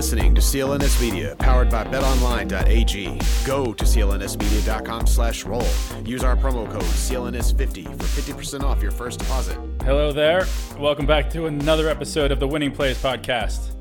Listening 0.00 0.34
to 0.34 0.40
CLNS 0.40 0.98
Media, 0.98 1.36
powered 1.36 1.68
by 1.68 1.84
BetOnline.ag. 1.84 3.20
Go 3.46 3.74
to 3.74 3.84
clnsmedia.com/roll. 3.84 6.06
Use 6.06 6.24
our 6.24 6.36
promo 6.36 6.66
code 6.72 6.82
CLNS50 6.84 7.84
for 7.84 8.22
50% 8.22 8.62
off 8.62 8.80
your 8.80 8.92
first 8.92 9.18
deposit. 9.18 9.58
Hello 9.82 10.10
there. 10.10 10.46
Welcome 10.78 11.04
back 11.04 11.28
to 11.32 11.44
another 11.44 11.90
episode 11.90 12.32
of 12.32 12.40
the 12.40 12.48
Winning 12.48 12.72
Plays 12.72 12.96
podcast 12.96 13.72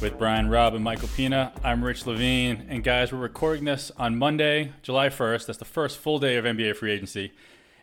with 0.00 0.16
Brian 0.16 0.48
Robb 0.48 0.74
and 0.74 0.82
Michael 0.82 1.10
Pina. 1.14 1.52
I'm 1.62 1.84
Rich 1.84 2.06
Levine, 2.06 2.64
and 2.70 2.82
guys, 2.82 3.12
we're 3.12 3.18
recording 3.18 3.66
this 3.66 3.92
on 3.98 4.16
Monday, 4.16 4.72
July 4.80 5.10
1st. 5.10 5.44
That's 5.44 5.58
the 5.58 5.66
first 5.66 5.98
full 5.98 6.18
day 6.18 6.36
of 6.36 6.46
NBA 6.46 6.76
free 6.76 6.92
agency. 6.92 7.32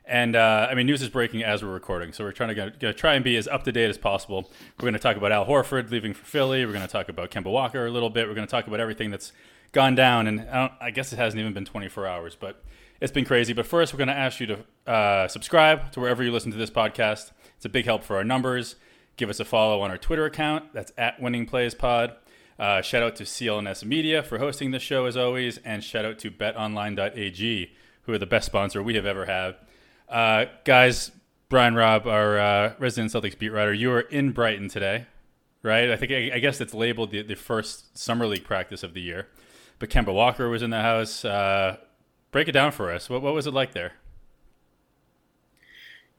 And 0.06 0.36
uh, 0.36 0.68
I 0.70 0.76
mean, 0.76 0.86
news 0.86 1.02
is 1.02 1.10
breaking 1.10 1.44
as 1.44 1.64
we're 1.64 1.72
recording, 1.72 2.12
so 2.12 2.26
we're 2.26 2.34
trying 2.34 2.54
to 2.54 2.72
gonna 2.78 2.94
try 2.94 3.14
and 3.14 3.24
be 3.24 3.38
as 3.38 3.48
up 3.48 3.64
to 3.64 3.72
date 3.72 3.90
as 3.90 3.98
possible. 3.98 4.52
We're 4.78 4.84
going 4.84 4.94
to 4.94 5.00
talk 5.00 5.16
about 5.16 5.32
Al 5.32 5.46
Horford 5.46 5.92
leaving 5.92 6.14
for 6.14 6.26
Philly. 6.26 6.66
We're 6.66 6.74
going 6.74 6.86
to 6.86 6.92
talk 6.92 7.08
about 7.08 7.32
Kemba 7.32 7.50
Walker 7.50 7.86
a 7.86 7.92
little 7.92 8.10
bit. 8.10 8.28
We're 8.28 8.36
going 8.36 8.48
to 8.48 8.52
talk 8.52 8.68
about 8.68 8.82
everything 8.82 9.12
that's 9.12 9.32
gone 9.72 9.96
down. 9.96 10.28
And 10.28 10.42
I, 10.42 10.72
I 10.82 10.92
guess 10.92 11.14
it 11.14 11.18
hasn't 11.18 11.40
even 11.40 11.54
been 11.54 11.66
24 11.66 12.06
hours, 12.06 12.36
but 12.36 12.64
it's 13.00 13.14
been 13.14 13.26
crazy. 13.26 13.54
But 13.54 13.66
first, 13.66 13.94
we're 13.94 13.98
going 13.98 14.10
to 14.10 14.14
ask 14.14 14.42
you 14.42 14.48
to 14.48 14.92
uh, 14.92 15.28
subscribe 15.30 15.92
to 15.94 16.02
wherever 16.02 16.22
you 16.22 16.32
listen 16.32 16.52
to 16.52 16.58
this 16.58 16.70
podcast. 16.70 17.32
It's 17.56 17.66
a 17.66 17.70
big 17.70 17.86
help 17.86 18.04
for 18.04 18.18
our 18.18 18.26
numbers. 18.26 18.76
Give 19.16 19.30
us 19.30 19.40
a 19.40 19.46
follow 19.46 19.82
on 19.82 19.90
our 19.90 19.98
Twitter 19.98 20.26
account. 20.26 20.74
That's 20.74 20.92
at 20.98 21.22
Winning 21.22 21.46
Plays 21.46 21.76
Pod. 21.76 22.16
Uh, 22.60 22.82
shout 22.82 23.04
out 23.04 23.16
to 23.16 23.24
CLNS 23.24 23.84
Media 23.84 24.22
for 24.22 24.38
hosting 24.38 24.72
the 24.72 24.80
show 24.80 25.06
as 25.06 25.18
always, 25.18 25.60
and 25.60 25.84
shout 25.84 26.06
out 26.06 26.20
to 26.20 26.32
BetOnline.ag, 26.32 27.72
who 28.04 28.14
are 28.14 28.18
the 28.18 28.26
best 28.26 28.46
sponsor 28.46 28.84
we 28.84 28.96
have 28.96 29.06
ever 29.06 29.26
had. 29.26 29.56
Uh, 30.14 30.46
guys, 30.64 31.10
Brian 31.50 31.74
Robb, 31.74 32.06
our 32.06 32.38
uh, 32.38 32.74
resident 32.78 33.12
Celtics 33.12 33.36
beat 33.36 33.50
writer, 33.50 33.74
you 33.74 33.92
are 33.92 34.02
in 34.02 34.32
Brighton 34.32 34.70
today, 34.70 35.08
right? 35.64 35.90
I 35.90 35.96
think 35.96 36.12
I, 36.12 36.36
I 36.36 36.40
guess 36.40 36.62
it's 36.62 36.76
labeled 36.76 37.10
the, 37.10 37.24
the 37.24 37.34
first 37.34 37.98
summer 37.98 38.28
league 38.28 38.44
practice 38.44 38.84
of 38.84 38.94
the 38.94 39.02
year. 39.02 39.30
But 39.80 39.90
Kemba 39.90 40.14
Walker 40.14 40.50
was 40.50 40.62
in 40.62 40.70
the 40.70 40.82
house. 40.82 41.26
Uh, 41.26 41.78
break 42.30 42.48
it 42.48 42.52
down 42.52 42.72
for 42.72 42.92
us. 42.92 43.10
What, 43.10 43.24
what 43.24 43.34
was 43.34 43.48
it 43.48 43.56
like 43.56 43.74
there? 43.74 43.94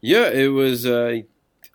Yeah, 0.00 0.28
it 0.28 0.48
was 0.48 0.84
uh, 0.84 1.20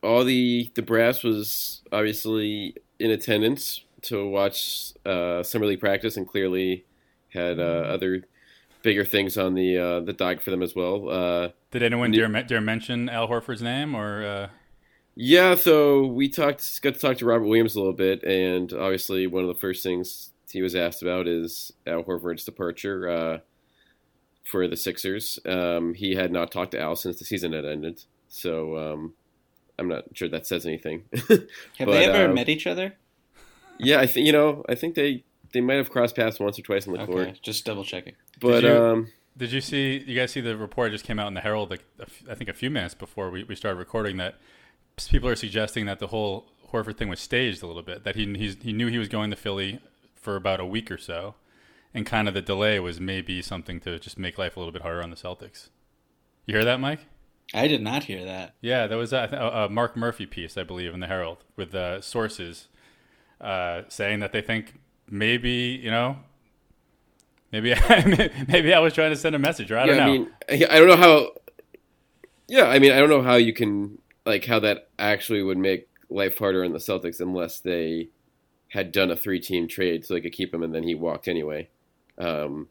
all 0.03 0.25
the 0.25 0.69
the 0.75 0.81
brass 0.81 1.23
was 1.23 1.83
obviously 1.89 2.75
in 2.99 3.11
attendance 3.11 3.85
to 4.01 4.27
watch 4.27 4.91
uh, 5.05 5.41
summer 5.41 5.65
league 5.65 5.79
practice, 5.79 6.17
and 6.17 6.27
clearly 6.27 6.83
had 7.29 7.59
uh, 7.59 7.87
other 7.87 8.25
bigger 8.81 9.05
things 9.05 9.37
on 9.37 9.53
the 9.53 9.77
uh, 9.77 9.99
the 10.01 10.13
dock 10.13 10.41
for 10.41 10.51
them 10.51 10.61
as 10.63 10.75
well. 10.75 11.09
Uh, 11.09 11.49
Did 11.71 11.83
anyone 11.83 12.11
New- 12.11 12.27
dare, 12.27 12.43
dare 12.43 12.61
mention 12.61 13.09
Al 13.09 13.27
Horford's 13.27 13.61
name 13.61 13.95
or? 13.95 14.23
Uh... 14.25 14.49
yeah, 15.15 15.55
so 15.55 16.05
we 16.05 16.29
talked, 16.29 16.81
got 16.81 16.93
to 16.93 16.99
talk 16.99 17.17
to 17.17 17.25
Robert 17.25 17.45
Williams 17.45 17.75
a 17.75 17.79
little 17.79 17.93
bit, 17.93 18.23
and 18.23 18.71
obviously 18.73 19.27
one 19.27 19.43
of 19.43 19.47
the 19.49 19.59
first 19.59 19.83
things 19.83 20.31
he 20.51 20.61
was 20.61 20.75
asked 20.75 21.01
about 21.01 21.27
is 21.27 21.71
Al 21.85 22.03
Horford's 22.03 22.43
departure 22.43 23.09
uh, 23.09 23.37
for 24.43 24.67
the 24.67 24.77
Sixers. 24.77 25.39
Um, 25.45 25.93
he 25.93 26.15
had 26.15 26.31
not 26.31 26.51
talked 26.51 26.71
to 26.71 26.79
Al 26.79 26.95
since 26.95 27.19
the 27.19 27.25
season 27.25 27.53
had 27.53 27.65
ended, 27.65 28.03
so 28.27 28.77
um, 28.77 29.13
I'm 29.77 29.87
not 29.87 30.05
sure 30.13 30.27
that 30.29 30.47
says 30.47 30.65
anything. 30.65 31.03
Have 31.13 31.27
But, 31.79 31.85
they 31.91 32.05
ever 32.05 32.31
uh, 32.31 32.33
met 32.33 32.49
each 32.49 32.65
other? 32.65 32.95
Yeah, 33.77 33.99
I 33.99 34.07
think 34.07 34.25
you 34.25 34.33
know, 34.33 34.63
I 34.67 34.75
think 34.75 34.95
they 34.95 35.23
they 35.53 35.61
might 35.61 35.75
have 35.75 35.89
crossed 35.89 36.15
paths 36.15 36.39
once 36.39 36.59
or 36.59 36.61
twice 36.63 36.87
on 36.87 36.93
the 36.93 37.01
Okay, 37.01 37.11
court, 37.11 37.39
just 37.41 37.63
double 37.65 37.83
checking. 37.83 38.13
But 38.39 38.61
Did 38.61 38.63
you- 38.63 38.83
um, 38.83 39.07
Did 39.37 39.51
you 39.51 39.61
see? 39.61 40.03
You 40.05 40.15
guys 40.15 40.31
see 40.31 40.41
the 40.41 40.57
report 40.57 40.91
just 40.91 41.05
came 41.05 41.19
out 41.19 41.27
in 41.27 41.33
the 41.33 41.41
Herald? 41.41 41.69
Like, 41.69 41.83
a 41.99 42.03
f- 42.03 42.23
I 42.29 42.35
think 42.35 42.49
a 42.49 42.53
few 42.53 42.69
minutes 42.69 42.93
before 42.93 43.29
we, 43.29 43.43
we 43.43 43.55
started 43.55 43.77
recording 43.77 44.17
that 44.17 44.35
people 45.09 45.29
are 45.29 45.35
suggesting 45.35 45.85
that 45.85 45.99
the 45.99 46.07
whole 46.07 46.51
Horford 46.73 46.97
thing 46.97 47.07
was 47.09 47.19
staged 47.19 47.63
a 47.63 47.67
little 47.67 47.81
bit. 47.83 48.03
That 48.03 48.15
he 48.15 48.25
he's, 48.35 48.57
he 48.61 48.73
knew 48.73 48.87
he 48.87 48.97
was 48.97 49.07
going 49.07 49.29
to 49.29 49.35
Philly 49.35 49.79
for 50.15 50.35
about 50.35 50.59
a 50.59 50.65
week 50.65 50.91
or 50.91 50.97
so, 50.97 51.35
and 51.93 52.05
kind 52.05 52.27
of 52.27 52.33
the 52.33 52.41
delay 52.41 52.79
was 52.79 52.99
maybe 52.99 53.41
something 53.41 53.79
to 53.81 53.97
just 53.99 54.19
make 54.19 54.37
life 54.37 54.57
a 54.57 54.59
little 54.59 54.73
bit 54.73 54.81
harder 54.81 55.01
on 55.01 55.09
the 55.09 55.15
Celtics. 55.15 55.69
You 56.45 56.55
hear 56.55 56.65
that, 56.65 56.79
Mike? 56.79 57.05
I 57.53 57.67
did 57.67 57.81
not 57.81 58.03
hear 58.03 58.23
that. 58.25 58.55
Yeah, 58.61 58.85
that 58.87 58.95
was 58.95 59.11
a, 59.13 59.29
a, 59.31 59.65
a 59.65 59.69
Mark 59.69 59.95
Murphy 59.95 60.25
piece, 60.25 60.55
I 60.57 60.63
believe, 60.63 60.93
in 60.93 60.99
the 60.99 61.07
Herald 61.07 61.45
with 61.55 61.73
uh, 61.73 62.01
sources 62.01 62.67
uh, 63.41 63.83
saying 63.87 64.19
that 64.19 64.33
they 64.33 64.41
think 64.41 64.79
maybe 65.09 65.79
you 65.81 65.89
know. 65.91 66.17
Maybe 67.51 67.73
maybe 68.47 68.73
I 68.73 68.79
was 68.79 68.93
trying 68.93 69.11
to 69.11 69.15
send 69.15 69.35
a 69.35 69.39
message, 69.39 69.71
or 69.71 69.77
I 69.77 69.85
don't 69.85 69.97
know. 69.97 70.03
I 70.03 70.07
mean, 70.07 70.29
I 70.49 70.75
I 70.75 70.79
don't 70.79 70.87
know 70.87 70.97
how. 70.97 71.31
Yeah, 72.47 72.65
I 72.65 72.79
mean, 72.79 72.91
I 72.91 72.99
don't 72.99 73.09
know 73.09 73.21
how 73.21 73.35
you 73.35 73.53
can 73.53 73.97
like 74.25 74.45
how 74.45 74.59
that 74.59 74.89
actually 74.97 75.41
would 75.43 75.57
make 75.57 75.87
life 76.09 76.37
harder 76.37 76.63
on 76.63 76.73
the 76.73 76.79
Celtics 76.79 77.19
unless 77.19 77.59
they 77.59 78.09
had 78.69 78.91
done 78.91 79.09
a 79.09 79.15
three-team 79.15 79.67
trade 79.67 80.05
so 80.05 80.13
they 80.13 80.21
could 80.21 80.31
keep 80.33 80.53
him, 80.53 80.61
and 80.63 80.73
then 80.73 80.83
he 80.83 80.93
walked 80.95 81.27
anyway. 81.27 81.69
Um, 82.17 82.67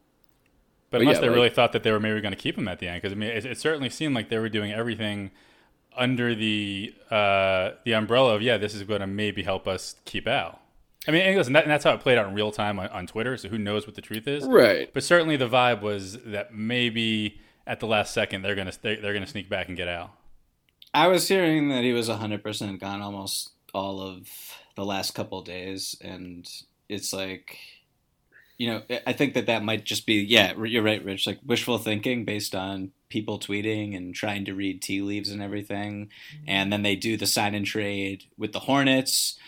But 0.90 0.98
But 0.98 1.00
unless 1.02 1.16
yeah, 1.16 1.20
they 1.22 1.26
like- 1.28 1.36
really 1.36 1.50
thought 1.50 1.72
that 1.72 1.82
they 1.82 1.90
were 1.90 2.00
maybe 2.00 2.20
going 2.20 2.34
to 2.34 2.38
keep 2.38 2.56
him 2.56 2.68
at 2.68 2.78
the 2.78 2.86
end, 2.88 3.02
because 3.02 3.12
I 3.12 3.16
mean, 3.16 3.30
it, 3.30 3.44
it 3.44 3.58
certainly 3.58 3.90
seemed 3.90 4.14
like 4.14 4.28
they 4.28 4.38
were 4.38 4.48
doing 4.48 4.72
everything 4.72 5.30
under 5.96 6.34
the 6.36 6.94
uh, 7.10 7.70
the 7.84 7.94
umbrella 7.94 8.34
of 8.36 8.42
yeah, 8.42 8.56
this 8.58 8.74
is 8.74 8.84
going 8.84 9.00
to 9.00 9.06
maybe 9.08 9.42
help 9.42 9.66
us 9.66 9.96
keep 10.04 10.28
Al. 10.28 10.60
I 11.06 11.10
mean, 11.10 11.22
and 11.22 11.36
listen, 11.36 11.52
that, 11.54 11.64
and 11.64 11.70
that's 11.70 11.84
how 11.84 11.92
it 11.92 12.00
played 12.00 12.18
out 12.18 12.26
in 12.26 12.34
real 12.34 12.50
time 12.50 12.78
on, 12.78 12.88
on 12.88 13.06
Twitter. 13.06 13.36
So 13.36 13.48
who 13.48 13.58
knows 13.58 13.86
what 13.86 13.94
the 13.94 14.02
truth 14.02 14.26
is? 14.26 14.44
right. 14.44 14.92
But 14.92 15.04
certainly 15.04 15.36
the 15.36 15.48
vibe 15.48 15.80
was 15.80 16.18
that 16.24 16.52
maybe 16.52 17.40
at 17.66 17.80
the 17.80 17.86
last 17.86 18.12
second 18.12 18.42
they're 18.42 18.54
gonna 18.54 18.72
they're, 18.82 19.00
they're 19.00 19.14
gonna 19.14 19.26
sneak 19.26 19.48
back 19.48 19.68
and 19.68 19.76
get 19.76 19.88
out. 19.88 20.10
I 20.92 21.08
was 21.08 21.28
hearing 21.28 21.68
that 21.68 21.84
he 21.84 21.92
was 21.92 22.08
100% 22.08 22.80
gone 22.80 23.02
almost 23.02 23.50
all 23.74 24.00
of 24.00 24.28
the 24.74 24.84
last 24.84 25.14
couple 25.14 25.42
days. 25.42 25.96
And 26.00 26.48
it's 26.88 27.12
like, 27.12 27.58
you 28.56 28.68
know, 28.68 28.82
I 29.06 29.12
think 29.12 29.34
that 29.34 29.46
that 29.46 29.62
might 29.62 29.84
just 29.84 30.06
be, 30.06 30.14
yeah, 30.14 30.54
you're 30.56 30.82
right, 30.82 31.04
Rich, 31.04 31.26
like 31.26 31.40
wishful 31.44 31.78
thinking 31.78 32.24
based 32.24 32.54
on 32.54 32.92
people 33.08 33.38
tweeting 33.38 33.96
and 33.96 34.14
trying 34.14 34.44
to 34.46 34.54
read 34.54 34.82
tea 34.82 35.02
leaves 35.02 35.30
and 35.30 35.42
everything. 35.42 36.10
And 36.46 36.72
then 36.72 36.82
they 36.82 36.96
do 36.96 37.16
the 37.16 37.26
sign 37.26 37.54
and 37.54 37.66
trade 37.66 38.24
with 38.36 38.52
the 38.52 38.60
Hornets. 38.60 39.38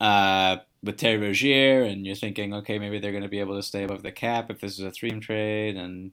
Uh, 0.00 0.56
with 0.82 0.96
Terry 0.96 1.16
Rozier, 1.18 1.82
and 1.82 2.04
you're 2.06 2.16
thinking, 2.16 2.52
okay, 2.54 2.78
maybe 2.78 2.98
they're 2.98 3.12
going 3.12 3.22
to 3.22 3.28
be 3.28 3.40
able 3.40 3.56
to 3.56 3.62
stay 3.62 3.84
above 3.84 4.02
the 4.02 4.12
cap 4.12 4.50
if 4.50 4.60
this 4.60 4.72
is 4.72 4.84
a 4.84 4.90
three-team 4.90 5.20
trade, 5.20 5.76
and 5.76 6.12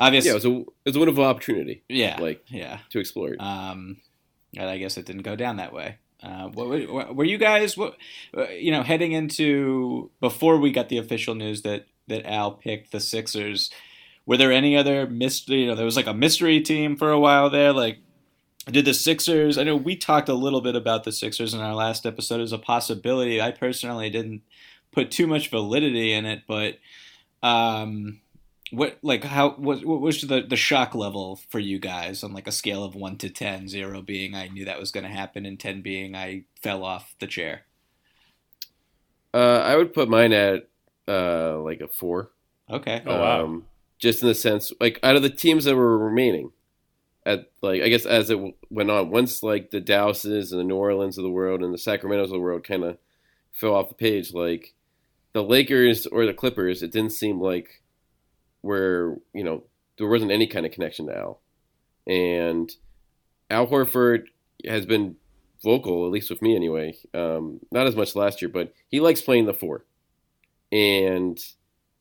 obviously, 0.00 0.28
Yeah, 0.28 0.32
it 0.32 0.34
was 0.36 0.44
a 0.46 0.58
it 0.58 0.66
was 0.86 0.96
a 0.96 0.98
wonderful 0.98 1.24
opportunity 1.24 1.82
yeah, 1.88 2.18
like- 2.20 2.44
yeah. 2.48 2.78
to 2.90 3.00
explore 3.00 3.34
it. 3.34 3.40
Um, 3.40 3.98
and 4.56 4.68
I 4.68 4.78
guess 4.78 4.96
it 4.96 5.04
didn't 5.06 5.22
go 5.22 5.36
down 5.36 5.56
that 5.56 5.72
way. 5.74 5.98
Uh, 6.22 6.48
what, 6.48 6.88
what, 6.90 7.14
were 7.14 7.24
you 7.24 7.38
guys? 7.38 7.76
What 7.76 7.96
uh, 8.36 8.48
you 8.48 8.72
know, 8.72 8.82
heading 8.82 9.12
into 9.12 10.10
before 10.20 10.58
we 10.58 10.72
got 10.72 10.88
the 10.88 10.98
official 10.98 11.34
news 11.34 11.62
that 11.62 11.86
that 12.08 12.26
Al 12.26 12.52
picked 12.52 12.90
the 12.92 13.00
Sixers? 13.00 13.70
Were 14.26 14.36
there 14.36 14.52
any 14.52 14.76
other 14.76 15.06
mystery? 15.06 15.60
You 15.60 15.66
know, 15.68 15.74
there 15.74 15.84
was 15.84 15.96
like 15.96 16.06
a 16.06 16.14
mystery 16.14 16.60
team 16.60 16.96
for 16.96 17.10
a 17.10 17.20
while 17.20 17.50
there. 17.50 17.72
Like, 17.72 17.98
did 18.72 18.84
the 18.84 18.94
Sixers? 18.94 19.58
I 19.58 19.64
know 19.64 19.76
we 19.76 19.96
talked 19.96 20.28
a 20.28 20.34
little 20.34 20.60
bit 20.60 20.76
about 20.76 21.04
the 21.04 21.12
Sixers 21.12 21.54
in 21.54 21.60
our 21.60 21.74
last 21.74 22.06
episode 22.06 22.40
as 22.40 22.52
a 22.52 22.58
possibility. 22.58 23.40
I 23.40 23.50
personally 23.50 24.10
didn't 24.10 24.42
put 24.92 25.10
too 25.10 25.26
much 25.26 25.50
validity 25.50 26.12
in 26.12 26.26
it, 26.26 26.42
but 26.46 26.78
um, 27.42 28.20
what 28.70 28.98
like 29.02 29.24
how 29.24 29.50
what 29.50 29.84
what 29.84 30.00
was 30.00 30.22
the 30.22 30.42
the 30.42 30.56
shock 30.56 30.94
level 30.94 31.40
for 31.48 31.58
you 31.58 31.78
guys 31.78 32.22
on 32.22 32.32
like 32.32 32.46
a 32.46 32.52
scale 32.52 32.84
of 32.84 32.94
one 32.94 33.16
to 33.18 33.30
10, 33.30 33.68
0 33.68 34.02
being 34.02 34.34
I 34.34 34.48
knew 34.48 34.64
that 34.64 34.80
was 34.80 34.90
going 34.90 35.04
to 35.04 35.10
happen, 35.10 35.46
and 35.46 35.58
ten 35.58 35.82
being 35.82 36.14
I 36.14 36.44
fell 36.62 36.84
off 36.84 37.14
the 37.20 37.26
chair. 37.26 37.62
Uh, 39.32 39.62
I 39.64 39.76
would 39.76 39.92
put 39.92 40.08
mine 40.08 40.32
at 40.32 40.68
uh, 41.06 41.58
like 41.58 41.80
a 41.80 41.88
four. 41.88 42.30
Okay. 42.70 43.02
Oh, 43.06 43.20
wow. 43.20 43.44
Um, 43.44 43.66
just 43.98 44.22
in 44.22 44.28
the 44.28 44.34
sense, 44.34 44.72
like 44.80 44.98
out 45.02 45.16
of 45.16 45.22
the 45.22 45.30
teams 45.30 45.64
that 45.64 45.74
were 45.74 45.98
remaining, 45.98 46.52
at 47.28 47.50
like 47.60 47.82
I 47.82 47.88
guess 47.88 48.06
as 48.06 48.30
it 48.30 48.38
went 48.70 48.90
on, 48.90 49.10
once 49.10 49.42
like 49.42 49.70
the 49.70 49.80
Dallases 49.80 50.50
and 50.50 50.60
the 50.60 50.64
New 50.64 50.76
Orleans 50.76 51.18
of 51.18 51.24
the 51.24 51.30
world 51.30 51.62
and 51.62 51.74
the 51.74 51.78
Sacramento's 51.78 52.30
of 52.30 52.32
the 52.32 52.40
world 52.40 52.64
kind 52.64 52.82
of 52.82 52.96
fell 53.52 53.74
off 53.74 53.90
the 53.90 53.94
page, 53.94 54.32
like 54.32 54.74
the 55.34 55.44
Lakers 55.44 56.06
or 56.06 56.24
the 56.24 56.32
Clippers, 56.32 56.82
it 56.82 56.90
didn't 56.90 57.12
seem 57.12 57.38
like 57.38 57.82
where 58.62 59.16
you 59.34 59.44
know 59.44 59.64
there 59.98 60.08
wasn't 60.08 60.32
any 60.32 60.46
kind 60.46 60.64
of 60.64 60.72
connection 60.72 61.06
to 61.06 61.16
Al, 61.16 61.40
and 62.06 62.74
Al 63.50 63.66
Horford 63.66 64.24
has 64.66 64.86
been 64.86 65.16
vocal, 65.62 66.06
at 66.06 66.12
least 66.12 66.30
with 66.30 66.40
me 66.40 66.56
anyway. 66.56 66.96
Um, 67.12 67.60
not 67.70 67.86
as 67.86 67.94
much 67.94 68.16
last 68.16 68.40
year, 68.40 68.48
but 68.48 68.72
he 68.88 69.00
likes 69.00 69.20
playing 69.20 69.44
the 69.44 69.52
four, 69.52 69.84
and 70.72 71.38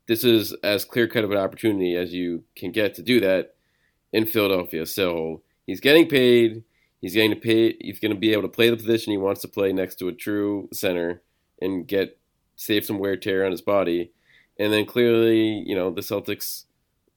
this 0.08 0.24
is 0.24 0.54
as 0.64 0.86
clear 0.86 1.10
cut 1.10 1.26
of 1.26 1.32
an 1.32 1.38
opportunity 1.38 1.98
as 1.98 2.14
you 2.14 2.46
can 2.56 2.72
get 2.72 2.96
to 2.96 3.02
do 3.02 3.20
that 3.20 3.57
in 4.14 4.26
Philadelphia. 4.26 4.86
So 4.86 5.42
he's 5.66 5.80
getting 5.80 6.08
paid. 6.08 6.64
He's 7.02 7.14
getting 7.14 7.32
to 7.32 7.36
pay. 7.36 7.76
He's 7.80 8.00
going 8.00 8.14
to 8.14 8.20
be 8.20 8.34
able 8.34 8.44
to 8.44 8.48
play 8.48 8.70
the 8.70 8.78
position 8.78 9.12
he 9.12 9.18
wants 9.18 9.42
to 9.42 9.48
play 9.48 9.72
next 9.72 9.96
to 9.96 10.08
a 10.08 10.14
true 10.14 10.70
center 10.74 11.22
and 11.62 11.88
get 11.88 12.18
save 12.56 12.86
some 12.86 13.00
wear 13.00 13.16
tear 13.16 13.46
on 13.46 13.52
his 13.52 13.62
body. 13.62 14.12
And 14.60 14.74
then 14.74 14.86
clearly, 14.86 15.64
you 15.66 15.76
know, 15.76 15.92
the 15.92 16.02
Celtics 16.02 16.66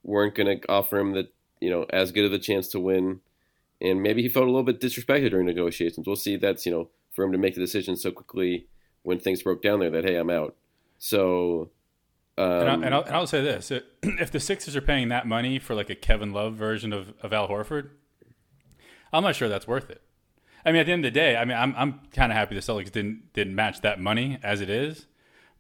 weren't 0.03 0.35
going 0.35 0.61
to 0.61 0.71
offer 0.71 0.99
him 0.99 1.13
the 1.13 1.29
you 1.61 1.71
know 1.71 1.87
as 1.91 2.13
good 2.13 2.25
of 2.25 2.33
a 2.33 2.39
chance 2.39 2.69
to 2.69 2.81
win. 2.81 3.21
And 3.81 4.03
maybe 4.03 4.21
he 4.21 4.29
felt 4.29 4.45
a 4.45 4.51
little 4.51 4.63
bit 4.63 4.81
disrespected 4.81 5.31
during 5.31 5.47
negotiations. 5.47 6.07
We'll 6.07 6.17
see. 6.17 6.37
That's 6.37 6.67
you 6.67 6.73
know 6.73 6.91
for 7.11 7.25
him 7.25 7.33
to 7.33 7.39
make 7.39 7.55
the 7.55 7.61
decision 7.61 7.97
so 7.97 8.11
quickly 8.11 8.67
when 9.03 9.19
things 9.19 9.43
broke 9.43 9.63
down 9.63 9.81
there 9.81 9.91
that 9.91 10.05
hey, 10.05 10.17
I'm 10.17 10.31
out. 10.31 10.55
So 10.99 11.71
um, 12.39 12.51
and, 12.51 12.69
I'll, 12.69 12.83
and, 12.85 12.95
I'll, 12.95 13.03
and 13.03 13.17
I'll 13.17 13.27
say 13.27 13.43
this: 13.43 13.71
if 14.03 14.31
the 14.31 14.41
Sixers 14.41 14.77
are 14.77 14.81
paying 14.81 15.09
that 15.09 15.27
money 15.27 15.59
for 15.59 15.75
like 15.75 15.91
a 15.91 15.95
Kevin 15.95 16.33
Love 16.33 16.55
version 16.55 16.93
of, 16.93 17.13
of 17.23 17.33
Al 17.33 17.49
Horford, 17.49 17.91
I'm 19.13 19.23
not 19.23 19.37
sure 19.37 19.49
that's 19.49 19.69
worth 19.69 19.91
it. 19.91 20.03
I 20.65 20.73
mean, 20.73 20.81
at 20.81 20.87
the 20.87 20.93
end 20.93 21.05
of 21.05 21.13
the 21.13 21.19
day, 21.19 21.37
I 21.37 21.45
mean, 21.45 21.57
I'm 21.57 21.75
I'm 21.77 22.01
kind 22.13 22.33
of 22.33 22.37
happy 22.37 22.55
the 22.55 22.61
Celtics 22.61 22.93
didn't 22.93 23.33
didn't 23.33 23.55
match 23.55 23.81
that 23.81 24.01
money 24.01 24.39
as 24.43 24.61
it 24.61 24.71
is. 24.71 25.07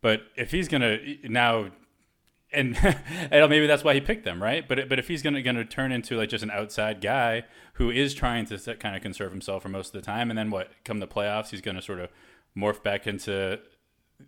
But 0.02 0.22
if 0.36 0.50
he's 0.50 0.68
gonna 0.68 0.98
now, 1.24 1.70
and, 2.52 2.76
and 3.30 3.50
maybe 3.50 3.66
that's 3.66 3.84
why 3.84 3.94
he 3.94 4.00
picked 4.00 4.24
them, 4.24 4.42
right? 4.42 4.66
But 4.66 4.88
but 4.88 4.98
if 4.98 5.08
he's 5.08 5.22
gonna 5.22 5.42
gonna 5.42 5.64
turn 5.64 5.92
into 5.92 6.16
like 6.16 6.28
just 6.28 6.44
an 6.44 6.50
outside 6.50 7.00
guy 7.00 7.44
who 7.74 7.90
is 7.90 8.14
trying 8.14 8.46
to 8.46 8.58
kind 8.76 8.96
of 8.96 9.02
conserve 9.02 9.32
himself 9.32 9.62
for 9.62 9.68
most 9.68 9.94
of 9.94 10.00
the 10.00 10.04
time, 10.04 10.30
and 10.30 10.38
then 10.38 10.50
what 10.50 10.70
come 10.84 11.00
the 11.00 11.08
playoffs, 11.08 11.50
he's 11.50 11.60
gonna 11.60 11.82
sort 11.82 12.00
of 12.00 12.10
morph 12.56 12.82
back 12.82 13.06
into 13.06 13.60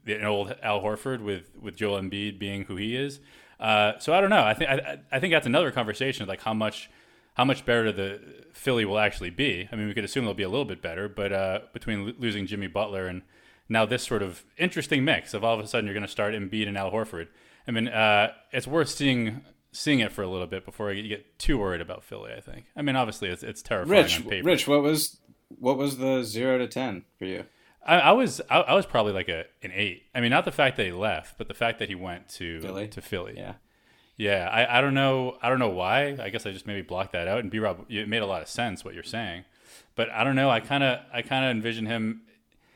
an 0.07 0.25
old 0.25 0.55
Al 0.63 0.81
Horford 0.81 1.23
with 1.23 1.51
with 1.61 1.77
Joel 1.77 2.01
Embiid 2.01 2.39
being 2.39 2.65
who 2.65 2.77
he 2.77 2.97
is. 2.97 3.21
Uh, 3.61 3.99
so 3.99 4.13
I 4.13 4.21
don't 4.21 4.31
know. 4.31 4.43
I 4.43 4.55
think 4.55 4.71
I, 4.71 4.99
I 5.11 5.21
think 5.21 5.33
that's 5.33 5.47
another 5.47 5.71
conversation, 5.71 6.27
like 6.27 6.43
how 6.43 6.55
much 6.55 6.91
how 7.35 7.45
much 7.45 7.65
better 7.65 7.93
the 7.93 8.21
Philly 8.53 8.85
will 8.85 8.99
actually 8.99 9.31
be. 9.31 9.69
I 9.73 9.77
mean, 9.77 9.87
we 9.87 9.95
could 9.95 10.05
assume 10.05 10.25
they'll 10.25 10.35
be 10.35 10.43
a 10.43 10.49
little 10.49 10.65
bit 10.65 10.83
better, 10.83 11.09
but 11.09 11.33
uh, 11.33 11.61
between 11.73 12.15
losing 12.19 12.47
Jimmy 12.47 12.67
Butler 12.67 13.07
and 13.07 13.23
now 13.69 13.87
this 13.87 14.03
sort 14.03 14.23
of 14.23 14.45
interesting 14.59 15.05
mix 15.05 15.33
of 15.33 15.45
all 15.45 15.59
of 15.59 15.65
a 15.65 15.67
sudden 15.67 15.87
you're 15.87 15.95
going 15.95 16.07
to 16.07 16.11
start 16.11 16.35
Embiid 16.35 16.69
and 16.69 16.77
Al 16.77 16.91
Horford. 16.91 17.29
I 17.67 17.71
mean, 17.71 17.89
uh, 17.89 18.33
it's 18.51 18.67
worth 18.67 18.89
seeing 18.89 19.43
seeing 19.71 20.01
it 20.01 20.13
for 20.13 20.23
a 20.23 20.29
little 20.29 20.47
bit 20.47 20.65
before 20.65 20.93
you 20.93 21.09
get 21.09 21.39
too 21.39 21.57
worried 21.59 21.81
about 21.81 22.05
Philly. 22.05 22.33
I 22.37 22.41
think. 22.41 22.67
I 22.77 22.83
mean, 22.83 22.97
obviously 22.97 23.29
it's 23.29 23.43
it's 23.43 23.63
terrifying 23.63 24.03
Rich, 24.03 24.17
on 24.19 24.23
paper. 24.25 24.47
Rich, 24.47 24.69
what 24.69 24.83
was 24.83 25.21
what 25.49 25.79
was 25.79 25.99
the 25.99 26.23
zero 26.25 26.59
to 26.59 26.67
ten 26.67 27.05
for 27.19 27.25
you? 27.25 27.45
I, 27.85 27.99
I 27.99 28.13
was 28.13 28.41
I, 28.49 28.61
I, 28.61 28.75
was 28.75 28.87
probably 28.87 29.13
like 29.13 29.29
a 29.29 29.45
an 29.63 29.73
eight. 29.75 30.05
I 30.15 30.21
mean, 30.21 30.31
not 30.31 30.45
the 30.45 30.53
fact 30.53 30.77
that 30.77 30.87
he 30.87 30.93
left, 30.93 31.37
but 31.39 31.49
the 31.49 31.55
fact 31.55 31.79
that 31.81 31.89
he 31.89 31.95
went 31.95 32.29
to 32.31 32.61
Philly. 32.61 32.89
to 32.89 33.01
Philly. 33.01 33.35
Yeah, 33.37 33.55
yeah. 34.17 34.49
I, 34.51 34.79
I 34.79 34.81
don't 34.81 34.95
know 34.95 35.37
I 35.43 35.49
don't 35.49 35.59
know 35.59 35.69
why. 35.69 36.17
I 36.21 36.29
guess 36.29 36.47
I 36.47 36.53
just 36.53 36.67
maybe 36.67 36.83
blocked 36.83 37.13
that 37.13 37.29
out. 37.29 37.41
And 37.41 37.51
B 37.51 37.59
Rob, 37.59 37.87
it 37.89 38.09
made 38.09 38.23
a 38.23 38.27
lot 38.27 38.43
of 38.43 38.49
sense 38.49 38.85
what 38.85 38.95
you're 38.95 39.03
saying, 39.03 39.45
but 39.97 40.11
I 40.11 40.25
don't 40.25 40.37
know. 40.37 40.51
I 40.51 40.61
kind 40.61 40.85
of 40.85 41.01
I 41.13 41.23
kind 41.23 41.45
of 41.45 41.51
envision 41.51 41.87
him 41.87 42.23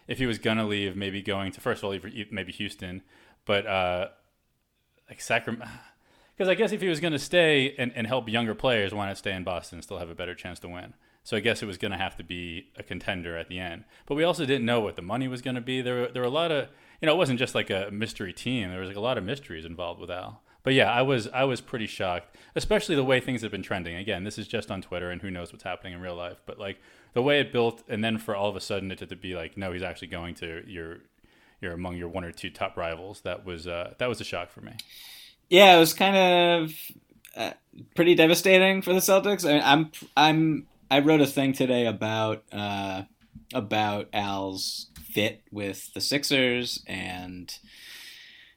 if 0.08 0.18
he 0.18 0.26
was 0.26 0.38
gonna 0.38 0.66
leave, 0.66 0.96
maybe 0.96 1.22
going 1.22 1.52
to 1.52 1.60
first 1.60 1.82
of 1.82 1.90
all 1.90 2.12
maybe 2.30 2.52
Houston, 2.52 3.02
but 3.44 3.66
uh, 3.66 4.08
like 5.08 5.20
Sacramento. 5.20 5.68
Because 6.36 6.48
I 6.50 6.54
guess 6.54 6.72
if 6.72 6.80
he 6.80 6.88
was 6.88 7.00
going 7.00 7.12
to 7.12 7.18
stay 7.18 7.74
and, 7.78 7.92
and 7.94 8.06
help 8.06 8.28
younger 8.28 8.54
players, 8.54 8.92
why 8.92 9.06
not 9.06 9.18
stay 9.18 9.32
in 9.32 9.44
Boston 9.44 9.78
and 9.78 9.84
still 9.84 9.98
have 9.98 10.10
a 10.10 10.14
better 10.14 10.34
chance 10.34 10.58
to 10.60 10.68
win? 10.68 10.94
So 11.26 11.36
I 11.36 11.40
guess 11.40 11.60
it 11.60 11.66
was 11.66 11.76
going 11.76 11.90
to 11.90 11.98
have 11.98 12.16
to 12.18 12.22
be 12.22 12.68
a 12.76 12.84
contender 12.84 13.36
at 13.36 13.48
the 13.48 13.58
end. 13.58 13.82
But 14.06 14.14
we 14.14 14.22
also 14.22 14.46
didn't 14.46 14.64
know 14.64 14.78
what 14.78 14.94
the 14.94 15.02
money 15.02 15.26
was 15.26 15.42
going 15.42 15.56
to 15.56 15.60
be. 15.60 15.82
There 15.82 16.02
were, 16.02 16.06
there 16.06 16.22
were 16.22 16.28
a 16.28 16.30
lot 16.30 16.52
of, 16.52 16.68
you 17.02 17.06
know, 17.06 17.14
it 17.14 17.18
wasn't 17.18 17.40
just 17.40 17.52
like 17.52 17.68
a 17.68 17.88
mystery 17.90 18.32
team. 18.32 18.70
There 18.70 18.78
was 18.78 18.86
like 18.86 18.96
a 18.96 19.00
lot 19.00 19.18
of 19.18 19.24
mysteries 19.24 19.64
involved 19.64 20.00
with 20.00 20.08
Al. 20.08 20.40
But 20.62 20.74
yeah, 20.74 20.88
I 20.88 21.02
was 21.02 21.26
I 21.28 21.42
was 21.42 21.60
pretty 21.60 21.88
shocked, 21.88 22.36
especially 22.54 22.94
the 22.94 23.02
way 23.02 23.18
things 23.18 23.42
have 23.42 23.50
been 23.50 23.64
trending. 23.64 23.96
Again, 23.96 24.22
this 24.22 24.38
is 24.38 24.46
just 24.46 24.70
on 24.70 24.82
Twitter, 24.82 25.10
and 25.10 25.20
who 25.20 25.28
knows 25.28 25.52
what's 25.52 25.64
happening 25.64 25.94
in 25.94 26.00
real 26.00 26.14
life. 26.14 26.38
But 26.46 26.60
like 26.60 26.78
the 27.12 27.22
way 27.22 27.40
it 27.40 27.50
built, 27.50 27.82
and 27.88 28.04
then 28.04 28.18
for 28.18 28.36
all 28.36 28.48
of 28.48 28.54
a 28.54 28.60
sudden 28.60 28.92
it 28.92 29.00
had 29.00 29.08
to 29.08 29.16
be 29.16 29.34
like, 29.34 29.56
no, 29.56 29.72
he's 29.72 29.82
actually 29.82 30.08
going 30.08 30.36
to 30.36 30.62
your, 30.64 30.98
you're 31.60 31.72
among 31.72 31.96
your 31.96 32.08
one 32.08 32.22
or 32.22 32.30
two 32.30 32.50
top 32.50 32.76
rivals. 32.76 33.22
That 33.22 33.44
was 33.44 33.66
uh, 33.66 33.94
that 33.98 34.08
was 34.08 34.20
a 34.20 34.24
shock 34.24 34.50
for 34.50 34.60
me. 34.60 34.74
Yeah, 35.50 35.76
it 35.76 35.80
was 35.80 35.92
kind 35.92 36.16
of 36.16 36.72
uh, 37.36 37.52
pretty 37.96 38.14
devastating 38.14 38.80
for 38.80 38.92
the 38.92 39.00
Celtics. 39.00 39.44
I 39.44 39.54
mean, 39.54 39.62
I'm 39.64 39.90
I'm 40.16 40.66
I 40.90 41.00
wrote 41.00 41.20
a 41.20 41.26
thing 41.26 41.52
today 41.52 41.86
about 41.86 42.44
uh, 42.52 43.02
about 43.52 44.08
Al's 44.12 44.86
fit 44.94 45.42
with 45.50 45.92
the 45.94 46.00
Sixers 46.00 46.82
and 46.86 47.56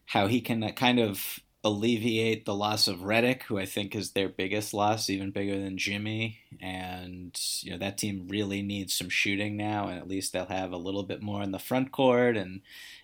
how 0.06 0.28
he 0.28 0.42
can 0.42 0.72
kind 0.74 1.00
of 1.00 1.40
alleviate 1.64 2.46
the 2.46 2.56
loss 2.56 2.88
of 2.88 3.00
Redick, 3.00 3.44
who 3.44 3.60
I 3.60 3.66
think 3.66 3.94
is 3.94 4.12
their 4.12 4.30
biggest 4.30 4.74
loss, 4.74 5.10
even 5.10 5.32
bigger 5.32 5.60
than 5.60 5.78
Jimmy. 5.78 6.40
And 6.62 7.38
you 7.62 7.72
know 7.72 7.78
that 7.80 7.98
team 7.98 8.28
really 8.30 8.62
needs 8.62 8.94
some 8.94 9.10
shooting 9.10 9.58
now, 9.58 9.88
and 9.88 9.98
at 9.98 10.08
least 10.08 10.32
they'll 10.32 10.46
have 10.46 10.72
a 10.72 10.78
little 10.78 11.04
bit 11.04 11.24
more 11.24 11.42
in 11.42 11.52
the 11.52 11.60
front 11.60 11.92
court. 11.92 12.38
And 12.38 12.62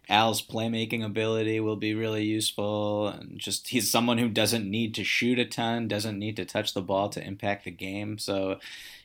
Al's 0.08 0.46
playmaking 0.46 1.04
ability 1.04 1.60
will 1.60 1.76
be 1.76 1.96
really 1.96 2.24
useful. 2.24 3.08
And 3.08 3.40
just 3.40 3.70
he's 3.70 3.90
someone 3.90 4.20
who 4.20 4.30
doesn't 4.30 4.70
need 4.70 4.94
to 4.96 5.04
shoot 5.04 5.40
a 5.40 5.46
ton, 5.46 5.88
doesn't 5.88 6.20
need 6.20 6.36
to 6.36 6.46
touch 6.46 6.76
the 6.76 6.82
ball 6.82 7.10
to 7.10 7.26
impact 7.26 7.66
the 7.66 7.72
game. 7.72 8.20
So 8.20 8.60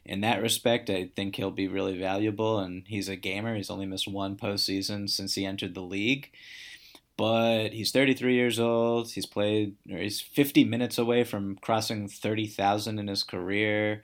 in 0.05 0.21
that 0.23 0.43
respect, 0.43 0.91
I 0.91 1.11
think 1.15 1.37
he'll 1.37 1.51
be 1.51 1.69
really 1.69 1.99
valuable. 1.99 2.59
And 2.59 2.85
he's 2.87 3.09
a 3.09 3.17
gamer. 3.17 3.57
He's 3.57 3.71
only 3.71 3.87
missed 3.87 4.09
one 4.09 4.37
postseason 4.37 5.09
since 5.09 5.35
he 5.35 5.45
entered 5.45 5.75
the 5.75 5.83
league. 5.83 6.31
But 7.17 7.71
he's 7.73 7.93
33 7.93 8.35
years 8.35 8.59
old. 8.59 9.11
He's 9.11 9.27
played, 9.27 9.77
or 9.91 9.99
he's 9.99 10.21
50 10.21 10.65
minutes 10.65 10.97
away 10.97 11.25
from 11.25 11.57
crossing 11.57 12.09
30,000 12.09 12.99
in 12.99 13.09
his 13.09 13.23
career. 13.23 14.03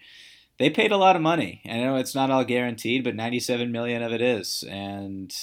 They 0.59 0.71
paid 0.71 0.93
a 0.93 0.97
lot 0.97 1.17
of 1.17 1.23
money. 1.23 1.63
I 1.67 1.79
know 1.79 1.97
it's 1.97 2.15
not 2.15 2.31
all 2.31 2.45
guaranteed, 2.45 3.05
but 3.05 3.15
97 3.15 3.71
million 3.73 4.03
of 4.03 4.13
it 4.13 4.23
is, 4.23 4.65
and 4.69 5.35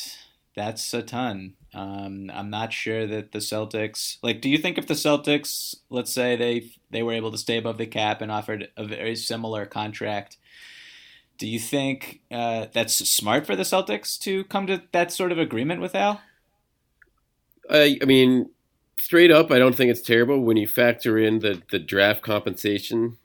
that's 0.55 0.93
a 0.93 1.01
ton. 1.01 1.53
Um, 1.73 2.29
I'm 2.33 2.49
not 2.49 2.71
sure 2.71 3.07
that 3.07 3.31
the 3.31 3.39
Celtics 3.39 4.17
like. 4.21 4.41
Do 4.41 4.49
you 4.49 4.57
think 4.57 4.77
if 4.77 4.87
the 4.87 4.93
Celtics, 4.93 5.75
let's 5.89 6.13
say 6.13 6.35
they 6.35 6.69
they 6.91 7.01
were 7.01 7.13
able 7.13 7.31
to 7.31 7.37
stay 7.37 7.57
above 7.57 7.77
the 7.77 7.87
cap 7.87 8.21
and 8.21 8.31
offered 8.31 8.69
a 8.77 8.85
very 8.85 9.15
similar 9.15 9.65
contract, 9.65 10.37
do 11.37 11.47
you 11.47 11.59
think 11.59 12.21
uh, 12.31 12.67
that's 12.71 12.95
smart 13.09 13.45
for 13.45 13.55
the 13.55 13.63
Celtics 13.63 14.19
to 14.19 14.43
come 14.45 14.67
to 14.67 14.83
that 14.91 15.11
sort 15.11 15.31
of 15.31 15.39
agreement 15.39 15.81
with 15.81 15.95
Al? 15.95 16.21
I, 17.69 17.97
I 18.01 18.05
mean, 18.05 18.49
straight 18.97 19.31
up, 19.31 19.51
I 19.51 19.57
don't 19.57 19.75
think 19.75 19.89
it's 19.89 20.01
terrible 20.01 20.41
when 20.41 20.57
you 20.57 20.67
factor 20.67 21.17
in 21.17 21.39
the, 21.39 21.61
the 21.71 21.79
draft 21.79 22.21
compensation 22.21 23.17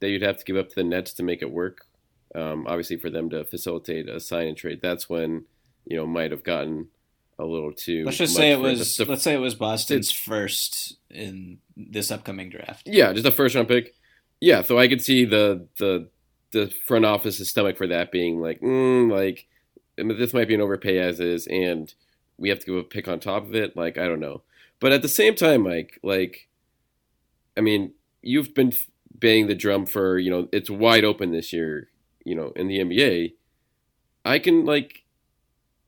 that 0.00 0.10
you'd 0.10 0.22
have 0.22 0.38
to 0.38 0.44
give 0.44 0.56
up 0.56 0.70
to 0.70 0.74
the 0.74 0.84
Nets 0.84 1.12
to 1.14 1.22
make 1.22 1.42
it 1.42 1.52
work. 1.52 1.86
Um, 2.34 2.66
obviously, 2.66 2.96
for 2.96 3.10
them 3.10 3.30
to 3.30 3.44
facilitate 3.44 4.08
a 4.08 4.18
sign 4.18 4.48
and 4.48 4.56
trade, 4.56 4.80
that's 4.82 5.08
when 5.08 5.44
you 5.84 5.96
know 5.96 6.06
might 6.06 6.30
have 6.30 6.42
gotten 6.42 6.88
a 7.38 7.44
little 7.44 7.72
too. 7.72 8.04
Let's 8.04 8.18
just 8.18 8.34
say 8.34 8.52
it 8.52 8.60
was. 8.60 8.96
The, 8.96 9.04
let's 9.04 9.22
say 9.22 9.34
it 9.34 9.38
was 9.38 9.54
Boston's 9.54 10.10
first 10.10 10.96
in 11.10 11.58
this 11.76 12.10
upcoming 12.10 12.50
draft. 12.50 12.86
Yeah, 12.86 13.12
just 13.12 13.26
a 13.26 13.32
first 13.32 13.54
round 13.54 13.68
pick. 13.68 13.94
Yeah, 14.40 14.62
so 14.62 14.78
I 14.78 14.88
could 14.88 15.02
see 15.02 15.24
the 15.24 15.66
the 15.78 16.08
the 16.52 16.72
front 16.86 17.04
office's 17.04 17.48
stomach 17.48 17.76
for 17.76 17.86
that 17.86 18.12
being 18.12 18.40
like, 18.40 18.60
mm, 18.60 19.10
like 19.10 19.46
this 19.96 20.34
might 20.34 20.48
be 20.48 20.54
an 20.54 20.60
overpay 20.60 20.98
as 20.98 21.20
is, 21.20 21.46
and 21.46 21.92
we 22.38 22.48
have 22.48 22.60
to 22.60 22.66
give 22.66 22.76
a 22.76 22.82
pick 22.82 23.08
on 23.08 23.20
top 23.20 23.44
of 23.44 23.54
it. 23.54 23.76
Like 23.76 23.98
I 23.98 24.06
don't 24.06 24.20
know, 24.20 24.42
but 24.80 24.92
at 24.92 25.02
the 25.02 25.08
same 25.08 25.34
time, 25.34 25.62
Mike, 25.62 25.98
like, 26.02 26.48
I 27.56 27.60
mean, 27.60 27.92
you've 28.20 28.54
been 28.54 28.72
banging 29.14 29.46
the 29.46 29.54
drum 29.54 29.86
for 29.86 30.18
you 30.18 30.30
know 30.30 30.48
it's 30.52 30.70
wide 30.70 31.04
open 31.04 31.32
this 31.32 31.52
year, 31.52 31.88
you 32.24 32.34
know, 32.34 32.52
in 32.56 32.68
the 32.68 32.78
NBA. 32.78 33.34
I 34.24 34.38
can 34.38 34.64
like 34.64 35.01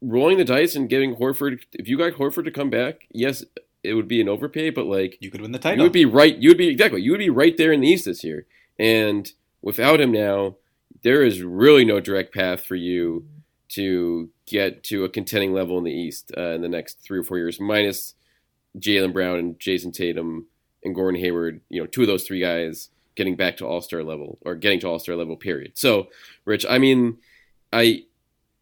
rolling 0.01 0.39
the 0.39 0.45
dice 0.45 0.75
and 0.75 0.89
getting 0.89 1.17
Horford. 1.17 1.61
If 1.73 1.89
you 1.89 1.99
got 1.99 2.13
Horford 2.15 2.45
to 2.45 2.51
come 2.51 2.71
back, 2.71 3.07
yes, 3.11 3.45
it 3.83 3.95
would 3.95 4.09
be 4.09 4.21
an 4.21 4.29
overpay, 4.29 4.71
but 4.71 4.87
like 4.87 5.19
you 5.21 5.31
could 5.31 5.41
win 5.41 5.53
the 5.53 5.59
title. 5.59 5.79
You 5.79 5.83
would 5.85 5.93
be 5.93 6.07
right. 6.07 6.37
You 6.37 6.51
would 6.51 6.59
be 6.59 6.69
exactly. 6.69 7.03
You 7.03 7.13
would 7.13 7.19
be 7.19 7.31
right 7.31 7.57
there 7.57 7.73
in 7.73 7.81
the 7.81 7.89
East 7.89 8.07
this 8.07 8.25
year, 8.25 8.47
and 8.79 9.31
without 9.63 10.01
him 10.01 10.11
now, 10.13 10.57
there 11.03 11.23
is 11.23 11.43
really 11.43 11.85
no 11.85 12.01
direct 12.01 12.35
path 12.35 12.65
for 12.65 12.77
you 12.77 13.27
to 13.69 14.31
get 14.47 14.83
to 14.85 15.05
a 15.05 15.09
contending 15.09 15.53
level 15.53 15.79
in 15.79 15.85
the 15.85 15.93
East 15.93 16.33
uh, 16.37 16.51
in 16.51 16.63
the 16.63 16.69
next 16.69 17.01
three 17.03 17.19
or 17.19 17.25
four 17.25 17.39
years, 17.39 17.61
minus 17.61 18.15
Jaylen 18.79 19.13
Brown 19.13 19.39
and 19.39 19.59
Jayson 19.59 19.93
Tatum 19.93 20.47
and 20.83 20.95
Gordon 20.95 21.21
Hayward. 21.21 21.61
You 21.69 21.83
know, 21.83 21.87
two 21.87 22.03
of 22.03 22.07
those 22.07 22.25
three 22.25 22.41
guys 22.41 22.89
getting 23.17 23.37
back 23.37 23.57
to 23.59 23.67
All 23.67 23.81
Star 23.81 24.03
level 24.03 24.39
or 24.43 24.55
getting 24.55 24.81
to 24.81 24.89
All 24.89 24.99
Star 24.99 25.15
level. 25.17 25.37
Period. 25.37 25.73
So, 25.75 26.09
Rich, 26.45 26.65
I 26.69 26.79
mean, 26.79 27.19
I 27.73 28.05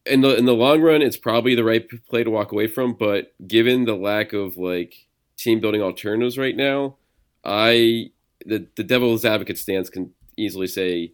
in 0.06 0.20
the 0.20 0.36
in 0.36 0.44
the 0.46 0.54
long 0.54 0.80
run, 0.80 1.02
it's 1.02 1.16
probably 1.16 1.54
the 1.54 1.64
right 1.64 1.86
play 2.08 2.24
to 2.24 2.30
walk 2.30 2.52
away 2.52 2.66
from. 2.66 2.94
But 2.94 3.32
given 3.46 3.84
the 3.84 3.94
lack 3.94 4.32
of 4.32 4.56
like 4.56 5.06
team 5.36 5.60
building 5.60 5.82
alternatives 5.82 6.38
right 6.38 6.56
now, 6.56 6.96
I 7.44 8.10
the 8.44 8.66
the 8.76 8.84
devil's 8.84 9.24
advocate 9.24 9.58
stance 9.58 9.88
can 9.88 10.12
easily 10.36 10.66
say 10.66 11.12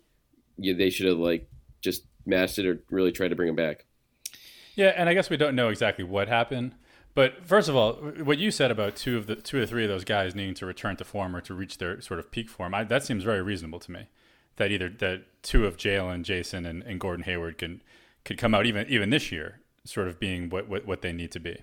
yeah, 0.57 0.75
they 0.75 0.91
should 0.91 1.07
have 1.07 1.19
like 1.19 1.49
just 1.81 2.05
matched 2.27 2.59
it 2.59 2.67
or 2.67 2.81
really 2.91 3.13
tried 3.13 3.29
to 3.29 3.37
bring 3.37 3.49
him 3.49 3.57
back. 3.57 3.85
Yeah, 4.75 4.93
and 4.97 5.09
I 5.09 5.15
guess 5.15 5.31
we 5.31 5.37
don't 5.37 5.57
know 5.57 5.69
exactly 5.69 6.05
what 6.05 6.29
happened. 6.29 6.75
But 7.15 7.45
first 7.45 7.69
of 7.69 7.75
all, 7.75 7.95
what 7.95 8.39
you 8.39 8.51
said 8.51 8.71
about 8.71 8.95
two 8.95 9.17
of 9.17 9.27
the 9.27 9.35
two 9.37 9.61
or 9.61 9.67
three 9.67 9.83
of 9.83 9.89
those 9.89 10.05
guys 10.05 10.35
needing 10.35 10.55
to 10.55 10.67
return 10.67 10.97
to 10.97 11.05
form 11.05 11.35
or 11.35 11.41
to 11.43 11.55
reach 11.55 11.79
their 11.79 12.01
sort 12.01 12.21
of 12.21 12.31
peak 12.31 12.49
form, 12.49 12.75
I, 12.75 12.85
that 12.85 13.05
seems 13.05 13.25
very 13.25 13.43
reasonable 13.43 13.81
to 13.81 13.91
me. 13.91 14.07
That 14.57 14.71
either 14.71 14.89
that 14.89 15.25
two 15.43 15.67
of 15.67 15.77
Jaylen, 15.77 16.23
Jayson, 16.23 16.67
and, 16.67 16.83
and 16.83 17.01
Gordon 17.01 17.25
Hayward 17.25 17.59
can 17.59 17.83
could 18.29 18.39
come 18.39 18.55
out 18.55 18.67
even 18.67 18.87
even 18.89 19.11
this 19.11 19.33
year, 19.33 19.61
sort 19.85 20.07
of 20.07 20.21
being 20.21 20.49
what 20.51 20.69
what, 20.69 20.87
what 20.87 21.03
they 21.03 21.13
need 21.13 21.33
to 21.33 21.41
be. 21.41 21.57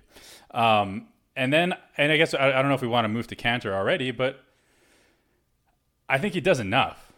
Um, 0.50 1.08
and 1.34 1.52
then, 1.52 1.74
and 1.96 2.12
I 2.12 2.16
guess 2.16 2.34
I, 2.34 2.48
I 2.48 2.60
don't 2.60 2.68
know 2.68 2.74
if 2.74 2.82
we 2.82 2.88
want 2.88 3.04
to 3.04 3.08
move 3.08 3.26
to 3.28 3.36
Kanter 3.36 3.72
already, 3.72 4.10
but 4.10 4.42
I 6.08 6.18
think 6.18 6.34
he 6.34 6.40
does 6.40 6.60
enough 6.60 7.12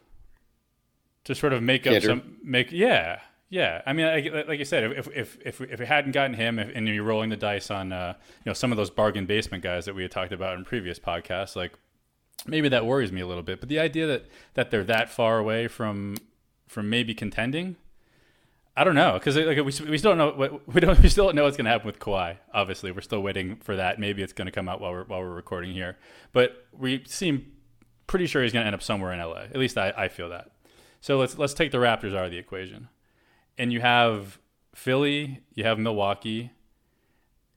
to 1.24 1.34
sort 1.34 1.52
of 1.52 1.62
make 1.62 1.86
up 1.86 2.02
some 2.02 2.36
make 2.42 2.70
yeah 2.70 3.20
yeah. 3.50 3.80
I 3.86 3.92
mean, 3.92 4.06
like, 4.06 4.48
like 4.48 4.58
you 4.58 4.64
said, 4.64 4.84
if 4.92 5.08
if 5.08 5.38
if 5.44 5.60
if 5.60 5.80
we 5.80 5.86
hadn't 5.86 6.12
gotten 6.12 6.34
him, 6.34 6.58
if, 6.58 6.70
and 6.74 6.86
you're 6.86 7.04
rolling 7.04 7.30
the 7.30 7.36
dice 7.36 7.70
on 7.70 7.92
uh, 7.92 8.14
you 8.44 8.50
know 8.50 8.52
some 8.52 8.70
of 8.70 8.76
those 8.76 8.90
bargain 8.90 9.26
basement 9.26 9.62
guys 9.62 9.86
that 9.86 9.94
we 9.94 10.02
had 10.02 10.10
talked 10.10 10.32
about 10.32 10.58
in 10.58 10.64
previous 10.64 10.98
podcasts, 10.98 11.56
like 11.56 11.72
maybe 12.46 12.68
that 12.68 12.84
worries 12.84 13.10
me 13.10 13.20
a 13.20 13.26
little 13.26 13.42
bit. 13.42 13.60
But 13.60 13.68
the 13.68 13.78
idea 13.78 14.06
that 14.06 14.26
that 14.54 14.70
they're 14.70 14.84
that 14.84 15.08
far 15.08 15.38
away 15.38 15.68
from 15.68 16.16
from 16.66 16.90
maybe 16.90 17.14
contending. 17.14 17.76
I 18.78 18.85
don't 18.85 18.94
know 18.94 19.14
because 19.14 19.37
like 19.37 19.56
we, 19.56 19.64
we 19.64 19.99
still 19.99 20.14
don't 20.14 20.18
know 20.18 20.30
what 20.30 20.73
we 20.73 20.80
don't 20.80 20.99
we 21.02 21.08
still 21.08 21.26
don't 21.26 21.35
know 21.35 21.42
what's 21.42 21.56
going 21.56 21.64
to 21.64 21.70
happen 21.73 21.87
with 21.88 21.99
Kawhi. 21.99 22.37
Obviously, 22.54 22.92
we're 22.92 23.00
still 23.00 23.20
waiting 23.20 23.56
for 23.56 23.75
that. 23.75 23.99
Maybe 23.99 24.23
it's 24.23 24.32
going 24.32 24.47
to 24.47 24.52
come 24.52 24.68
out 24.68 24.80
while 24.80 24.92
we're 24.92 25.04
while 25.04 25.18
we're 25.18 25.35
recording 25.35 25.73
here, 25.73 25.99
but 26.32 26.64
we 26.73 27.02
seem 27.04 27.50
pretty 28.06 28.26
sure 28.26 28.40
he's 28.44 28.52
going 28.52 28.62
to 28.62 28.68
end 28.68 28.76
up 28.76 28.82
somewhere 28.82 29.12
in 29.12 29.18
LA. 29.18 29.42
At 29.42 29.56
least 29.56 29.76
I, 29.76 29.92
I 29.97 30.06
feel 30.06 30.28
that. 30.28 30.52
So 31.00 31.18
let's 31.18 31.37
let's 31.37 31.54
take 31.54 31.73
the 31.73 31.78
Raptors 31.78 32.16
out 32.16 32.25
of 32.25 32.30
the 32.30 32.38
equation, 32.38 32.88
and 33.58 33.73
you 33.73 33.80
have 33.80 34.38
Philly, 34.76 35.40
you 35.54 35.64
have 35.64 35.80
Milwaukee, 35.80 36.52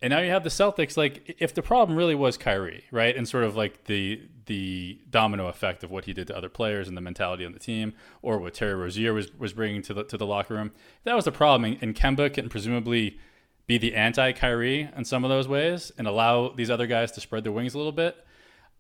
and 0.02 0.10
now 0.10 0.22
you 0.22 0.32
have 0.32 0.44
the 0.44 0.50
Celtics. 0.50 0.98
Like, 0.98 1.36
if 1.38 1.54
the 1.54 1.62
problem 1.62 1.96
really 1.96 2.16
was 2.16 2.36
Kyrie, 2.36 2.86
right, 2.90 3.16
and 3.16 3.28
sort 3.28 3.44
of 3.44 3.56
like 3.56 3.84
the 3.84 4.24
the 4.46 5.00
domino 5.10 5.48
effect 5.48 5.84
of 5.84 5.92
what 5.92 6.06
he 6.06 6.14
did 6.14 6.28
to 6.28 6.38
other 6.38 6.50
players 6.50 6.88
and 6.88 6.98
the 6.98 7.02
mentality 7.02 7.46
on 7.46 7.52
the 7.54 7.60
team, 7.60 7.94
or 8.22 8.38
what 8.38 8.54
Terry 8.54 8.76
Rozier 8.76 9.14
was 9.14 9.34
was 9.38 9.54
bringing 9.54 9.82
to 9.84 9.94
the 9.94 10.04
to 10.06 10.18
the 10.18 10.26
locker 10.26 10.54
room, 10.54 10.72
that 11.04 11.16
was 11.16 11.26
the 11.26 11.32
problem. 11.32 11.78
And 11.82 11.96
Kemba 11.96 12.34
can 12.34 12.50
presumably 12.50 13.20
be 13.68 13.78
the 13.78 13.96
anti 13.96 14.32
Kyrie 14.34 14.90
in 14.96 15.06
some 15.06 15.24
of 15.24 15.30
those 15.30 15.48
ways 15.48 15.92
and 15.98 16.08
allow 16.08 16.50
these 16.50 16.70
other 16.70 16.88
guys 16.88 17.12
to 17.14 17.22
spread 17.22 17.44
their 17.44 17.54
wings 17.54 17.74
a 17.74 17.78
little 17.78 17.92
bit. 17.92 18.26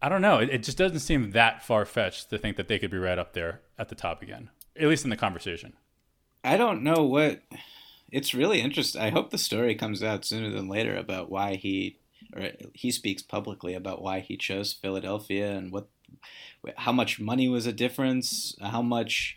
I 0.01 0.09
don't 0.09 0.21
know. 0.21 0.39
It, 0.39 0.49
it 0.49 0.63
just 0.63 0.77
doesn't 0.77 0.99
seem 0.99 1.31
that 1.31 1.63
far 1.63 1.85
fetched 1.85 2.29
to 2.31 2.37
think 2.37 2.57
that 2.57 2.67
they 2.67 2.79
could 2.79 2.91
be 2.91 2.97
right 2.97 3.19
up 3.19 3.33
there 3.33 3.61
at 3.77 3.89
the 3.89 3.95
top 3.95 4.21
again, 4.21 4.49
at 4.75 4.87
least 4.87 5.03
in 5.03 5.09
the 5.09 5.17
conversation. 5.17 5.73
I 6.43 6.57
don't 6.57 6.83
know 6.83 7.03
what. 7.03 7.41
It's 8.11 8.33
really 8.33 8.59
interesting. 8.59 9.01
I 9.01 9.11
hope 9.11 9.29
the 9.29 9.37
story 9.37 9.75
comes 9.75 10.03
out 10.03 10.25
sooner 10.25 10.49
than 10.49 10.67
later 10.67 10.95
about 10.95 11.29
why 11.31 11.55
he, 11.55 11.99
or 12.35 12.49
he 12.73 12.91
speaks 12.91 13.21
publicly 13.21 13.73
about 13.73 14.01
why 14.01 14.19
he 14.19 14.37
chose 14.37 14.73
Philadelphia 14.73 15.51
and 15.51 15.71
what, 15.71 15.87
how 16.77 16.91
much 16.91 17.19
money 17.19 17.47
was 17.47 17.65
a 17.65 17.73
difference, 17.73 18.55
how 18.61 18.81
much, 18.81 19.35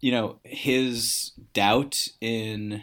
you 0.00 0.10
know, 0.12 0.38
his 0.44 1.32
doubt 1.52 2.08
in 2.20 2.82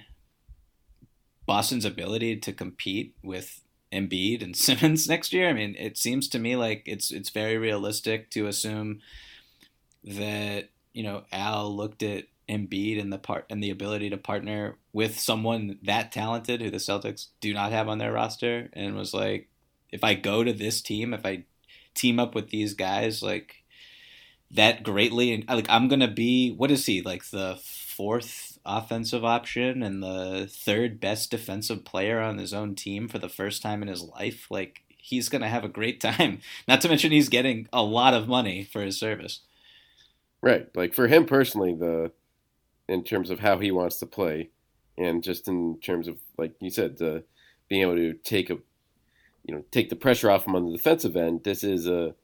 Boston's 1.46 1.86
ability 1.86 2.38
to 2.38 2.54
compete 2.54 3.16
with 3.24 3.62
Embiid 3.92 4.44
and 4.44 4.56
Simmons 4.56 5.08
next 5.08 5.34
year. 5.34 5.50
I 5.50 5.54
mean, 5.54 5.76
it 5.78 5.98
seems 5.98 6.28
to 6.30 6.40
me 6.40 6.56
like 6.56 6.84
it's 6.86 7.12
it's 7.12 7.30
very 7.30 7.58
realistic 7.58 8.30
to 8.32 8.48
assume 8.48 9.02
that 10.04 10.70
you 10.94 11.04
know 11.04 11.24
Al 11.32 11.76
looked 11.76 12.04
at 12.04 12.26
Embiid 12.50 13.00
and 13.00 13.14
the 13.14 13.18
part 13.18 13.46
and 13.50 13.64
the 13.64 13.70
ability 13.70 14.10
to 14.10 14.18
partner 14.18 14.78
with 14.92 15.20
someone 15.20 15.78
that 15.84 16.12
talented 16.12 16.62
who 16.62 16.72
the 16.72 16.78
Celtics 16.78 17.28
do 17.40 17.54
not 17.54 17.72
have 17.72 17.88
on 17.88 18.00
their 18.00 18.12
roster 18.12 18.70
and 18.74 18.96
was 18.96 19.14
like, 19.14 19.50
if 19.92 20.04
I 20.04 20.16
go 20.16 20.44
to 20.44 20.54
this 20.54 20.82
team, 20.82 21.14
if 21.14 21.26
I 21.26 21.46
team 21.94 22.20
up 22.20 22.36
with 22.36 22.50
these 22.50 22.74
guys, 22.74 23.22
like 23.22 23.64
that 24.52 24.84
greatly 24.84 25.32
and 25.32 25.48
like 25.48 25.70
I'm 25.70 25.88
gonna 25.88 26.08
be 26.08 26.52
what 26.52 26.72
is 26.72 26.86
he 26.86 27.02
like 27.02 27.30
the 27.30 27.60
fourth 27.62 28.58
offensive 28.66 29.24
option 29.24 29.84
and 29.84 30.02
the 30.02 30.48
third 30.50 31.00
best 31.00 31.30
defensive 31.32 31.86
player 31.86 32.20
on 32.20 32.38
his 32.38 32.54
own 32.54 32.74
team 32.76 33.08
for 33.08 33.20
the 33.20 33.30
first 33.30 33.62
time 33.62 33.82
in 33.82 33.88
his 33.88 34.02
life? 34.02 34.48
Like 34.50 34.82
he's 34.88 35.30
gonna 35.30 35.50
have 35.50 35.64
a 35.64 35.70
great 35.70 36.02
time. 36.02 36.40
Not 36.68 36.82
to 36.82 36.90
mention 36.90 37.12
he's 37.12 37.30
getting 37.30 37.68
a 37.72 37.84
lot 37.84 38.14
of 38.14 38.28
money 38.28 38.64
for 38.64 38.82
his 38.82 39.00
service. 39.00 39.42
Right. 40.42 40.70
Like 40.76 40.94
for 40.94 41.08
him 41.08 41.26
personally, 41.26 41.74
the 41.74 42.12
in 42.90 43.04
terms 43.04 43.30
of 43.30 43.40
how 43.40 43.60
he 43.60 43.72
wants 43.72 44.00
to 44.00 44.06
play, 44.06 44.50
and 44.98 45.24
just 45.24 45.48
in 45.48 45.80
terms 45.80 46.08
of 46.08 46.20
like 46.38 46.54
you 46.60 46.72
said, 46.72 46.98
the 46.98 47.24
being 47.70 47.84
able 47.84 47.96
to 47.96 48.14
take 48.14 48.50
a 48.50 48.58
you 49.46 49.56
know 49.56 49.64
take 49.72 49.90
the 49.90 49.96
pressure 49.96 50.30
off 50.32 50.48
him 50.48 50.56
on 50.56 50.66
the 50.66 50.76
defensive 50.76 51.16
end. 51.16 51.44
This 51.44 51.64
is 51.64 51.88
a 51.88 52.16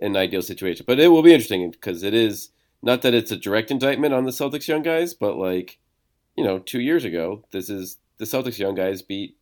an 0.00 0.16
ideal 0.16 0.42
situation, 0.42 0.84
but 0.86 1.00
it 1.00 1.08
will 1.08 1.22
be 1.22 1.32
interesting 1.32 1.70
because 1.70 2.02
it 2.02 2.14
is 2.14 2.50
not 2.82 3.02
that 3.02 3.14
it's 3.14 3.32
a 3.32 3.36
direct 3.36 3.70
indictment 3.70 4.14
on 4.14 4.24
the 4.24 4.30
Celtics 4.30 4.68
young 4.68 4.82
guys, 4.82 5.14
but 5.14 5.36
like 5.36 5.78
you 6.36 6.44
know, 6.44 6.58
two 6.58 6.80
years 6.80 7.04
ago, 7.04 7.44
this 7.50 7.68
is 7.68 7.98
the 8.18 8.24
Celtics 8.24 8.58
young 8.58 8.74
guys 8.74 9.02
beat 9.02 9.36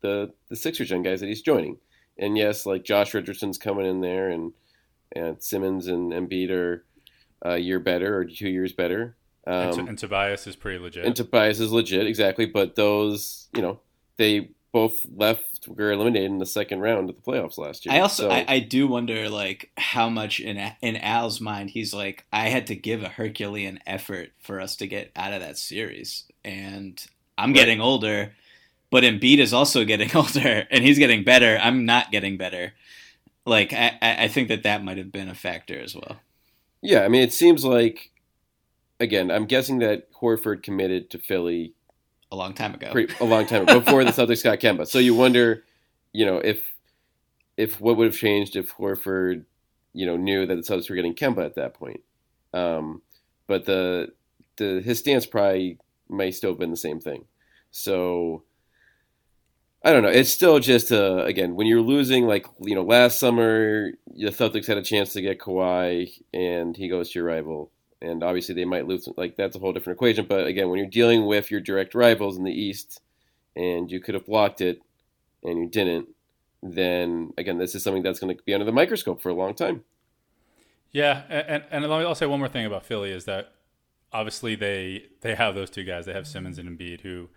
the 0.00 0.32
the 0.48 0.56
Sixers 0.56 0.90
young 0.90 1.02
guys 1.02 1.20
that 1.20 1.28
he's 1.28 1.42
joining, 1.42 1.78
and 2.18 2.36
yes, 2.38 2.66
like 2.66 2.84
Josh 2.84 3.14
Richardson's 3.14 3.58
coming 3.58 3.86
in 3.86 4.00
there, 4.00 4.30
and 4.30 4.52
and 5.14 5.42
Simmons 5.42 5.88
and 5.88 6.10
Embiid 6.10 6.50
are 6.50 6.84
a 7.42 7.58
year 7.58 7.78
better 7.78 8.16
or 8.16 8.24
two 8.24 8.48
years 8.48 8.72
better. 8.72 9.16
And, 9.46 9.70
Um, 9.70 9.72
T- 9.84 9.88
and 9.88 9.98
Tobias 9.98 10.46
is 10.46 10.54
pretty 10.56 10.78
legit. 10.78 11.04
and 11.04 11.16
Tobias 11.16 11.58
is 11.60 11.72
legit, 11.72 12.06
exactly. 12.06 12.46
But 12.46 12.76
those, 12.76 13.48
you 13.56 13.62
know, 13.62 13.80
they 14.16 14.50
both 14.72 15.04
left 15.14 15.66
were 15.68 15.90
eliminated 15.92 16.30
in 16.30 16.38
the 16.38 16.46
second 16.46 16.80
round 16.80 17.10
of 17.10 17.16
the 17.16 17.22
playoffs 17.22 17.58
last 17.58 17.84
year. 17.84 17.94
I 17.94 17.98
also 18.00 18.28
So- 18.28 18.30
I, 18.30 18.44
I 18.48 18.58
do 18.60 18.86
wonder 18.86 19.28
like 19.28 19.70
how 19.76 20.08
much 20.08 20.40
in 20.40 20.56
in 20.80 20.96
Al's 20.96 21.40
mind 21.40 21.70
he's 21.70 21.92
like 21.92 22.24
I 22.32 22.48
had 22.48 22.66
to 22.68 22.74
give 22.76 23.02
a 23.02 23.08
Herculean 23.08 23.80
effort 23.86 24.30
for 24.38 24.60
us 24.60 24.76
to 24.76 24.86
get 24.86 25.10
out 25.16 25.32
of 25.32 25.40
that 25.40 25.58
series, 25.58 26.24
and 26.44 27.04
I'm 27.36 27.52
getting 27.52 27.80
older, 27.80 28.32
but 28.90 29.02
Embiid 29.04 29.38
is 29.38 29.52
also 29.52 29.84
getting 29.92 30.14
older, 30.16 30.66
and 30.70 30.84
he's 30.84 30.98
getting 30.98 31.24
better. 31.24 31.58
I'm 31.60 31.84
not 31.84 32.10
getting 32.12 32.36
better. 32.38 32.72
Like 33.44 33.72
I, 33.72 33.98
I 34.00 34.24
I 34.24 34.28
think 34.28 34.46
that 34.48 34.62
that 34.62 34.84
might 34.84 34.98
have 34.98 35.10
been 35.10 35.28
a 35.28 35.34
factor 35.34 35.78
as 35.80 35.94
well. 35.96 36.20
yeah, 36.80 37.00
I 37.04 37.08
mean, 37.08 37.22
it 37.22 37.32
seems 37.32 37.64
like 37.64 38.11
again, 39.02 39.30
I'm 39.30 39.46
guessing 39.46 39.78
that 39.80 40.10
Horford 40.12 40.62
committed 40.62 41.10
to 41.10 41.18
Philly 41.18 41.74
A 42.30 42.36
long 42.36 42.54
time 42.54 42.74
ago. 42.74 42.90
pretty, 42.92 43.12
a 43.20 43.24
long 43.24 43.46
time 43.46 43.62
ago, 43.62 43.80
before 43.80 44.04
the 44.04 44.10
Celtics 44.12 44.44
got 44.44 44.60
Kemba. 44.60 44.86
So 44.86 44.98
you 44.98 45.14
wonder, 45.14 45.64
you 46.12 46.24
know, 46.24 46.38
if 46.38 46.72
if 47.56 47.80
what 47.80 47.96
would 47.96 48.06
have 48.06 48.16
changed 48.16 48.56
if 48.56 48.72
Horford, 48.74 49.44
you 49.92 50.06
know, 50.06 50.16
knew 50.16 50.46
that 50.46 50.54
the 50.54 50.62
Celtics 50.62 50.88
were 50.88 50.96
getting 50.96 51.14
Kemba 51.14 51.44
at 51.44 51.56
that 51.56 51.74
point. 51.74 52.00
Um, 52.54 53.02
but 53.46 53.66
the 53.66 54.12
the 54.56 54.80
his 54.80 55.00
stance 55.00 55.26
probably 55.26 55.78
may 56.08 56.30
still 56.30 56.50
have 56.50 56.58
been 56.58 56.70
the 56.70 56.76
same 56.76 57.00
thing. 57.00 57.24
So 57.70 58.44
I 59.84 59.92
don't 59.92 60.02
know. 60.02 60.10
It's 60.10 60.32
still 60.32 60.60
just 60.60 60.92
uh, 60.92 61.24
again 61.24 61.56
when 61.56 61.66
you're 61.66 61.80
losing, 61.80 62.26
like 62.26 62.46
you 62.60 62.74
know, 62.74 62.82
last 62.82 63.18
summer 63.18 63.92
the 64.14 64.30
Celtics 64.30 64.66
had 64.66 64.78
a 64.78 64.82
chance 64.82 65.12
to 65.14 65.22
get 65.22 65.40
Kawhi, 65.40 66.10
and 66.32 66.76
he 66.76 66.88
goes 66.88 67.10
to 67.10 67.18
your 67.18 67.26
rival, 67.28 67.70
and 68.02 68.22
obviously 68.22 68.54
they 68.54 68.64
might 68.64 68.86
lose. 68.86 69.08
Like 69.16 69.36
that's 69.36 69.56
a 69.56 69.58
whole 69.58 69.72
different 69.72 69.96
equation. 69.96 70.26
But 70.26 70.46
again, 70.46 70.68
when 70.68 70.78
you're 70.78 70.88
dealing 70.88 71.26
with 71.26 71.50
your 71.50 71.60
direct 71.60 71.94
rivals 71.94 72.36
in 72.36 72.44
the 72.44 72.52
East, 72.52 73.00
and 73.56 73.90
you 73.90 74.00
could 74.00 74.14
have 74.14 74.26
blocked 74.26 74.60
it, 74.60 74.82
and 75.42 75.58
you 75.58 75.68
didn't, 75.68 76.08
then 76.62 77.32
again, 77.38 77.58
this 77.58 77.74
is 77.74 77.82
something 77.82 78.02
that's 78.02 78.18
going 78.18 78.36
to 78.36 78.42
be 78.44 78.54
under 78.54 78.66
the 78.66 78.72
microscope 78.72 79.22
for 79.22 79.28
a 79.28 79.34
long 79.34 79.54
time. 79.54 79.84
Yeah, 80.90 81.22
and 81.28 81.64
and 81.70 81.86
I'll 81.86 82.14
say 82.14 82.26
one 82.26 82.40
more 82.40 82.48
thing 82.48 82.66
about 82.66 82.84
Philly 82.84 83.10
is 83.10 83.24
that 83.24 83.52
obviously 84.12 84.54
they 84.54 85.06
they 85.22 85.34
have 85.34 85.54
those 85.54 85.70
two 85.70 85.84
guys. 85.84 86.06
They 86.06 86.12
have 86.12 86.26
Simmons 86.26 86.58
and 86.58 86.68
Embiid 86.68 87.00
who 87.00 87.28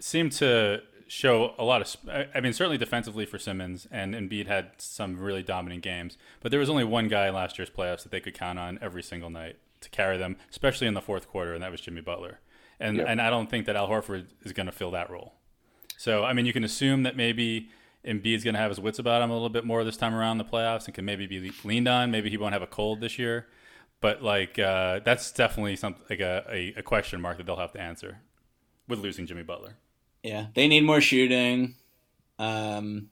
seem 0.00 0.30
to 0.30 0.80
show 1.06 1.54
a 1.58 1.64
lot 1.64 1.82
of. 1.82 2.28
I 2.34 2.40
mean, 2.40 2.52
certainly 2.52 2.78
defensively 2.78 3.26
for 3.26 3.38
Simmons, 3.38 3.86
and 3.90 4.14
Embiid 4.14 4.46
had 4.46 4.70
some 4.78 5.18
really 5.18 5.42
dominant 5.42 5.82
games. 5.82 6.16
But 6.40 6.50
there 6.50 6.60
was 6.60 6.70
only 6.70 6.84
one 6.84 7.08
guy 7.08 7.28
in 7.28 7.34
last 7.34 7.58
year's 7.58 7.70
playoffs 7.70 8.02
that 8.02 8.10
they 8.10 8.20
could 8.20 8.34
count 8.34 8.58
on 8.58 8.78
every 8.82 9.02
single 9.02 9.30
night 9.30 9.56
to 9.80 9.90
carry 9.90 10.16
them, 10.18 10.36
especially 10.50 10.86
in 10.86 10.94
the 10.94 11.00
fourth 11.02 11.28
quarter, 11.28 11.54
and 11.54 11.62
that 11.62 11.70
was 11.70 11.80
Jimmy 11.80 12.00
Butler. 12.00 12.40
And 12.78 12.96
Yeah. 12.98 13.04
and 13.08 13.20
I 13.20 13.30
don't 13.30 13.48
think 13.50 13.66
that 13.66 13.76
Al 13.76 13.88
Horford 13.88 14.26
is 14.42 14.52
going 14.52 14.66
to 14.66 14.72
fill 14.72 14.90
that 14.92 15.10
role. 15.10 15.34
So 15.96 16.24
I 16.24 16.32
mean, 16.32 16.46
you 16.46 16.52
can 16.52 16.64
assume 16.64 17.02
that 17.02 17.16
maybe 17.16 17.68
Embiid's 18.06 18.44
going 18.44 18.54
to 18.54 18.60
have 18.60 18.70
his 18.70 18.80
wits 18.80 18.98
about 18.98 19.20
him 19.22 19.30
a 19.30 19.34
little 19.34 19.50
bit 19.50 19.64
more 19.64 19.84
this 19.84 19.96
time 19.98 20.14
around 20.14 20.40
in 20.40 20.46
the 20.46 20.50
playoffs, 20.50 20.86
and 20.86 20.94
can 20.94 21.04
maybe 21.04 21.26
be 21.26 21.52
leaned 21.64 21.88
on. 21.88 22.10
Maybe 22.10 22.30
he 22.30 22.38
won't 22.38 22.54
have 22.54 22.62
a 22.62 22.66
cold 22.66 23.00
this 23.00 23.18
year, 23.18 23.46
but 24.00 24.22
like 24.22 24.58
uh, 24.58 25.00
that's 25.04 25.30
definitely 25.32 25.76
something 25.76 26.02
like 26.08 26.20
a, 26.20 26.44
a, 26.50 26.74
a 26.78 26.82
question 26.82 27.20
mark 27.20 27.36
that 27.36 27.44
they'll 27.46 27.56
have 27.56 27.72
to 27.72 27.80
answer 27.80 28.20
with 28.88 28.98
losing 29.00 29.26
Jimmy 29.26 29.42
Butler. 29.42 29.76
Yeah, 30.22 30.46
they 30.54 30.66
need 30.68 30.84
more 30.84 31.00
shooting. 31.02 31.74
Um, 32.38 33.10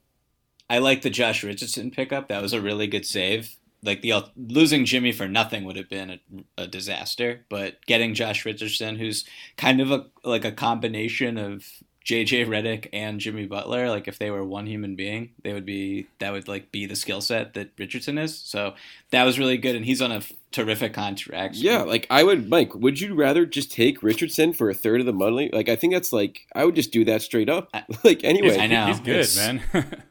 I 0.70 0.78
like 0.78 1.02
the 1.02 1.10
Josh 1.10 1.44
Richardson 1.44 1.90
pickup. 1.90 2.28
That 2.28 2.40
was 2.42 2.52
a 2.54 2.60
really 2.60 2.86
good 2.86 3.04
save. 3.06 3.56
Like 3.82 4.00
the 4.02 4.12
uh, 4.12 4.22
losing 4.36 4.84
Jimmy 4.84 5.12
for 5.12 5.28
nothing 5.28 5.64
would 5.64 5.76
have 5.76 5.88
been 5.88 6.10
a, 6.10 6.20
a 6.62 6.66
disaster, 6.66 7.44
but 7.48 7.84
getting 7.86 8.14
Josh 8.14 8.44
Richardson, 8.44 8.96
who's 8.96 9.24
kind 9.56 9.80
of 9.80 9.90
a 9.92 10.06
like 10.24 10.44
a 10.44 10.50
combination 10.52 11.38
of 11.38 11.64
JJ 12.04 12.46
Redick 12.48 12.88
and 12.92 13.20
Jimmy 13.20 13.46
Butler, 13.46 13.88
like 13.90 14.08
if 14.08 14.18
they 14.18 14.30
were 14.30 14.42
one 14.42 14.66
human 14.66 14.96
being, 14.96 15.30
they 15.44 15.52
would 15.52 15.66
be 15.66 16.06
that 16.18 16.32
would 16.32 16.48
like 16.48 16.72
be 16.72 16.86
the 16.86 16.96
skill 16.96 17.20
set 17.20 17.54
that 17.54 17.70
Richardson 17.78 18.18
is. 18.18 18.36
So 18.36 18.74
that 19.10 19.24
was 19.24 19.38
really 19.38 19.58
good, 19.58 19.76
and 19.76 19.84
he's 19.84 20.00
on 20.02 20.10
a 20.10 20.16
f- 20.16 20.32
terrific 20.50 20.92
contract. 20.94 21.54
Yeah, 21.56 21.82
like 21.82 22.06
I 22.10 22.24
would, 22.24 22.48
Mike. 22.48 22.74
Would 22.74 23.00
you 23.00 23.14
rather 23.14 23.44
just 23.46 23.70
take 23.70 24.02
Richardson 24.02 24.54
for 24.54 24.70
a 24.70 24.74
third 24.74 25.00
of 25.00 25.06
the 25.06 25.12
money? 25.12 25.50
Like 25.52 25.68
I 25.68 25.76
think 25.76 25.92
that's 25.92 26.12
like 26.12 26.46
I 26.54 26.64
would 26.64 26.74
just 26.74 26.92
do 26.92 27.04
that 27.04 27.22
straight 27.22 27.48
up. 27.50 27.68
Like 28.02 28.24
anyway, 28.24 28.58
I 28.58 28.66
know. 28.66 28.86
He's 28.86 29.00
good, 29.00 29.16
It's- 29.20 29.36
man. 29.36 29.62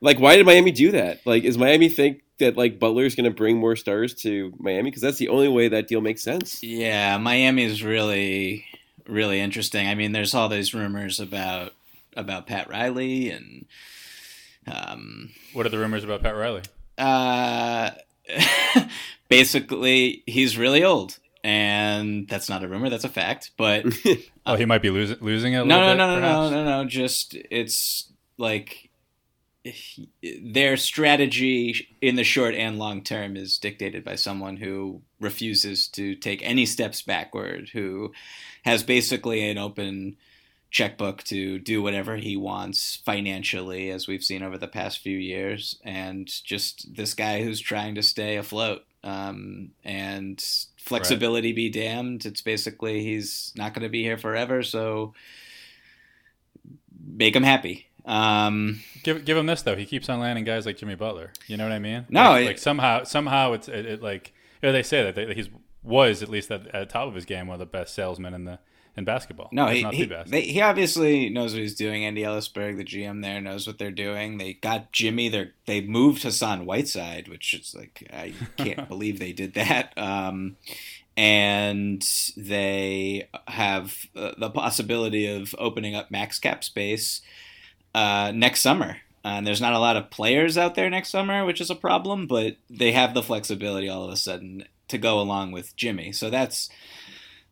Like 0.00 0.18
why 0.20 0.36
did 0.36 0.46
Miami 0.46 0.70
do 0.70 0.92
that? 0.92 1.20
Like 1.26 1.42
is 1.44 1.58
Miami 1.58 1.88
think 1.88 2.22
that 2.38 2.56
like 2.56 2.78
Butler's 2.78 3.14
going 3.14 3.24
to 3.24 3.30
bring 3.36 3.58
more 3.58 3.76
stars 3.76 4.14
to 4.16 4.52
Miami 4.58 4.90
because 4.90 5.02
that's 5.02 5.18
the 5.18 5.28
only 5.28 5.48
way 5.48 5.68
that 5.68 5.88
deal 5.88 6.00
makes 6.00 6.22
sense. 6.22 6.62
Yeah, 6.62 7.16
Miami 7.18 7.64
is 7.64 7.82
really 7.82 8.64
really 9.06 9.40
interesting. 9.40 9.88
I 9.88 9.94
mean, 9.94 10.12
there's 10.12 10.34
all 10.34 10.48
these 10.48 10.74
rumors 10.74 11.18
about 11.20 11.72
about 12.16 12.46
Pat 12.46 12.68
Riley 12.68 13.30
and 13.30 13.66
um, 14.70 15.30
what 15.52 15.64
are 15.66 15.70
the 15.70 15.78
rumors 15.78 16.04
about 16.04 16.22
Pat 16.22 16.36
Riley? 16.36 16.62
uh, 16.98 17.90
basically 19.28 20.22
he's 20.26 20.58
really 20.58 20.84
old, 20.84 21.18
and 21.44 22.28
that's 22.28 22.48
not 22.48 22.62
a 22.62 22.68
rumor, 22.68 22.90
that's 22.90 23.04
a 23.04 23.08
fact. 23.08 23.52
But 23.56 23.86
Oh, 24.46 24.56
he 24.56 24.64
might 24.64 24.82
be 24.82 24.90
losing 24.90 25.18
losing 25.20 25.52
it. 25.54 25.62
A 25.62 25.64
no, 25.64 25.78
little 25.78 25.94
no, 25.94 25.94
bit, 25.94 25.98
no, 25.98 26.14
no, 26.14 26.20
perhaps? 26.20 26.50
no, 26.50 26.64
no, 26.64 26.82
no. 26.82 26.88
Just 26.88 27.34
it's 27.34 28.10
like 28.36 28.87
their 30.42 30.76
strategy 30.76 31.88
in 32.00 32.16
the 32.16 32.24
short 32.24 32.54
and 32.54 32.78
long 32.78 33.02
term 33.02 33.36
is 33.36 33.58
dictated 33.58 34.04
by 34.04 34.14
someone 34.14 34.56
who 34.56 35.02
refuses 35.20 35.88
to 35.88 36.14
take 36.14 36.42
any 36.42 36.66
steps 36.66 37.02
backward, 37.02 37.70
who 37.72 38.12
has 38.64 38.82
basically 38.82 39.48
an 39.48 39.58
open 39.58 40.16
checkbook 40.70 41.22
to 41.24 41.58
do 41.58 41.82
whatever 41.82 42.16
he 42.16 42.36
wants 42.36 42.96
financially, 42.96 43.90
as 43.90 44.06
we've 44.06 44.24
seen 44.24 44.42
over 44.42 44.58
the 44.58 44.68
past 44.68 44.98
few 44.98 45.16
years, 45.16 45.78
and 45.82 46.28
just 46.44 46.94
this 46.94 47.14
guy 47.14 47.42
who's 47.42 47.60
trying 47.60 47.94
to 47.94 48.02
stay 48.02 48.36
afloat. 48.36 48.84
Um, 49.04 49.70
and 49.84 50.44
flexibility 50.76 51.52
be 51.52 51.70
damned. 51.70 52.26
It's 52.26 52.42
basically 52.42 53.04
he's 53.04 53.52
not 53.56 53.72
going 53.72 53.84
to 53.84 53.88
be 53.88 54.02
here 54.02 54.18
forever, 54.18 54.62
so 54.62 55.14
make 57.06 57.34
him 57.34 57.44
happy. 57.44 57.87
Um, 58.08 58.80
Give 59.04 59.24
give 59.24 59.36
him 59.36 59.46
this 59.46 59.62
though. 59.62 59.76
He 59.76 59.86
keeps 59.86 60.08
on 60.08 60.18
landing 60.20 60.44
guys 60.44 60.66
like 60.66 60.76
Jimmy 60.76 60.94
Butler. 60.96 61.32
You 61.46 61.56
know 61.56 61.64
what 61.64 61.72
I 61.72 61.78
mean? 61.78 62.06
No, 62.08 62.30
like, 62.30 62.42
it- 62.42 62.46
like 62.46 62.58
somehow 62.58 63.04
somehow 63.04 63.52
it's 63.52 63.68
it, 63.68 63.86
it 63.86 64.02
like 64.02 64.32
you 64.62 64.68
know, 64.68 64.72
they 64.72 64.82
say 64.82 65.04
that 65.04 65.14
they, 65.14 65.34
he's 65.34 65.48
was 65.82 66.22
at 66.22 66.28
least 66.28 66.50
at, 66.50 66.66
at 66.68 66.72
the 66.88 66.92
top 66.92 67.06
of 67.06 67.14
his 67.14 67.24
game 67.24 67.46
one 67.46 67.54
of 67.54 67.60
the 67.60 67.66
best 67.66 67.94
salesmen 67.94 68.34
in 68.34 68.44
the 68.44 68.58
in 68.96 69.04
basketball. 69.04 69.48
No, 69.52 69.66
he 69.68 69.82
not 69.82 69.94
he, 69.94 70.04
they, 70.26 70.42
he 70.42 70.60
obviously 70.60 71.30
knows 71.30 71.52
what 71.52 71.60
he's 71.62 71.76
doing. 71.76 72.04
Andy 72.04 72.22
Elisburg, 72.22 72.76
the 72.76 72.84
GM 72.84 73.22
there, 73.22 73.40
knows 73.40 73.66
what 73.66 73.78
they're 73.78 73.92
doing. 73.92 74.38
They 74.38 74.54
got 74.54 74.90
Jimmy. 74.92 75.28
They 75.28 75.50
they 75.66 75.80
moved 75.82 76.22
Hassan 76.24 76.66
Whiteside, 76.66 77.28
which 77.28 77.54
is 77.54 77.74
like 77.78 78.08
I 78.12 78.32
can't 78.56 78.88
believe 78.90 79.18
they 79.20 79.32
did 79.32 79.54
that. 79.54 79.96
Um, 79.96 80.56
and 81.16 82.04
they 82.36 83.28
have 83.46 83.94
uh, 84.16 84.32
the 84.38 84.50
possibility 84.50 85.26
of 85.26 85.54
opening 85.58 85.94
up 85.94 86.10
max 86.10 86.38
cap 86.38 86.62
space 86.64 87.22
uh, 87.94 88.32
next 88.34 88.60
summer. 88.60 88.98
And 89.24 89.46
there's 89.46 89.60
not 89.60 89.72
a 89.72 89.78
lot 89.78 89.96
of 89.96 90.10
players 90.10 90.56
out 90.56 90.74
there 90.74 90.88
next 90.88 91.10
summer, 91.10 91.44
which 91.44 91.60
is 91.60 91.70
a 91.70 91.74
problem, 91.74 92.26
but 92.26 92.56
they 92.70 92.92
have 92.92 93.14
the 93.14 93.22
flexibility 93.22 93.88
all 93.88 94.04
of 94.04 94.12
a 94.12 94.16
sudden 94.16 94.64
to 94.88 94.98
go 94.98 95.20
along 95.20 95.52
with 95.52 95.76
Jimmy. 95.76 96.12
So 96.12 96.30
that's 96.30 96.70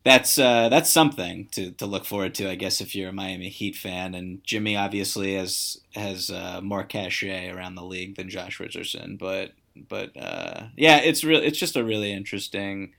that's 0.03 0.39
uh, 0.39 0.69
that's 0.69 0.91
something 0.91 1.49
to, 1.51 1.71
to 1.71 1.85
look 1.85 2.05
forward 2.05 2.33
to, 2.35 2.49
I 2.49 2.55
guess, 2.55 2.79
if 2.79 2.95
you're 2.95 3.09
a 3.09 3.13
Miami 3.13 3.49
Heat 3.49 3.75
fan. 3.75 4.15
And 4.15 4.43
Jimmy 4.43 4.77
obviously 4.77 5.35
has 5.35 5.81
has 5.93 6.29
uh, 6.29 6.61
more 6.63 6.83
cachet 6.83 7.49
around 7.49 7.75
the 7.75 7.83
league 7.83 8.15
than 8.15 8.29
Josh 8.29 8.59
Richardson, 8.59 9.17
but 9.17 9.51
but 9.75 10.15
uh, 10.17 10.67
yeah, 10.75 10.97
it's 10.97 11.23
real. 11.23 11.41
It's 11.41 11.59
just 11.59 11.75
a 11.75 11.83
really 11.83 12.11
interesting 12.11 12.93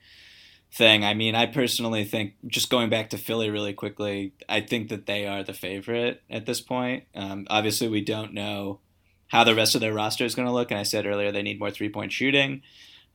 thing. 0.71 1.03
I 1.03 1.13
mean, 1.13 1.35
I 1.35 1.45
personally 1.45 2.05
think 2.05 2.33
just 2.47 2.69
going 2.69 2.89
back 2.89 3.09
to 3.09 3.17
Philly 3.17 3.49
really 3.49 3.73
quickly, 3.73 4.33
I 4.47 4.61
think 4.61 4.89
that 4.89 5.05
they 5.05 5.27
are 5.27 5.43
the 5.43 5.53
favorite 5.53 6.21
at 6.29 6.45
this 6.45 6.61
point. 6.61 7.05
Um, 7.15 7.47
obviously, 7.49 7.87
we 7.87 8.01
don't 8.01 8.33
know 8.33 8.79
how 9.27 9.43
the 9.43 9.55
rest 9.55 9.75
of 9.75 9.81
their 9.81 9.93
roster 9.93 10.25
is 10.25 10.35
going 10.35 10.47
to 10.47 10.53
look, 10.53 10.71
and 10.71 10.79
I 10.79 10.83
said 10.83 11.05
earlier 11.05 11.31
they 11.31 11.41
need 11.41 11.59
more 11.59 11.71
three 11.71 11.89
point 11.89 12.11
shooting. 12.11 12.61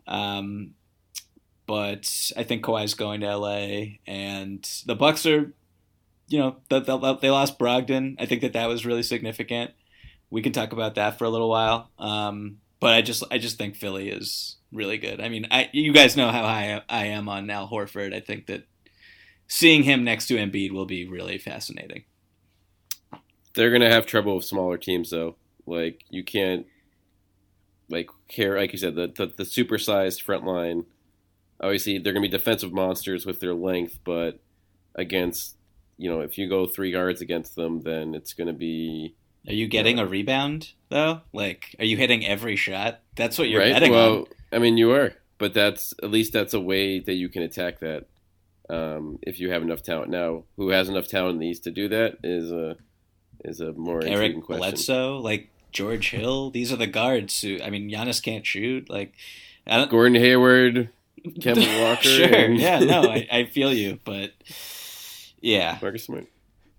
Um, 0.06 0.74
but 1.66 2.32
I 2.36 2.42
think 2.42 2.64
Kawhi's 2.64 2.94
going 2.94 3.20
to 3.20 3.36
LA, 3.36 3.96
and 4.06 4.68
the 4.86 4.94
Bucks 4.94 5.24
are, 5.24 5.54
you 6.28 6.38
know, 6.38 6.56
they, 6.68 6.80
lost 7.30 7.58
Brogdon. 7.58 8.16
I 8.18 8.26
think 8.26 8.42
that 8.42 8.52
that 8.52 8.68
was 8.68 8.84
really 8.84 9.02
significant. 9.02 9.70
We 10.30 10.42
can 10.42 10.52
talk 10.52 10.72
about 10.72 10.96
that 10.96 11.18
for 11.18 11.24
a 11.24 11.30
little 11.30 11.48
while. 11.48 11.90
Um, 11.98 12.58
but 12.80 12.92
I 12.92 13.00
just 13.00 13.22
I 13.30 13.38
just 13.38 13.56
think 13.56 13.76
Philly 13.76 14.10
is 14.10 14.56
really 14.74 14.98
good. 14.98 15.20
I 15.20 15.28
mean, 15.28 15.46
I 15.50 15.70
you 15.72 15.92
guys 15.92 16.16
know 16.16 16.30
how 16.30 16.42
high 16.42 16.82
I 16.88 17.06
am 17.06 17.28
on 17.28 17.48
Al 17.48 17.68
Horford. 17.68 18.14
I 18.14 18.20
think 18.20 18.46
that 18.46 18.66
seeing 19.46 19.84
him 19.84 20.04
next 20.04 20.26
to 20.26 20.36
Embiid 20.36 20.72
will 20.72 20.86
be 20.86 21.06
really 21.06 21.38
fascinating. 21.38 22.04
They're 23.54 23.70
gonna 23.70 23.90
have 23.90 24.06
trouble 24.06 24.36
with 24.36 24.44
smaller 24.44 24.76
teams 24.76 25.10
though. 25.10 25.36
Like 25.66 26.04
you 26.10 26.24
can't 26.24 26.66
like 27.88 28.10
care 28.28 28.58
like 28.58 28.72
you 28.72 28.78
said 28.78 28.94
the 28.94 29.06
the, 29.06 29.26
the 29.26 29.44
supersized 29.44 30.22
front 30.22 30.44
line. 30.44 30.84
Obviously, 31.60 31.98
they're 31.98 32.12
gonna 32.12 32.26
be 32.26 32.28
defensive 32.28 32.72
monsters 32.72 33.24
with 33.24 33.40
their 33.40 33.54
length, 33.54 34.00
but 34.04 34.40
against 34.94 35.56
you 35.96 36.10
know 36.10 36.20
if 36.20 36.36
you 36.36 36.48
go 36.48 36.66
three 36.66 36.90
guards 36.90 37.20
against 37.20 37.54
them, 37.54 37.82
then 37.82 38.14
it's 38.14 38.32
gonna 38.32 38.52
be 38.52 39.14
Are 39.46 39.54
you 39.54 39.68
getting 39.68 39.98
a 39.98 40.06
rebound 40.06 40.72
though? 40.88 41.20
Like, 41.32 41.76
are 41.78 41.84
you 41.84 41.96
hitting 41.96 42.26
every 42.26 42.56
shot? 42.56 43.00
That's 43.14 43.38
what 43.38 43.48
you're 43.48 43.60
right. 43.60 43.72
betting 43.72 43.92
well, 43.92 44.18
on. 44.18 44.26
I 44.54 44.58
mean, 44.58 44.76
you 44.76 44.92
are, 44.92 45.14
but 45.38 45.52
that's 45.52 45.92
at 46.02 46.10
least 46.10 46.32
that's 46.32 46.54
a 46.54 46.60
way 46.60 47.00
that 47.00 47.14
you 47.14 47.28
can 47.28 47.42
attack 47.42 47.80
that 47.80 48.06
um, 48.70 49.18
if 49.22 49.40
you 49.40 49.50
have 49.50 49.62
enough 49.62 49.82
talent. 49.82 50.10
Now, 50.10 50.44
who 50.56 50.68
has 50.70 50.88
enough 50.88 51.08
talent 51.08 51.34
in 51.34 51.40
the 51.40 51.48
East 51.48 51.64
to 51.64 51.70
do 51.70 51.88
that 51.88 52.18
is 52.22 52.52
a 52.52 52.76
is 53.44 53.60
a 53.60 53.72
more 53.72 54.00
intriguing 54.00 54.36
Eric 54.36 54.44
question. 54.44 54.58
Bledsoe, 54.60 55.18
like 55.18 55.50
George 55.72 56.10
Hill. 56.10 56.50
These 56.50 56.72
are 56.72 56.76
the 56.76 56.86
guards 56.86 57.40
who. 57.42 57.58
I 57.62 57.70
mean, 57.70 57.90
Giannis 57.90 58.22
can't 58.22 58.46
shoot. 58.46 58.88
Like, 58.88 59.12
I 59.66 59.76
don't. 59.76 59.90
Gordon 59.90 60.14
Hayward, 60.14 60.88
Kevin 61.40 61.80
Walker, 61.82 62.02
sure. 62.02 62.34
and 62.34 62.58
Yeah. 62.58 62.78
No, 62.78 63.02
I, 63.02 63.26
I 63.32 63.44
feel 63.44 63.72
you, 63.72 63.98
but 64.04 64.32
yeah. 65.40 65.78
Marcus 65.82 66.04
Smart. 66.04 66.26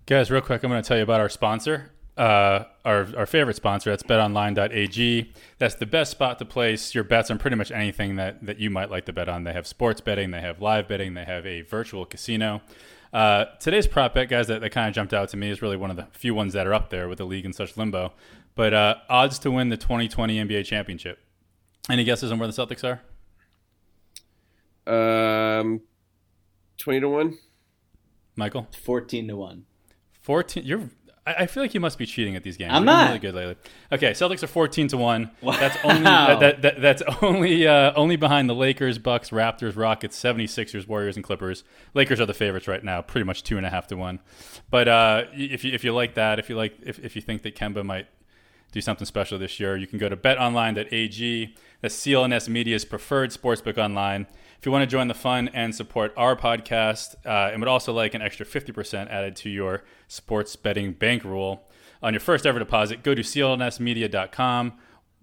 Guys, 0.07 0.29
real 0.29 0.41
quick, 0.41 0.63
I'm 0.63 0.69
going 0.69 0.81
to 0.81 0.87
tell 0.87 0.97
you 0.97 1.03
about 1.03 1.19
our 1.19 1.29
sponsor, 1.29 1.91
uh, 2.17 2.63
our, 2.83 3.07
our 3.17 3.25
favorite 3.25 3.55
sponsor. 3.55 3.89
That's 3.89 4.03
betonline.ag. 4.03 5.33
That's 5.57 5.75
the 5.75 5.85
best 5.85 6.11
spot 6.11 6.39
to 6.39 6.45
place 6.45 6.95
your 6.95 7.03
bets 7.03 7.29
on 7.29 7.37
pretty 7.37 7.57
much 7.57 7.71
anything 7.71 8.15
that, 8.15 8.45
that 8.45 8.59
you 8.59 8.69
might 8.69 8.89
like 8.89 9.05
to 9.05 9.13
bet 9.13 9.27
on. 9.27 9.43
They 9.43 9.53
have 9.53 9.67
sports 9.67 10.01
betting, 10.01 10.31
they 10.31 10.41
have 10.41 10.61
live 10.61 10.87
betting, 10.87 11.13
they 11.13 11.25
have 11.25 11.45
a 11.45 11.61
virtual 11.61 12.05
casino. 12.05 12.61
Uh, 13.13 13.45
today's 13.59 13.87
prop 13.87 14.13
bet, 14.13 14.29
guys, 14.29 14.47
that, 14.47 14.61
that 14.61 14.71
kind 14.71 14.87
of 14.87 14.93
jumped 14.93 15.13
out 15.13 15.29
to 15.29 15.37
me 15.37 15.49
is 15.49 15.61
really 15.61 15.77
one 15.77 15.89
of 15.89 15.95
the 15.95 16.07
few 16.11 16.33
ones 16.33 16.53
that 16.53 16.67
are 16.67 16.73
up 16.73 16.89
there 16.89 17.07
with 17.07 17.17
the 17.17 17.25
league 17.25 17.45
in 17.45 17.53
such 17.53 17.77
limbo. 17.77 18.13
But 18.55 18.73
uh, 18.73 18.95
odds 19.09 19.39
to 19.39 19.51
win 19.51 19.69
the 19.69 19.77
2020 19.77 20.37
NBA 20.37 20.65
championship. 20.65 21.19
Any 21.89 22.03
guesses 22.03 22.31
on 22.31 22.39
where 22.39 22.47
the 22.47 22.53
Celtics 22.53 22.83
are? 22.83 23.01
Um, 24.87 25.81
twenty 26.77 26.99
to 26.99 27.09
one. 27.09 27.37
Michael? 28.35 28.67
Fourteen 28.83 29.27
to 29.27 29.35
one. 29.35 29.65
14 30.21 30.63
you're 30.65 30.89
I 31.25 31.33
I 31.33 31.45
feel 31.47 31.63
like 31.63 31.73
you 31.73 31.79
must 31.79 31.97
be 31.97 32.05
cheating 32.05 32.35
at 32.35 32.43
these 32.43 32.57
games. 32.57 32.71
I'm 32.73 32.81
been 32.81 32.85
not. 32.87 33.07
really 33.07 33.19
good 33.19 33.35
lately. 33.35 33.55
Okay, 33.91 34.11
Celtics 34.11 34.43
are 34.43 34.47
14 34.47 34.87
to 34.89 34.97
1. 34.97 35.31
Wow. 35.41 35.51
That's 35.59 35.77
only 35.83 36.01
that, 36.03 36.39
that, 36.39 36.61
that- 36.61 36.81
that's 36.81 37.01
only 37.21 37.67
uh, 37.67 37.93
only 37.95 38.15
behind 38.15 38.49
the 38.49 38.55
Lakers, 38.55 38.97
Bucks, 38.97 39.29
Raptors, 39.31 39.75
Rockets, 39.75 40.19
76ers, 40.21 40.87
Warriors, 40.87 41.15
and 41.15 41.23
Clippers. 41.23 41.63
Lakers 41.93 42.19
are 42.19 42.25
the 42.25 42.33
favorites 42.33 42.67
right 42.67 42.83
now, 42.83 43.01
pretty 43.01 43.25
much 43.25 43.43
two 43.43 43.57
and 43.57 43.65
a 43.65 43.69
half 43.69 43.87
to 43.87 43.95
one. 43.97 44.19
But 44.69 44.87
uh, 44.87 45.23
if 45.33 45.63
you 45.63 45.73
if 45.73 45.83
you 45.83 45.93
like 45.93 46.13
that, 46.15 46.39
if 46.39 46.49
you 46.49 46.55
like 46.55 46.75
if, 46.83 46.99
if 46.99 47.15
you 47.15 47.21
think 47.21 47.41
that 47.43 47.55
Kemba 47.55 47.83
might 47.83 48.07
do 48.71 48.81
something 48.81 49.05
special 49.05 49.39
this 49.39 49.59
year, 49.59 49.77
you 49.77 49.87
can 49.87 49.97
go 49.99 50.09
to 50.09 50.17
betonline.ag. 50.17 51.55
That's 51.81 51.95
CLNS 51.95 52.49
Media's 52.49 52.85
preferred 52.85 53.29
sportsbook 53.31 53.77
online. 53.77 54.27
If 54.65 54.67
you 54.67 54.71
want 54.71 54.81
to 54.81 54.87
join 54.87 55.07
the 55.07 55.13
fun 55.13 55.51
and 55.53 55.75
support 55.75 56.11
our 56.17 56.35
podcast, 56.35 57.13
uh, 57.23 57.51
and 57.51 57.61
would 57.61 57.67
also 57.67 57.93
like 57.93 58.15
an 58.15 58.23
extra 58.23 58.47
50% 58.47 59.11
added 59.11 59.35
to 59.35 59.49
your 59.51 59.83
sports 60.07 60.55
betting 60.55 60.93
bankroll 60.93 61.69
on 62.01 62.13
your 62.13 62.19
first 62.19 62.47
ever 62.47 62.57
deposit, 62.57 63.03
go 63.03 63.13
to 63.13 63.21
clnsmedia.com 63.21 64.73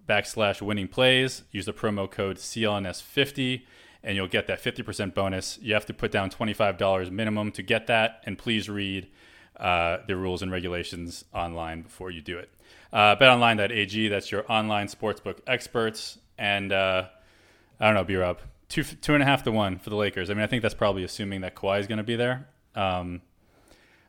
backslash 0.07 0.61
winning 0.61 0.87
plays. 0.87 1.43
Use 1.51 1.65
the 1.65 1.73
promo 1.73 2.09
code 2.09 2.37
CLNS50 2.37 3.63
and 4.01 4.15
you'll 4.15 4.29
get 4.29 4.47
that 4.47 4.63
50% 4.63 5.13
bonus. 5.13 5.59
You 5.61 5.73
have 5.73 5.87
to 5.87 5.93
put 5.93 6.09
down 6.09 6.29
$25 6.29 7.11
minimum 7.11 7.51
to 7.51 7.61
get 7.61 7.87
that, 7.87 8.23
and 8.25 8.37
please 8.37 8.69
read 8.69 9.09
uh, 9.57 9.97
the 10.07 10.15
rules 10.15 10.41
and 10.41 10.53
regulations 10.53 11.25
online 11.33 11.81
before 11.81 12.11
you 12.11 12.21
do 12.21 12.37
it. 12.37 12.49
Uh, 12.93 13.17
betonline.ag, 13.17 14.07
that's 14.07 14.31
your 14.31 14.49
online 14.49 14.87
sportsbook 14.87 15.39
experts. 15.45 16.17
And 16.37 16.71
uh, 16.71 17.09
I 17.81 17.85
don't 17.87 17.95
know, 17.95 18.05
B 18.05 18.15
Rob, 18.15 18.39
two, 18.73 18.83
two 18.83 19.13
and 19.13 19.21
a 19.21 19.25
half 19.25 19.43
to 19.43 19.51
one 19.51 19.77
for 19.77 19.89
the 19.89 19.95
Lakers. 19.95 20.29
I 20.29 20.33
mean, 20.33 20.43
I 20.43 20.47
think 20.47 20.61
that's 20.63 20.73
probably 20.73 21.03
assuming 21.03 21.41
that 21.41 21.55
Kawhi 21.55 21.79
is 21.79 21.87
going 21.87 21.97
to 21.99 22.03
be 22.03 22.15
there. 22.15 22.49
Um, 22.75 23.21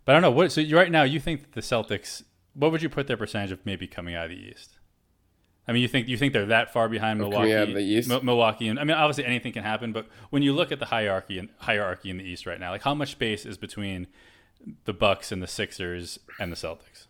But 0.04 0.12
I 0.12 0.14
don't 0.14 0.22
know 0.22 0.30
what. 0.30 0.52
So 0.52 0.60
you, 0.60 0.76
right 0.76 0.90
now, 0.90 1.02
you 1.02 1.20
think 1.20 1.52
the 1.52 1.60
Celtics? 1.60 2.22
What 2.54 2.72
would 2.72 2.82
you 2.82 2.88
put 2.88 3.06
their 3.06 3.16
percentage 3.16 3.52
of 3.52 3.64
maybe 3.66 3.86
coming 3.86 4.14
out 4.14 4.24
of 4.24 4.30
the 4.30 4.36
East? 4.36 4.78
I 5.66 5.72
mean, 5.72 5.82
you 5.82 5.88
think 5.88 6.08
you 6.08 6.16
think 6.16 6.32
they're 6.32 6.46
that 6.46 6.72
far 6.72 6.88
behind 6.88 7.18
Milwaukee? 7.18 7.54
out 7.54 7.68
the 7.68 7.80
East? 7.80 8.08
Mi- 8.08 8.20
Milwaukee, 8.22 8.68
and 8.68 8.78
I 8.78 8.84
mean, 8.84 8.96
obviously 8.96 9.24
anything 9.24 9.52
can 9.52 9.64
happen. 9.64 9.92
But 9.92 10.06
when 10.30 10.42
you 10.42 10.52
look 10.52 10.72
at 10.72 10.78
the 10.78 10.86
hierarchy 10.86 11.38
and 11.38 11.48
hierarchy 11.58 12.10
in 12.10 12.18
the 12.18 12.24
East 12.24 12.46
right 12.46 12.60
now, 12.60 12.70
like 12.70 12.82
how 12.82 12.94
much 12.94 13.12
space 13.12 13.46
is 13.46 13.56
between 13.56 14.06
the 14.84 14.92
Bucks 14.92 15.32
and 15.32 15.42
the 15.42 15.46
Sixers 15.46 16.18
and 16.38 16.52
the 16.52 16.56
Celtics? 16.56 17.06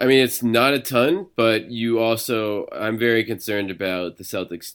I 0.00 0.06
mean, 0.06 0.20
it's 0.20 0.42
not 0.42 0.74
a 0.74 0.78
ton, 0.78 1.26
but 1.34 1.70
you 1.70 1.98
also, 1.98 2.68
I'm 2.70 2.96
very 2.96 3.24
concerned 3.24 3.70
about 3.72 4.16
the 4.16 4.22
Celtics' 4.24 4.74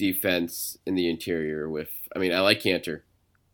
defense 0.00 0.76
in 0.86 0.94
the 0.94 1.08
interior. 1.08 1.68
With, 1.68 1.90
I 2.16 2.18
mean, 2.18 2.32
I 2.32 2.40
like 2.40 2.60
Kanter, 2.60 3.02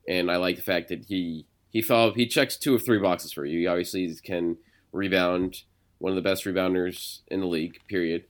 and 0.08 0.30
I 0.30 0.36
like 0.36 0.56
the 0.56 0.62
fact 0.62 0.88
that 0.88 1.04
he 1.06 1.46
he 1.70 1.82
follow, 1.82 2.12
he 2.14 2.26
checks 2.26 2.56
two 2.56 2.74
of 2.74 2.84
three 2.84 2.98
boxes 2.98 3.32
for 3.32 3.44
you. 3.44 3.58
He 3.60 3.66
obviously 3.66 4.14
can 4.24 4.56
rebound, 4.92 5.62
one 5.98 6.12
of 6.12 6.16
the 6.16 6.22
best 6.22 6.44
rebounders 6.44 7.20
in 7.28 7.40
the 7.40 7.46
league. 7.46 7.80
Period. 7.88 8.24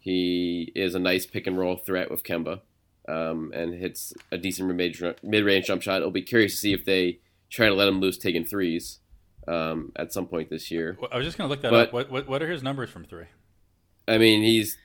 He 0.00 0.72
is 0.74 0.94
a 0.94 0.98
nice 0.98 1.24
pick 1.26 1.46
and 1.46 1.56
roll 1.58 1.76
threat 1.76 2.10
with 2.10 2.24
Kemba, 2.24 2.60
um, 3.08 3.52
and 3.54 3.72
hits 3.74 4.12
a 4.30 4.36
decent 4.38 4.74
mid 4.74 4.96
mid 5.22 5.44
range 5.44 5.66
jump 5.66 5.82
shot. 5.82 5.98
It'll 5.98 6.10
be 6.10 6.22
curious 6.22 6.52
to 6.52 6.58
see 6.58 6.72
if 6.72 6.84
they 6.84 7.20
try 7.50 7.68
to 7.68 7.74
let 7.74 7.88
him 7.88 8.00
loose 8.00 8.18
taking 8.18 8.44
threes 8.44 8.98
um, 9.46 9.92
at 9.96 10.12
some 10.12 10.26
point 10.26 10.50
this 10.50 10.70
year. 10.70 10.98
I 11.12 11.16
was 11.16 11.26
just 11.26 11.38
going 11.38 11.48
to 11.48 11.50
look 11.52 11.62
that 11.62 11.70
But- 11.70 11.88
up. 11.88 11.92
What, 11.92 12.10
what 12.10 12.28
what 12.28 12.42
are 12.42 12.50
his 12.50 12.62
numbers 12.62 12.90
from 12.90 13.04
three? 13.04 13.26
I 14.08 14.18
mean, 14.18 14.42
he's 14.42 14.76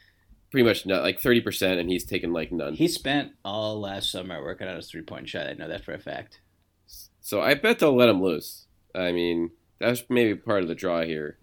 pretty 0.52 0.68
much 0.68 0.86
not 0.86 1.04
like 1.04 1.20
thirty 1.20 1.42
percent, 1.42 1.80
and 1.80 1.90
he's 1.90 2.06
taken 2.06 2.34
like 2.34 2.52
none. 2.52 2.74
He 2.74 2.88
spent 2.88 3.34
all 3.44 3.80
last 3.80 4.12
summer 4.12 4.42
working 4.42 4.68
on 4.68 4.76
his 4.76 4.90
three 4.90 5.02
point 5.02 5.30
shot. 5.30 5.48
I 5.48 5.54
know 5.54 5.68
that 5.68 5.84
for 5.84 5.94
a 5.94 6.00
fact. 6.00 6.42
So 7.20 7.42
I 7.42 7.56
bet 7.56 7.80
they'll 7.80 7.96
let 7.96 8.10
him 8.10 8.22
loose. 8.22 8.66
I 8.96 9.12
mean, 9.12 9.52
that's 9.80 10.04
maybe 10.10 10.36
part 10.36 10.64
of 10.64 10.70
the 10.70 10.76
draw 10.76 11.02
here, 11.02 11.38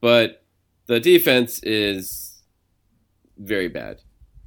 but 0.00 0.44
the 0.86 1.00
defense 1.00 1.60
is 1.62 2.42
very 3.36 3.68
bad, 3.68 4.02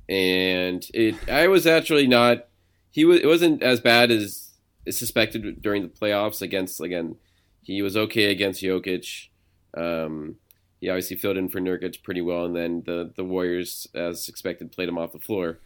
and 0.07 0.85
it. 0.93 1.15
I 1.29 1.47
was 1.47 1.67
actually 1.67 2.07
not. 2.07 2.47
He 2.91 3.05
was. 3.05 3.19
It 3.19 3.27
wasn't 3.27 3.61
as 3.63 3.79
bad 3.79 4.11
as 4.11 4.53
is 4.85 4.97
suspected 4.97 5.61
during 5.61 5.83
the 5.83 5.89
playoffs 5.89 6.41
against. 6.41 6.79
Again, 6.79 7.17
he 7.61 7.81
was 7.81 7.97
okay 7.97 8.31
against 8.31 8.63
Jokic. 8.63 9.27
Um, 9.75 10.37
he 10.79 10.89
obviously 10.89 11.17
filled 11.17 11.37
in 11.37 11.49
for 11.49 11.59
Nurkic 11.59 12.03
pretty 12.03 12.21
well, 12.21 12.45
and 12.45 12.55
then 12.55 12.83
the 12.85 13.11
the 13.15 13.23
Warriors, 13.23 13.87
as 13.93 14.27
expected, 14.29 14.71
played 14.71 14.89
him 14.89 14.97
off 14.97 15.11
the 15.11 15.19
floor. 15.19 15.59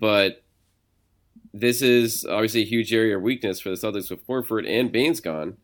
But 0.00 0.42
this 1.52 1.82
is 1.82 2.24
obviously 2.24 2.62
a 2.62 2.66
huge 2.66 2.92
area 2.92 3.16
of 3.16 3.22
weakness 3.22 3.60
for 3.60 3.70
the 3.70 3.76
Celtics 3.76 4.10
with 4.10 4.26
Horford 4.26 4.68
and 4.68 4.92
Baynes 4.92 5.20
gone. 5.20 5.56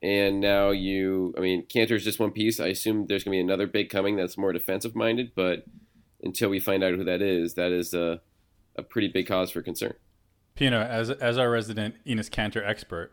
And 0.00 0.40
now 0.40 0.70
you, 0.70 1.34
I 1.36 1.40
mean, 1.40 1.66
Kanter's 1.66 2.04
just 2.04 2.20
one 2.20 2.30
piece. 2.30 2.60
I 2.60 2.68
assume 2.68 3.06
there's 3.06 3.24
going 3.24 3.36
to 3.36 3.42
be 3.42 3.44
another 3.44 3.66
big 3.66 3.90
coming 3.90 4.16
that's 4.16 4.38
more 4.38 4.52
defensive 4.52 4.94
minded, 4.94 5.32
but 5.34 5.64
until 6.22 6.50
we 6.50 6.60
find 6.60 6.84
out 6.84 6.94
who 6.94 7.04
that 7.04 7.20
is, 7.20 7.54
that 7.54 7.72
is 7.72 7.92
a, 7.94 8.20
a 8.76 8.82
pretty 8.82 9.08
big 9.08 9.26
cause 9.26 9.50
for 9.50 9.60
concern. 9.60 9.94
Pino, 10.54 10.80
as 10.80 11.10
as 11.10 11.38
our 11.38 11.50
resident 11.50 11.96
Enes 12.06 12.30
Kanter 12.30 12.66
expert, 12.66 13.12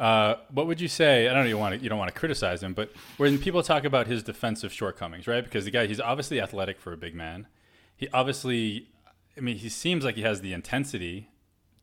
uh, 0.00 0.36
what 0.50 0.66
would 0.66 0.80
you 0.80 0.88
say? 0.88 1.28
I 1.28 1.34
don't 1.34 1.42
know 1.42 1.48
you 1.50 1.58
want 1.58 1.74
to 1.74 1.82
you 1.82 1.90
don't 1.90 1.98
want 1.98 2.12
to 2.12 2.18
criticize 2.18 2.62
him, 2.62 2.72
but 2.72 2.90
when 3.18 3.38
people 3.38 3.62
talk 3.62 3.84
about 3.84 4.06
his 4.06 4.22
defensive 4.22 4.72
shortcomings, 4.72 5.26
right? 5.26 5.44
Because 5.44 5.66
the 5.66 5.70
guy 5.70 5.86
he's 5.86 6.00
obviously 6.00 6.40
athletic 6.40 6.80
for 6.80 6.94
a 6.94 6.96
big 6.96 7.14
man. 7.14 7.46
He 7.94 8.08
obviously, 8.14 8.88
I 9.36 9.42
mean, 9.42 9.58
he 9.58 9.68
seems 9.68 10.02
like 10.02 10.14
he 10.14 10.22
has 10.22 10.40
the 10.40 10.54
intensity 10.54 11.28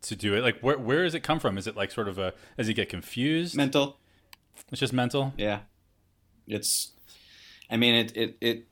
to 0.01 0.15
do 0.15 0.33
it. 0.33 0.41
Like, 0.41 0.59
where 0.61 0.79
where 0.79 1.03
does 1.03 1.13
it 1.13 1.19
come 1.19 1.39
from? 1.39 1.59
Is 1.59 1.67
it 1.67 1.75
like 1.75 1.91
sort 1.91 2.07
of 2.07 2.17
a? 2.17 2.33
Does 2.57 2.65
he 2.65 2.73
get 2.73 2.89
confused? 2.89 3.55
Mental. 3.55 3.99
It's 4.71 4.79
just 4.79 4.93
mental. 4.93 5.33
Yeah, 5.37 5.59
it's. 6.47 6.93
I 7.69 7.77
mean, 7.77 7.93
it 7.93 8.17
it 8.17 8.37
it, 8.41 8.65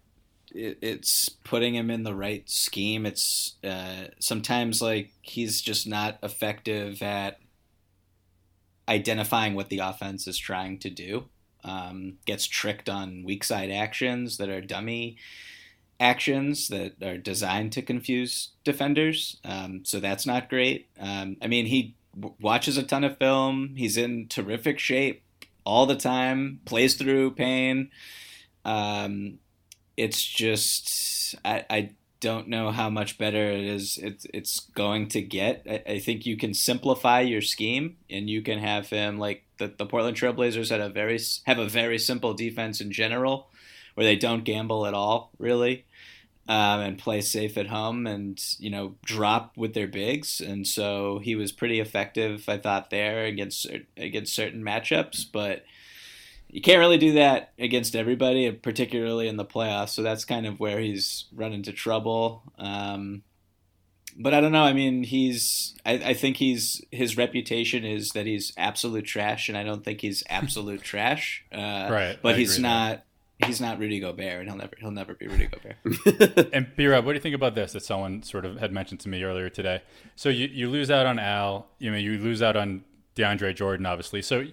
it 0.55 0.77
it's 0.81 1.29
putting 1.29 1.75
him 1.75 1.91
in 1.91 2.01
the 2.01 2.15
right 2.15 2.49
scheme. 2.49 3.05
It's 3.05 3.57
uh, 3.63 4.05
sometimes 4.17 4.81
like 4.81 5.11
he's 5.21 5.61
just 5.61 5.85
not 5.85 6.17
effective 6.23 7.03
at 7.03 7.37
identifying 8.87 9.55
what 9.55 9.69
the 9.69 9.79
offense 9.79 10.27
is 10.27 10.37
trying 10.37 10.79
to 10.79 10.89
do. 10.89 11.25
Um, 11.63 12.17
gets 12.25 12.45
tricked 12.45 12.89
on 12.89 13.23
weak 13.23 13.43
side 13.43 13.71
actions 13.71 14.37
that 14.37 14.49
are 14.49 14.61
dummy 14.61 15.17
actions 15.99 16.67
that 16.67 17.01
are 17.01 17.17
designed 17.17 17.71
to 17.73 17.81
confuse 17.81 18.49
defenders. 18.63 19.37
Um, 19.43 19.83
so 19.85 19.99
that's 19.99 20.25
not 20.25 20.49
great. 20.49 20.89
Um, 20.99 21.37
I 21.41 21.47
mean, 21.47 21.67
he 21.67 21.95
w- 22.13 22.35
watches 22.39 22.77
a 22.77 22.83
ton 22.83 23.03
of 23.03 23.17
film. 23.17 23.73
He's 23.75 23.97
in 23.97 24.27
terrific 24.27 24.79
shape 24.79 25.23
all 25.65 25.85
the 25.85 25.95
time. 25.95 26.59
Plays 26.65 26.95
through 26.95 27.31
pain. 27.31 27.89
Um, 28.63 29.39
it's 29.97 30.23
just 30.23 31.35
I, 31.45 31.65
I 31.69 31.89
don't 32.25 32.47
know 32.47 32.71
how 32.71 32.89
much 32.89 33.19
better 33.19 33.51
it 33.51 33.63
is. 33.63 33.99
It's 34.01 34.25
it's 34.33 34.59
going 34.73 35.09
to 35.09 35.21
get. 35.21 35.61
I, 35.69 35.83
I 35.93 35.99
think 35.99 36.25
you 36.25 36.37
can 36.37 36.55
simplify 36.55 37.21
your 37.21 37.43
scheme, 37.43 37.97
and 38.09 38.27
you 38.27 38.41
can 38.41 38.57
have 38.57 38.89
him 38.89 39.19
like 39.19 39.43
the, 39.59 39.67
the 39.67 39.85
Portland 39.85 40.17
Trailblazers 40.17 40.71
had 40.71 40.81
a 40.81 40.89
very 40.89 41.19
have 41.45 41.59
a 41.59 41.69
very 41.69 41.99
simple 41.99 42.33
defense 42.33 42.81
in 42.81 42.91
general, 42.91 43.49
where 43.93 44.07
they 44.07 44.15
don't 44.15 44.43
gamble 44.43 44.87
at 44.87 44.95
all 44.95 45.29
really, 45.37 45.85
um, 46.49 46.79
and 46.79 46.97
play 46.97 47.21
safe 47.21 47.59
at 47.59 47.67
home, 47.67 48.07
and 48.07 48.43
you 48.57 48.71
know 48.71 48.95
drop 49.05 49.55
with 49.55 49.75
their 49.75 49.87
bigs, 49.87 50.41
and 50.41 50.65
so 50.65 51.19
he 51.19 51.35
was 51.35 51.51
pretty 51.51 51.79
effective, 51.79 52.49
I 52.49 52.57
thought, 52.57 52.89
there 52.89 53.25
against 53.25 53.67
against 53.95 54.33
certain 54.33 54.63
matchups, 54.63 55.27
but 55.31 55.63
you 56.49 56.61
can't 56.61 56.79
really 56.79 56.97
do 56.97 57.13
that 57.13 57.51
against 57.59 57.95
everybody, 57.95 58.51
particularly 58.51 59.27
in 59.27 59.37
the 59.37 59.45
playoffs. 59.45 59.89
So 59.89 60.03
that's 60.03 60.25
kind 60.25 60.45
of 60.45 60.59
where 60.59 60.79
he's 60.79 61.25
run 61.33 61.53
into 61.53 61.71
trouble. 61.71 62.43
Um, 62.57 63.23
but 64.17 64.33
I 64.33 64.39
don't 64.39 64.53
know. 64.53 64.63
I 64.63 64.73
mean, 64.73 65.03
he's. 65.03 65.75
I, 65.85 65.93
I 65.93 66.13
think 66.13 66.37
he's. 66.37 66.81
His 66.91 67.17
reputation 67.17 67.83
is 67.83 68.11
that 68.11 68.25
he's 68.25 68.53
absolute 68.57 69.05
trash, 69.05 69.49
and 69.49 69.57
I 69.57 69.63
don't 69.63 69.83
think 69.83 70.01
he's 70.01 70.23
absolute 70.29 70.81
trash. 70.81 71.43
Uh, 71.51 71.89
Right, 71.91 72.17
But 72.21 72.35
I 72.35 72.37
he's 72.37 72.59
not. 72.59 73.03
He's 73.45 73.59
not 73.59 73.79
Rudy 73.79 73.99
Gobert, 73.99 74.39
and 74.39 74.47
he'll 74.47 74.57
never. 74.57 74.73
He'll 74.79 74.91
never 74.91 75.13
be 75.13 75.27
Rudy 75.27 75.47
Gobert. 75.47 76.49
And 76.53 76.67
B 76.77 76.87
Rob, 76.87 77.05
what 77.05 77.11
do 77.11 77.15
you 77.15 77.21
think 77.21 77.35
about 77.35 77.53
this 77.53 77.73
that 77.73 77.83
someone 77.83 78.23
sort 78.23 78.45
of 78.45 78.57
had 78.59 78.71
mentioned 78.71 79.01
to 79.01 79.09
me 79.09 79.21
earlier 79.23 79.49
today? 79.49 79.81
So 80.15 80.29
you, 80.29 80.47
you 80.47 80.69
lose 80.69 80.89
out 80.89 81.05
on 81.05 81.19
Al, 81.19 81.67
you 81.79 81.91
know, 81.91 81.97
you 81.97 82.17
lose 82.17 82.41
out 82.41 82.55
on 82.55 82.85
DeAndre 83.17 83.53
Jordan, 83.53 83.85
obviously. 83.85 84.21
So 84.21 84.45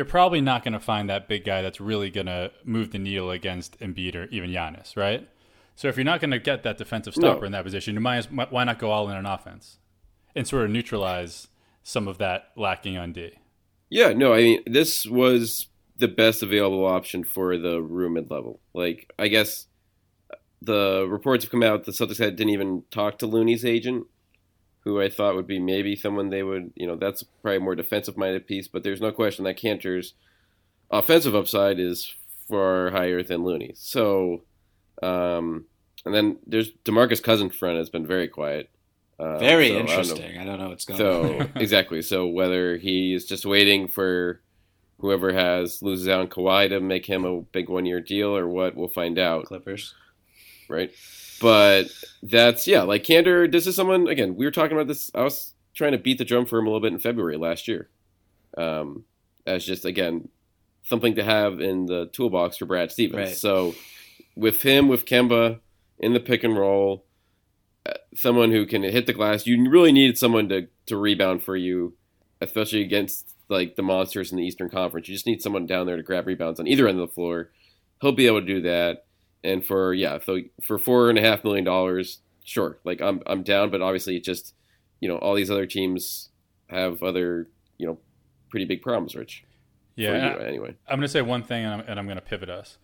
you're 0.00 0.06
probably 0.06 0.40
not 0.40 0.64
going 0.64 0.72
to 0.72 0.80
find 0.80 1.10
that 1.10 1.28
big 1.28 1.44
guy 1.44 1.60
that's 1.60 1.78
really 1.78 2.08
going 2.08 2.24
to 2.24 2.50
move 2.64 2.90
the 2.90 2.98
needle 2.98 3.30
against 3.30 3.78
Embiid 3.80 4.14
or 4.14 4.24
even 4.30 4.48
Giannis, 4.48 4.96
right? 4.96 5.28
So 5.76 5.88
if 5.88 5.98
you're 5.98 6.04
not 6.04 6.22
going 6.22 6.30
to 6.30 6.38
get 6.38 6.62
that 6.62 6.78
defensive 6.78 7.12
stopper 7.12 7.40
No. 7.40 7.46
in 7.46 7.52
that 7.52 7.64
position, 7.64 7.92
you 7.92 8.00
might 8.00 8.16
as, 8.16 8.30
why 8.30 8.64
not 8.64 8.78
go 8.78 8.90
all 8.90 9.10
in 9.10 9.16
on 9.18 9.26
offense 9.26 9.76
and 10.34 10.48
sort 10.48 10.64
of 10.64 10.70
neutralize 10.70 11.48
some 11.82 12.08
of 12.08 12.16
that 12.16 12.48
lacking 12.56 12.96
on 12.96 13.12
D? 13.12 13.32
Yeah, 13.90 14.14
no, 14.14 14.32
I 14.32 14.38
mean 14.38 14.62
this 14.64 15.04
was 15.04 15.66
the 15.98 16.08
best 16.08 16.42
available 16.42 16.86
option 16.86 17.22
for 17.22 17.58
the 17.58 17.82
room 17.82 18.14
mid 18.14 18.30
level. 18.30 18.58
Like, 18.72 19.12
I 19.18 19.28
guess 19.28 19.66
the 20.62 21.06
reports 21.10 21.44
have 21.44 21.50
come 21.50 21.62
out 21.62 21.84
the 21.84 21.92
Celtics 21.92 22.16
had 22.16 22.36
didn't 22.36 22.54
even 22.54 22.84
talk 22.90 23.18
to 23.18 23.26
Looney's 23.26 23.66
agent, 23.66 24.06
who 24.80 25.00
I 25.00 25.08
thought 25.08 25.34
would 25.34 25.46
be 25.46 25.58
maybe 25.58 25.94
someone 25.94 26.30
they 26.30 26.42
would, 26.42 26.72
you 26.74 26.86
know, 26.86 26.96
that's 26.96 27.22
probably 27.42 27.58
more 27.58 27.74
defensive 27.74 28.16
minded 28.16 28.46
piece. 28.46 28.66
But 28.68 28.82
there's 28.82 29.00
no 29.00 29.12
question 29.12 29.44
that 29.44 29.58
Kanter's 29.58 30.14
offensive 30.90 31.34
upside 31.34 31.78
is 31.78 32.14
far 32.48 32.90
higher 32.90 33.22
than 33.22 33.44
Looney. 33.44 33.72
So, 33.74 34.42
um, 35.02 35.66
and 36.04 36.14
then 36.14 36.38
there's 36.46 36.70
Demarcus 36.84 37.22
Cousins 37.22 37.54
front 37.54 37.76
has 37.78 37.90
been 37.90 38.06
very 38.06 38.28
quiet. 38.28 38.70
Uh, 39.18 39.38
Very 39.38 39.68
so 39.68 39.74
I 39.74 39.76
don't 39.76 39.86
know. 39.86 39.92
interesting. 39.92 40.38
I 40.38 40.44
don't 40.44 40.58
know 40.58 40.68
what's 40.70 40.84
going 40.86 41.00
on. 41.02 41.40
So 41.40 41.48
exactly. 41.60 42.00
So 42.00 42.26
whether 42.26 42.78
he 42.78 43.12
is 43.12 43.26
just 43.26 43.44
waiting 43.44 43.86
for 43.86 44.40
whoever 44.98 45.30
has 45.34 45.82
loses 45.82 46.08
out 46.08 46.20
on 46.20 46.28
Kawhi 46.28 46.70
to 46.70 46.80
make 46.80 47.04
him 47.04 47.26
a 47.26 47.42
big 47.42 47.68
one 47.68 47.84
year 47.84 48.00
deal 48.00 48.34
or 48.34 48.48
what, 48.48 48.74
we'll 48.74 48.88
find 48.88 49.18
out. 49.18 49.44
Clippers. 49.44 49.94
Right. 50.70 50.90
But 51.40 51.86
that's 52.22 52.66
yeah, 52.66 52.82
like 52.82 53.04
Kanter, 53.04 53.50
this 53.50 53.66
is 53.66 53.74
someone 53.74 54.08
again, 54.08 54.36
we 54.36 54.44
were 54.44 54.50
talking 54.50 54.76
about 54.76 54.88
this 54.88 55.10
I 55.14 55.22
was 55.22 55.54
trying 55.74 55.92
to 55.92 55.98
beat 55.98 56.18
the 56.18 56.24
drum 56.24 56.46
for 56.46 56.58
him 56.58 56.66
a 56.66 56.68
little 56.68 56.80
bit 56.80 56.92
in 56.92 56.98
February 56.98 57.36
last 57.36 57.66
year. 57.68 57.88
Um 58.56 59.04
as 59.46 59.64
just 59.64 59.84
again 59.84 60.28
something 60.84 61.14
to 61.14 61.24
have 61.24 61.60
in 61.60 61.86
the 61.86 62.06
toolbox 62.12 62.58
for 62.58 62.66
Brad 62.66 62.90
Stevens. 62.92 63.28
Right. 63.28 63.36
So 63.36 63.74
with 64.36 64.62
him, 64.62 64.88
with 64.88 65.04
Kemba 65.04 65.60
in 65.98 66.14
the 66.14 66.20
pick 66.20 66.44
and 66.44 66.56
roll, 66.56 67.04
uh, 67.86 67.94
someone 68.14 68.50
who 68.50 68.66
can 68.66 68.82
hit 68.82 69.06
the 69.06 69.12
glass. 69.12 69.46
You 69.46 69.70
really 69.70 69.92
needed 69.92 70.18
someone 70.18 70.48
to, 70.48 70.68
to 70.86 70.96
rebound 70.96 71.42
for 71.42 71.56
you, 71.56 71.94
especially 72.40 72.82
against 72.82 73.34
like 73.48 73.76
the 73.76 73.82
monsters 73.82 74.32
in 74.32 74.38
the 74.38 74.44
Eastern 74.44 74.70
Conference. 74.70 75.08
You 75.08 75.14
just 75.14 75.26
need 75.26 75.42
someone 75.42 75.66
down 75.66 75.86
there 75.86 75.96
to 75.96 76.02
grab 76.02 76.26
rebounds 76.26 76.60
on 76.60 76.66
either 76.66 76.88
end 76.88 77.00
of 77.00 77.08
the 77.08 77.14
floor. 77.14 77.50
He'll 78.00 78.12
be 78.12 78.26
able 78.26 78.40
to 78.40 78.46
do 78.46 78.62
that. 78.62 79.04
And 79.42 79.64
for 79.64 79.94
yeah, 79.94 80.18
so 80.24 80.40
for 80.62 80.78
four 80.78 81.08
and 81.08 81.18
a 81.18 81.22
half 81.22 81.44
million 81.44 81.64
dollars, 81.64 82.20
sure. 82.44 82.78
Like 82.84 83.00
I'm 83.00 83.22
I'm 83.26 83.42
down, 83.42 83.70
but 83.70 83.80
obviously 83.80 84.16
it 84.16 84.24
just 84.24 84.54
you 85.00 85.08
know 85.08 85.16
all 85.16 85.34
these 85.34 85.50
other 85.50 85.66
teams 85.66 86.28
have 86.68 87.02
other 87.02 87.48
you 87.78 87.86
know 87.86 87.98
pretty 88.50 88.66
big 88.66 88.82
problems, 88.82 89.14
Rich. 89.14 89.44
Yeah, 89.96 90.34
you 90.34 90.40
anyway. 90.40 90.76
I'm 90.88 90.96
going 90.96 91.02
to 91.02 91.08
say 91.08 91.22
one 91.22 91.42
thing, 91.42 91.64
and 91.64 91.74
I'm, 91.74 91.80
and 91.86 91.98
I'm 91.98 92.06
going 92.06 92.16
to 92.16 92.22
pivot 92.22 92.48
us. 92.48 92.78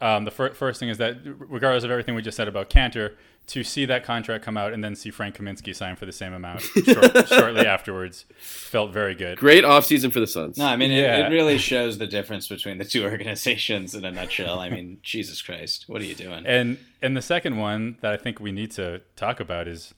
Um, 0.00 0.24
the 0.24 0.30
fir- 0.30 0.54
first 0.54 0.80
thing 0.80 0.88
is 0.88 0.98
that, 0.98 1.16
regardless 1.24 1.84
of 1.84 1.90
everything 1.90 2.14
we 2.14 2.22
just 2.22 2.36
said 2.36 2.48
about 2.48 2.70
Kanter, 2.70 3.14
to 3.48 3.62
see 3.62 3.84
that 3.84 4.02
contract 4.02 4.44
come 4.44 4.56
out 4.56 4.72
and 4.72 4.82
then 4.82 4.96
see 4.96 5.10
Frank 5.10 5.36
Kaminsky 5.36 5.74
sign 5.74 5.94
for 5.96 6.04
the 6.04 6.12
same 6.12 6.32
amount 6.32 6.60
short, 6.84 7.28
shortly 7.28 7.64
afterwards 7.66 8.24
felt 8.38 8.92
very 8.92 9.14
good. 9.14 9.38
Great 9.38 9.62
offseason 9.64 10.12
for 10.12 10.18
the 10.20 10.26
Suns. 10.26 10.58
No, 10.58 10.66
I 10.66 10.76
mean 10.76 10.90
Yeah. 10.90 11.18
it, 11.18 11.26
it 11.26 11.34
really 11.34 11.56
shows 11.58 11.98
the 11.98 12.06
difference 12.16 12.48
between 12.48 12.78
the 12.78 12.84
two 12.84 13.04
organizations 13.04 13.94
in 13.94 14.04
a 14.04 14.10
nutshell. 14.10 14.58
I 14.58 14.68
mean, 14.70 14.98
Jesus 15.02 15.40
Christ, 15.42 15.84
what 15.86 16.00
are 16.00 16.04
you 16.04 16.14
doing? 16.16 16.44
And 16.46 16.78
and 17.00 17.16
the 17.16 17.22
second 17.22 17.56
one 17.58 17.98
that 18.00 18.12
I 18.12 18.16
think 18.16 18.40
we 18.40 18.50
need 18.52 18.72
to 18.72 19.00
talk 19.14 19.38
about 19.38 19.68
is, 19.68 19.94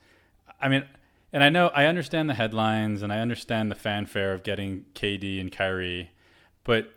I 0.60 0.68
mean, 0.68 0.84
and 1.32 1.42
I 1.42 1.48
know 1.48 1.68
I 1.68 1.86
understand 1.86 2.28
the 2.28 2.34
headlines 2.34 3.02
and 3.02 3.12
I 3.12 3.20
understand 3.20 3.70
the 3.70 3.74
fanfare 3.76 4.32
of 4.34 4.42
getting 4.42 4.84
KD 4.94 5.40
and 5.40 5.50
Kyrie, 5.50 6.10
but 6.64 6.92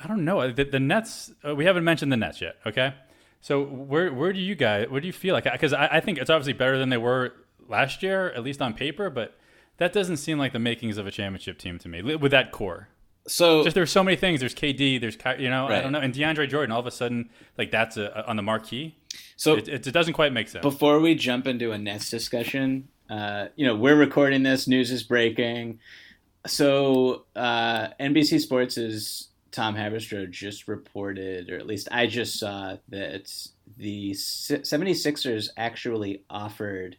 I 0.00 0.06
don't 0.06 0.24
know 0.24 0.50
the, 0.50 0.64
the 0.64 0.80
Nets. 0.80 1.32
Uh, 1.46 1.54
we 1.54 1.64
haven't 1.66 1.84
mentioned 1.84 2.10
the 2.12 2.16
Nets 2.16 2.40
yet. 2.40 2.56
Okay, 2.64 2.94
so 3.40 3.62
where 3.64 4.12
where 4.12 4.32
do 4.32 4.40
you 4.40 4.54
guys 4.54 4.88
where 4.88 5.00
do 5.00 5.06
you 5.06 5.12
feel 5.12 5.34
like? 5.34 5.44
Because 5.44 5.72
I, 5.72 5.86
I 5.92 6.00
think 6.00 6.18
it's 6.18 6.30
obviously 6.30 6.52
better 6.54 6.78
than 6.78 6.88
they 6.88 6.96
were 6.96 7.32
last 7.68 8.02
year, 8.02 8.30
at 8.32 8.42
least 8.42 8.60
on 8.62 8.74
paper, 8.74 9.10
but. 9.10 9.34
That 9.76 9.92
doesn't 9.92 10.16
seem 10.16 10.38
like 10.40 10.52
the 10.52 10.58
makings 10.58 10.98
of 10.98 11.06
a 11.06 11.12
championship 11.12 11.56
team 11.56 11.78
to 11.78 11.88
me 11.88 12.02
with 12.02 12.32
that 12.32 12.50
core. 12.50 12.88
So 13.28 13.62
Just 13.62 13.76
there's 13.76 13.92
so 13.92 14.02
many 14.02 14.16
things. 14.16 14.40
There's 14.40 14.52
KD. 14.52 15.00
There's 15.00 15.16
you 15.40 15.48
know 15.48 15.68
I 15.68 15.80
don't 15.80 15.92
know, 15.92 16.00
and 16.00 16.12
DeAndre 16.12 16.48
Jordan. 16.48 16.72
All 16.72 16.80
of 16.80 16.86
a 16.88 16.90
sudden, 16.90 17.30
like 17.56 17.70
that's 17.70 17.96
a, 17.96 18.06
a- 18.06 18.28
on 18.28 18.34
the 18.34 18.42
marquee. 18.42 18.96
so 19.36 19.54
It, 19.54 19.68
it, 19.68 19.86
it 19.86 19.92
doesn't 19.92 20.14
quite 20.14 20.32
make 20.32 20.48
sense. 20.48 20.62
before 20.62 20.98
we 20.98 21.14
jump 21.14 21.46
into 21.46 21.70
a 21.70 21.78
Nets 21.78 22.10
discussion, 22.10 22.88
uh, 23.08 23.46
you 23.54 23.64
know, 23.64 23.76
we're 23.76 23.94
recording 23.94 24.42
this. 24.42 24.66
News 24.66 24.90
is 24.90 25.04
breaking. 25.04 25.78
So 26.46 27.26
uh, 27.36 27.88
NBC 28.00 28.40
Sports' 28.40 29.27
Tom 29.50 29.74
Haberstroh 29.74 30.30
just 30.30 30.68
reported, 30.68 31.50
or 31.50 31.56
at 31.56 31.66
least 31.66 31.88
I 31.90 32.06
just 32.06 32.38
saw 32.38 32.76
that 32.88 33.32
the 33.76 34.14
Si- 34.14 34.56
76ers 34.56 35.48
actually 35.56 36.24
offered 36.28 36.96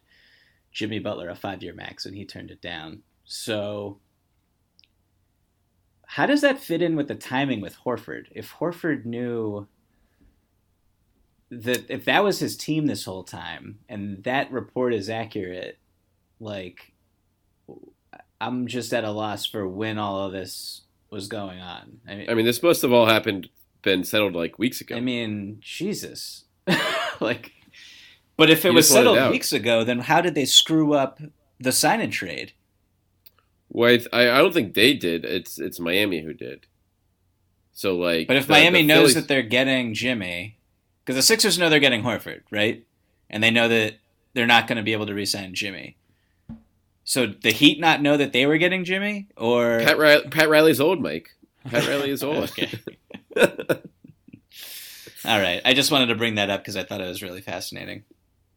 Jimmy 0.72 0.98
Butler 0.98 1.28
a 1.28 1.34
five-year 1.34 1.74
max, 1.74 2.06
and 2.06 2.14
he 2.14 2.24
turned 2.24 2.50
it 2.50 2.60
down. 2.60 3.02
So. 3.24 3.98
How 6.06 6.26
does 6.26 6.40
that 6.40 6.58
fit 6.58 6.82
in 6.82 6.96
with 6.96 7.06
the 7.06 7.14
timing 7.14 7.60
with 7.60 7.76
Horford? 7.84 8.26
If 8.32 8.54
Horford 8.54 9.04
knew 9.04 9.68
that 11.50 11.84
if 11.88 12.04
that 12.04 12.24
was 12.24 12.38
his 12.38 12.56
team 12.56 12.86
this 12.86 13.04
whole 13.04 13.24
time 13.24 13.80
and 13.88 14.22
that 14.24 14.50
report 14.50 14.94
is 14.94 15.10
accurate, 15.10 15.78
like 16.38 16.92
I'm 18.40 18.66
just 18.66 18.92
at 18.94 19.04
a 19.04 19.10
loss 19.10 19.44
for 19.46 19.68
when 19.68 19.98
all 19.98 20.26
of 20.26 20.32
this 20.32 20.82
was 21.10 21.28
going 21.28 21.60
on. 21.60 22.00
I 22.08 22.14
mean, 22.14 22.30
I 22.30 22.34
mean, 22.34 22.46
this 22.46 22.62
must 22.62 22.82
have 22.82 22.92
all 22.92 23.06
happened, 23.06 23.48
been 23.82 24.04
settled 24.04 24.34
like 24.34 24.58
weeks 24.58 24.80
ago. 24.80 24.96
I 24.96 25.00
mean, 25.00 25.58
Jesus, 25.60 26.44
like, 27.20 27.52
but 28.36 28.50
if 28.50 28.64
it 28.64 28.68
You 28.68 28.74
was 28.74 28.90
let 28.92 29.00
it 29.00 29.04
settled 29.06 29.30
weeks 29.32 29.52
ago, 29.52 29.84
then 29.84 30.00
how 30.00 30.20
did 30.20 30.34
they 30.34 30.44
screw 30.44 30.94
up 30.94 31.20
the 31.58 31.72
sign 31.72 32.00
and 32.00 32.12
trade? 32.12 32.52
Well, 33.68 33.98
I, 34.12 34.18
I 34.24 34.34
I 34.36 34.38
don't 34.38 34.54
think 34.54 34.74
they 34.74 34.94
did. 34.94 35.24
It's 35.24 35.58
it's 35.58 35.78
Miami 35.80 36.22
who 36.22 36.32
did. 36.32 36.66
So 37.72 37.96
like, 37.96 38.26
But 38.26 38.36
if 38.36 38.46
the- 38.46 38.52
Miami 38.52 38.82
the 38.82 38.88
knows 38.88 38.98
Phillies- 38.98 39.14
that 39.14 39.28
they're 39.28 39.42
getting 39.42 39.94
Jimmy, 39.94 40.58
because 41.04 41.16
the 41.16 41.22
Sixers 41.22 41.58
know 41.58 41.68
they're 41.70 41.78
getting 41.80 42.02
Horford, 42.02 42.42
right? 42.50 42.84
And 43.28 43.42
they 43.42 43.50
know 43.50 43.68
that 43.68 43.94
they're 44.34 44.46
not 44.46 44.66
going 44.66 44.76
to 44.76 44.82
be 44.82 44.92
able 44.92 45.06
to 45.06 45.14
re-sign 45.14 45.54
Jimmy. 45.54 45.96
So 47.10 47.26
the 47.26 47.50
Heat 47.50 47.80
not 47.80 48.00
know 48.00 48.16
that 48.16 48.32
they 48.32 48.46
were 48.46 48.56
getting 48.56 48.84
Jimmy, 48.84 49.26
or 49.36 49.80
Pat, 49.80 49.98
Riley, 49.98 50.28
Pat 50.28 50.48
Riley's 50.48 50.80
old, 50.80 51.02
Mike. 51.02 51.30
Pat 51.68 51.84
Riley 51.88 52.10
is 52.10 52.22
old. 52.22 52.44
Okay. 52.44 52.70
All 55.24 55.40
right, 55.40 55.60
I 55.64 55.74
just 55.74 55.90
wanted 55.90 56.06
to 56.06 56.14
bring 56.14 56.36
that 56.36 56.50
up 56.50 56.60
because 56.60 56.76
I 56.76 56.84
thought 56.84 57.00
it 57.00 57.08
was 57.08 57.20
really 57.20 57.40
fascinating. 57.40 58.04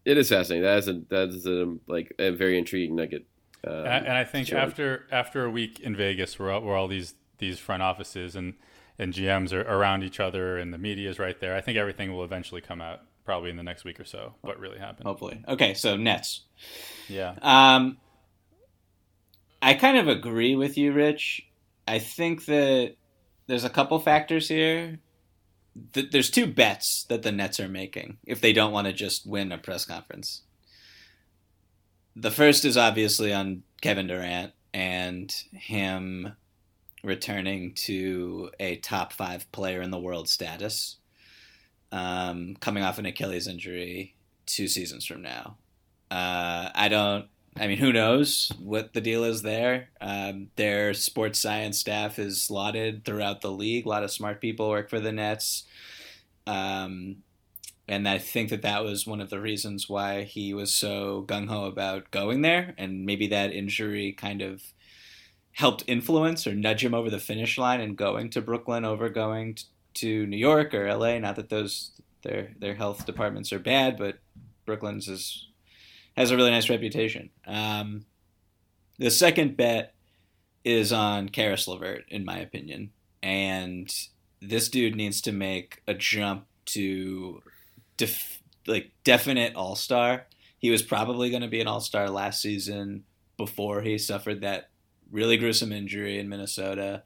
it 0.06 0.20
is 0.20 0.30
fascinating. 0.30 0.66
That 0.66 0.78
is 0.78 0.88
a 0.88 1.02
that 1.10 1.30
is 1.30 1.48
a 1.48 1.76
like 1.88 2.14
a 2.20 2.30
very 2.30 2.60
intriguing 2.60 2.96
nugget. 2.96 3.26
Um, 3.66 3.74
and, 3.74 3.88
I, 3.88 3.98
and 3.98 4.14
I 4.14 4.24
think 4.24 4.50
sure. 4.50 4.60
after 4.60 5.08
after 5.12 5.46
a 5.46 5.50
week 5.50 5.80
in 5.80 5.96
Vegas, 5.96 6.38
where 6.38 6.52
all, 6.52 6.62
where 6.62 6.76
all 6.76 6.88
these 6.88 7.16
these 7.40 7.58
front 7.58 7.82
offices 7.82 8.36
and 8.36 8.54
and 9.00 9.14
GMs 9.14 9.52
are 9.52 9.62
around 9.62 10.04
each 10.04 10.20
other, 10.20 10.60
and 10.60 10.72
the 10.72 10.78
media 10.78 11.10
is 11.10 11.18
right 11.18 11.40
there, 11.40 11.56
I 11.56 11.62
think 11.62 11.80
everything 11.80 12.14
will 12.14 12.24
eventually 12.24 12.62
come 12.62 12.82
out, 12.82 13.00
probably 13.26 13.50
in 13.50 13.58
the 13.58 13.64
next 13.64 13.84
week 13.84 14.00
or 14.00 14.06
so. 14.06 14.36
What 14.42 14.60
really 14.60 14.78
happened? 14.78 15.08
Hopefully, 15.08 15.44
okay. 15.48 15.74
So 15.74 15.98
Nets. 15.98 16.42
Yeah, 17.10 17.34
Um, 17.42 17.98
I 19.64 19.74
kind 19.76 19.98
of 19.98 20.08
agree 20.08 20.56
with 20.56 20.78
you, 20.78 20.92
Rich. 20.94 21.48
I 21.88 22.00
think 22.00 22.46
that 22.46 22.96
there's 23.48 23.64
a 23.64 23.70
couple 23.70 24.00
factors 24.00 24.48
here. 24.48 25.00
Th- 25.94 26.12
There's 26.12 26.30
two 26.30 26.48
bets 26.48 27.06
that 27.06 27.24
the 27.24 27.32
Nets 27.32 27.60
are 27.60 27.68
making 27.70 28.18
if 28.26 28.42
they 28.42 28.54
don't 28.54 28.72
want 28.74 28.88
to 28.88 28.94
just 28.94 29.26
win 29.26 29.52
a 29.52 29.58
press 29.58 29.86
conference. 29.86 30.44
The 32.16 32.32
first 32.32 32.64
is 32.66 32.78
obviously 32.78 33.34
on 33.34 33.64
Kevin 33.82 34.08
Durant 34.08 34.54
and 34.74 35.34
him 35.54 36.34
returning 37.04 37.74
to 37.74 38.52
a 38.60 38.78
top 38.78 39.14
five 39.14 39.52
player 39.52 39.82
in 39.82 39.92
the 39.92 40.00
world 40.00 40.30
status, 40.30 40.98
um, 41.92 42.56
coming 42.60 42.84
off 42.84 43.00
an 43.00 43.06
Achilles 43.06 43.48
injury 43.48 44.16
two 44.46 44.68
seasons 44.68 45.06
from 45.06 45.22
now. 45.22 45.58
Uh, 46.12 46.70
I 46.76 46.88
don't. 46.90 47.28
I 47.60 47.68
mean, 47.68 47.78
who 47.78 47.94
knows 47.94 48.52
what 48.60 48.94
the 48.94 49.02
deal 49.02 49.24
is 49.24 49.44
there? 49.44 49.90
Um, 50.02 50.48
their 50.56 50.94
sports 50.94 51.40
science 51.40 51.78
staff 51.78 52.18
is 52.18 52.50
lauded 52.50 53.06
throughout 53.06 53.42
the 53.42 53.52
league. 53.52 53.86
A 53.86 53.90
lot 53.90 54.04
of 54.04 54.12
smart 54.12 54.42
people 54.42 54.70
work 54.70 54.90
for 54.90 55.00
the 55.00 55.12
Nets, 55.12 55.64
um, 56.48 57.18
and 57.88 58.08
I 58.08 58.18
think 58.18 58.50
that 58.50 58.62
that 58.62 58.84
was 58.84 59.06
one 59.06 59.22
of 59.22 59.30
the 59.30 59.42
reasons 59.42 59.90
why 59.90 60.24
he 60.24 60.54
was 60.54 60.74
so 60.74 61.26
gung 61.28 61.48
ho 61.48 61.66
about 61.66 62.12
going 62.12 62.42
there. 62.42 62.74
And 62.78 63.06
maybe 63.06 63.28
that 63.28 63.52
injury 63.54 64.14
kind 64.14 64.42
of 64.42 64.64
helped 65.52 65.84
influence 65.86 66.48
or 66.48 66.56
nudge 66.56 66.84
him 66.84 66.94
over 66.94 67.10
the 67.10 67.20
finish 67.20 67.58
line 67.58 67.82
and 67.82 67.98
going 67.98 68.30
to 68.32 68.42
Brooklyn 68.42 68.86
over 68.86 69.10
going 69.10 69.58
to 69.96 70.26
New 70.26 70.38
York 70.38 70.74
or 70.74 70.92
LA. 70.92 71.20
Not 71.20 71.36
that 71.36 71.50
those 71.50 71.92
their 72.24 72.54
their 72.58 72.76
health 72.76 73.06
departments 73.06 73.52
are 73.52 73.60
bad, 73.60 73.98
but 73.98 74.20
Brooklyn's 74.66 75.08
is 75.10 75.48
has 76.16 76.32
a 76.32 76.36
really 76.36 76.52
nice 76.52 76.70
reputation. 76.70 77.30
Um, 77.46 78.06
the 79.00 79.12
second 79.12 79.58
bet 79.58 79.94
is 80.64 80.94
on 80.94 81.30
Caris 81.30 81.68
LeVert, 81.68 82.06
in 82.10 82.24
my 82.24 82.38
opinion, 82.38 82.92
and 83.22 83.94
this 84.42 84.70
dude 84.70 84.96
needs 84.96 85.22
to 85.22 85.32
make 85.32 85.82
a 85.88 85.94
jump 85.94 86.46
to 86.66 87.42
def- 87.98 88.42
like 88.68 88.92
definite 89.04 89.56
All 89.56 89.76
Star. 89.76 90.26
He 90.58 90.70
was 90.70 90.82
probably 90.82 91.30
going 91.30 91.42
to 91.42 91.48
be 91.48 91.62
an 91.62 91.68
All 91.68 91.82
Star 91.82 92.10
last 92.10 92.42
season 92.42 93.04
before 93.38 93.82
he 93.82 93.98
suffered 93.98 94.42
that 94.42 94.70
really 95.12 95.38
gruesome 95.38 95.72
injury 95.72 96.20
in 96.20 96.30
Minnesota, 96.30 97.04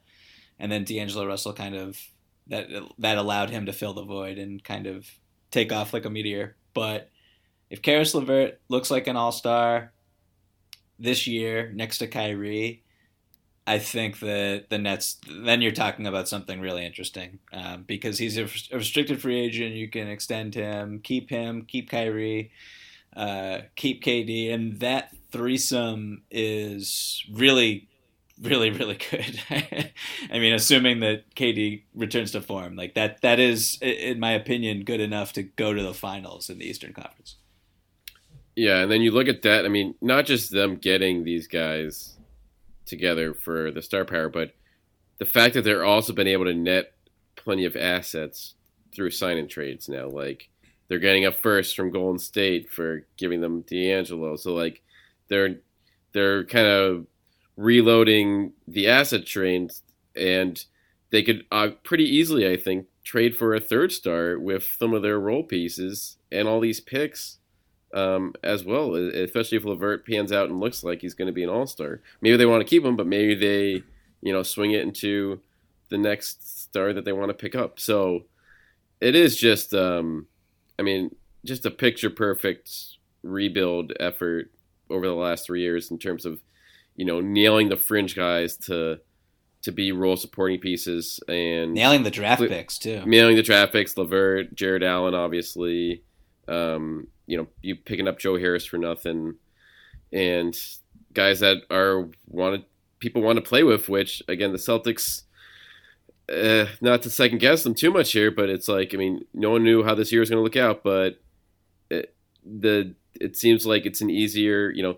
and 0.60 0.72
then 0.72 0.84
D'Angelo 0.84 1.26
Russell 1.26 1.54
kind 1.54 1.76
of 1.76 2.00
that 2.48 2.68
that 3.00 3.18
allowed 3.18 3.50
him 3.50 3.66
to 3.66 3.74
fill 3.74 3.94
the 3.94 4.04
void 4.04 4.38
and 4.38 4.64
kind 4.64 4.88
of 4.88 5.08
take 5.52 5.72
off 5.72 5.94
like 5.94 6.06
a 6.06 6.10
meteor. 6.10 6.56
But 6.74 7.10
if 7.70 7.82
Caris 7.82 8.14
LeVert 8.14 8.60
looks 8.70 8.90
like 8.90 9.08
an 9.08 9.16
all 9.16 9.32
star 9.32 9.92
this 11.00 11.28
year 11.28 11.72
next 11.74 12.00
to 12.00 12.08
Kyrie, 12.08 12.84
I 13.68 13.80
think 13.80 14.20
that 14.20 14.70
the 14.70 14.78
Nets, 14.78 15.20
then 15.30 15.62
you're 15.62 15.74
talking 15.74 16.08
about 16.08 16.30
something 16.30 16.62
really 16.62 16.86
interesting 16.86 17.40
um, 17.52 17.84
because 17.84 18.18
he's 18.18 18.38
a, 18.38 18.44
restricted 18.74 19.22
free 19.22 19.40
agent. 19.42 19.76
You 19.76 19.90
can 19.90 20.08
extend 20.08 20.56
him, 20.56 21.02
keep 21.04 21.30
him, 21.30 21.64
keep 21.64 21.90
Kyrie, 21.90 22.52
uh, 23.14 23.60
keep 23.76 24.02
KD, 24.02 24.54
and 24.54 24.80
that 24.80 25.14
threesome 25.34 26.22
is 26.32 27.26
really, 27.30 27.90
really, 28.42 28.72
really 28.72 28.98
good. 29.12 29.42
I 30.32 30.40
mean, 30.40 30.54
assuming 30.54 31.02
that 31.02 31.36
KD 31.36 31.84
returns 31.94 32.32
to 32.32 32.42
form, 32.42 32.78
like 32.78 32.94
that, 32.94 33.22
that 33.22 33.38
is, 33.38 33.78
in 33.82 34.22
my 34.22 34.32
opinion, 34.32 34.86
good 34.86 35.02
enough 35.02 35.34
to 35.34 35.44
go 35.44 35.74
to 35.74 35.84
the 35.84 35.94
finals 35.94 36.50
in 36.50 36.58
the 36.60 36.66
Eastern 36.66 36.94
Conference. 36.94 37.36
Yeah, 38.58 38.80
and 38.80 38.92
then 38.92 39.02
you 39.04 39.12
look 39.12 39.28
at 39.28 39.44
that. 39.44 39.66
I 39.66 39.68
mean, 39.68 39.94
not 40.02 40.26
just 40.26 40.50
them 40.50 40.78
getting 40.78 41.24
these 41.24 41.48
guys 41.48 42.18
together 42.88 43.36
for 43.36 43.70
the 43.70 43.84
star 43.84 44.04
power, 44.04 44.30
but 44.30 44.56
the 45.20 45.26
fact 45.26 45.54
that 45.54 45.62
they're 45.62 45.86
also 45.86 46.12
been 46.12 46.28
able 46.28 46.46
to 46.46 46.56
net 46.56 46.94
plenty 47.36 47.66
of 47.66 47.76
assets 47.76 48.56
through 48.92 49.12
sign 49.12 49.38
and 49.38 49.48
trades 49.48 49.88
now. 49.88 50.08
Like 50.08 50.50
they're 50.88 50.98
getting 50.98 51.28
a 51.28 51.32
first 51.32 51.76
from 51.76 51.92
Golden 51.92 52.18
State 52.18 52.68
for 52.68 53.06
giving 53.16 53.42
them 53.42 53.62
D'Angelo. 53.62 54.38
So 54.38 54.56
like 54.56 54.82
they're 55.28 55.58
they're 56.14 56.44
kind 56.46 56.66
of 56.66 57.06
reloading 57.58 58.54
the 58.68 58.88
asset 58.88 59.28
trains, 59.28 59.84
and 60.16 60.66
they 61.12 61.22
could 61.22 61.46
uh, 61.52 61.70
pretty 61.84 62.06
easily, 62.06 62.52
I 62.52 62.58
think, 62.58 62.88
trade 63.04 63.36
for 63.36 63.54
a 63.54 63.60
third 63.60 63.92
star 63.92 64.40
with 64.40 64.64
some 64.64 64.96
of 64.96 65.04
their 65.04 65.20
role 65.20 65.44
pieces 65.44 66.18
and 66.32 66.48
all 66.48 66.60
these 66.60 66.80
picks 66.80 67.38
um, 67.94 68.34
as 68.44 68.64
well, 68.64 68.96
especially 68.96 69.58
if 69.58 69.66
Levert 69.66 70.06
pans 70.06 70.32
out 70.32 70.50
and 70.50 70.60
looks 70.60 70.84
like 70.84 71.02
he's 71.02 71.14
going 71.14 71.28
to 71.28 71.34
be 71.34 71.44
an 71.44 71.50
all 71.50 71.68
star. 71.68 72.02
Maybe 72.22 72.38
they 72.38 72.46
want 72.46 72.62
to 72.62 72.70
keep 72.70 72.84
him, 72.84 72.96
but 72.96 73.08
maybe 73.08 73.36
they, 73.36 73.84
you 74.22 74.34
know, 74.34 74.44
swing 74.44 74.72
it 74.72 74.82
into 74.82 75.40
the 75.90 75.98
next 75.98 76.64
star 76.64 76.94
that 76.94 77.06
they 77.06 77.14
want 77.14 77.30
to 77.30 77.34
pick 77.34 77.56
up. 77.56 77.80
So 77.80 78.26
it 79.00 79.16
is 79.16 79.38
just, 79.38 79.74
um, 79.74 80.28
I 80.78 80.82
mean, 80.82 81.16
just 81.46 81.66
a 81.66 81.72
picture 81.72 82.10
perfect 82.10 82.70
rebuild 83.24 83.94
effort 84.00 84.52
over 84.90 85.08
the 85.08 85.14
last 85.14 85.46
three 85.46 85.62
years 85.62 85.92
in 85.92 85.98
terms 85.98 86.26
of, 86.26 86.42
you 86.96 87.06
know, 87.06 87.22
nailing 87.22 87.70
the 87.70 87.78
fringe 87.78 88.16
guys 88.16 88.58
to 88.58 89.00
to 89.64 89.72
be 89.72 89.92
role 89.92 90.16
supporting 90.16 90.60
pieces 90.60 91.20
and 91.28 91.74
Nailing 91.74 92.04
the 92.04 92.12
draft 92.12 92.42
picks 92.42 92.78
too. 92.78 93.04
nailing 93.06 93.36
the 93.36 93.44
draft 93.44 93.74
picks, 93.74 93.98
Levert, 93.98 94.56
Jarrett 94.56 94.84
Allen, 94.84 95.14
obviously. 95.14 96.04
Um, 96.48 97.08
you 97.28 97.38
know, 97.38 97.48
you 97.62 97.76
picking 97.76 98.08
up 98.08 98.18
Joe 98.18 98.38
Harris 98.38 98.66
for 98.66 98.78
nothing, 98.78 99.36
and 100.12 100.58
guys 101.14 101.40
that 101.42 101.58
are 101.70 102.10
wanted 102.28 102.66
people 103.00 103.22
want 103.22 103.38
to 103.38 103.42
play 103.42 103.64
with. 103.64 103.88
Which 103.88 104.24
again, 104.28 104.52
the 104.52 104.58
Celtics. 104.58 105.24
Uh, 106.30 106.66
not 106.82 107.02
to 107.04 107.10
second 107.10 107.38
guess 107.38 107.64
them 107.64 107.74
too 107.74 107.90
much 107.90 108.12
here, 108.12 108.32
but 108.32 108.50
it's 108.50 108.68
like 108.68 108.94
I 108.94 108.98
mean, 108.98 109.24
no 109.34 109.52
one 109.52 109.64
knew 109.64 109.84
how 109.84 109.96
this 109.96 110.12
year 110.12 110.20
was 110.20 110.30
going 110.30 110.40
to 110.40 110.44
look 110.44 110.58
out, 110.58 110.84
but 110.84 111.22
it, 111.90 112.14
the 112.46 112.96
it 113.20 113.38
seems 113.38 113.66
like 113.66 113.86
it's 113.86 114.02
an 114.02 114.10
easier, 114.10 114.70
you 114.70 114.84
know, 114.84 114.98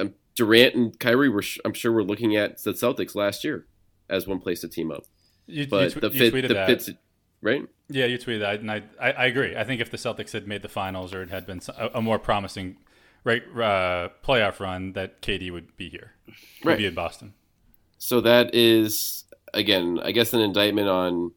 um, 0.00 0.14
Durant 0.34 0.74
and 0.74 0.98
Kyrie 0.98 1.28
were 1.28 1.44
I'm 1.64 1.74
sure 1.74 1.92
we're 1.92 2.02
looking 2.02 2.34
at 2.34 2.60
the 2.64 2.72
Celtics 2.72 3.14
last 3.14 3.44
year 3.44 3.66
as 4.10 4.26
one 4.26 4.40
place 4.40 4.62
to 4.62 4.68
team 4.68 4.90
up, 4.90 5.04
You, 5.46 5.68
but 5.68 5.94
you, 5.94 6.00
tw- 6.00 6.02
the 6.02 6.10
fit 6.10 6.48
the 6.48 6.54
that. 6.54 6.66
fits 6.66 6.90
right. 7.42 7.62
Yeah, 7.90 8.04
you 8.06 8.18
tweeted 8.18 8.40
that, 8.40 8.60
and 8.60 8.70
I, 8.70 8.82
I, 9.00 9.12
I 9.12 9.26
agree. 9.26 9.56
I 9.56 9.64
think 9.64 9.80
if 9.80 9.90
the 9.90 9.96
Celtics 9.96 10.32
had 10.32 10.46
made 10.46 10.62
the 10.62 10.68
finals 10.68 11.14
or 11.14 11.22
it 11.22 11.30
had 11.30 11.46
been 11.46 11.60
a, 11.76 11.90
a 11.94 12.02
more 12.02 12.18
promising 12.18 12.76
right 13.24 13.42
uh, 13.56 14.10
playoff 14.22 14.60
run, 14.60 14.92
that 14.92 15.22
KD 15.22 15.50
would 15.50 15.76
be 15.76 15.88
here, 15.88 16.12
would 16.26 16.36
Right. 16.64 16.78
be 16.78 16.86
in 16.86 16.94
Boston. 16.94 17.34
So 17.98 18.20
that 18.20 18.54
is 18.54 19.24
again, 19.54 19.98
I 20.02 20.12
guess, 20.12 20.32
an 20.32 20.40
indictment 20.40 20.88
on 20.88 21.32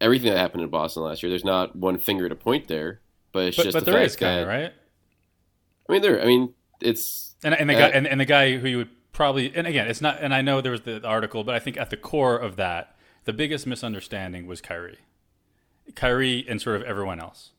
everything 0.00 0.30
that 0.32 0.38
happened 0.38 0.62
in 0.62 0.70
Boston 0.70 1.02
last 1.04 1.22
year. 1.22 1.30
There's 1.30 1.44
not 1.44 1.76
one 1.76 1.98
finger 1.98 2.28
to 2.28 2.36
point 2.36 2.68
there, 2.68 3.00
but 3.32 3.46
it's 3.46 3.56
But, 3.56 3.64
just 3.64 3.74
but 3.74 3.84
the 3.84 3.84
there 3.84 3.94
fact 4.00 4.06
is 4.06 4.16
kind 4.16 4.36
that 4.38 4.42
of 4.42 4.48
right, 4.48 4.72
I 5.88 5.92
mean, 5.92 6.02
there. 6.02 6.20
I 6.20 6.24
mean, 6.26 6.54
it's 6.80 7.34
and 7.42 7.54
and 7.54 7.68
the 7.68 7.74
Uh, 7.74 7.78
guy 7.78 7.88
and, 7.88 8.06
and 8.06 8.20
the 8.20 8.24
guy 8.24 8.56
who 8.56 8.68
you 8.68 8.76
would 8.78 8.90
probably 9.12 9.54
and 9.54 9.66
again, 9.66 9.86
it's 9.88 10.00
not. 10.00 10.18
And 10.20 10.34
I 10.34 10.42
know 10.42 10.60
there 10.60 10.72
was 10.72 10.82
the 10.82 11.04
article, 11.06 11.44
but 11.44 11.54
I 11.54 11.58
think 11.58 11.76
at 11.76 11.90
the 11.90 11.96
core 11.96 12.36
of 12.36 12.56
that, 12.56 12.96
the 13.24 13.32
biggest 13.32 13.66
misunderstanding 13.66 14.46
was 14.46 14.60
Kyrie, 14.60 14.98
Kyrie, 15.94 16.44
and 16.48 16.60
sort 16.60 16.76
of 16.76 16.82
everyone 16.82 17.20
else. 17.20 17.50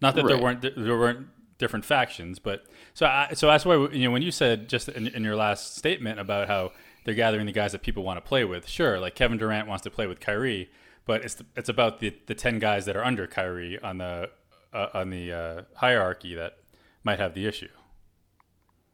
Not 0.00 0.14
that 0.14 0.26
there 0.26 0.38
weren't 0.38 0.62
there 0.62 0.98
weren't 0.98 1.28
different 1.58 1.84
factions, 1.84 2.38
but 2.38 2.66
so 2.94 3.06
I, 3.06 3.30
so 3.34 3.46
that's 3.46 3.64
why 3.64 3.88
you 3.92 4.04
know 4.04 4.10
when 4.10 4.22
you 4.22 4.30
said 4.30 4.68
just 4.68 4.88
in, 4.88 5.08
in 5.08 5.24
your 5.24 5.36
last 5.36 5.76
statement 5.76 6.20
about 6.20 6.48
how 6.48 6.72
they're 7.04 7.14
gathering 7.14 7.46
the 7.46 7.52
guys 7.52 7.72
that 7.72 7.82
people 7.82 8.02
want 8.02 8.18
to 8.18 8.28
play 8.28 8.44
with. 8.44 8.68
Sure, 8.68 8.98
like 8.98 9.14
Kevin 9.14 9.38
Durant 9.38 9.68
wants 9.68 9.82
to 9.84 9.90
play 9.90 10.06
with 10.06 10.20
Kyrie, 10.20 10.70
but 11.06 11.24
it's 11.24 11.42
it's 11.56 11.68
about 11.68 12.00
the 12.00 12.14
the 12.26 12.34
ten 12.34 12.58
guys 12.58 12.84
that 12.84 12.96
are 12.96 13.04
under 13.04 13.26
Kyrie 13.26 13.78
on 13.80 13.98
the 13.98 14.30
uh, 14.72 14.88
on 14.92 15.10
the 15.10 15.32
uh, 15.32 15.62
hierarchy 15.76 16.34
that 16.34 16.58
might 17.04 17.18
have 17.18 17.34
the 17.34 17.46
issue, 17.46 17.68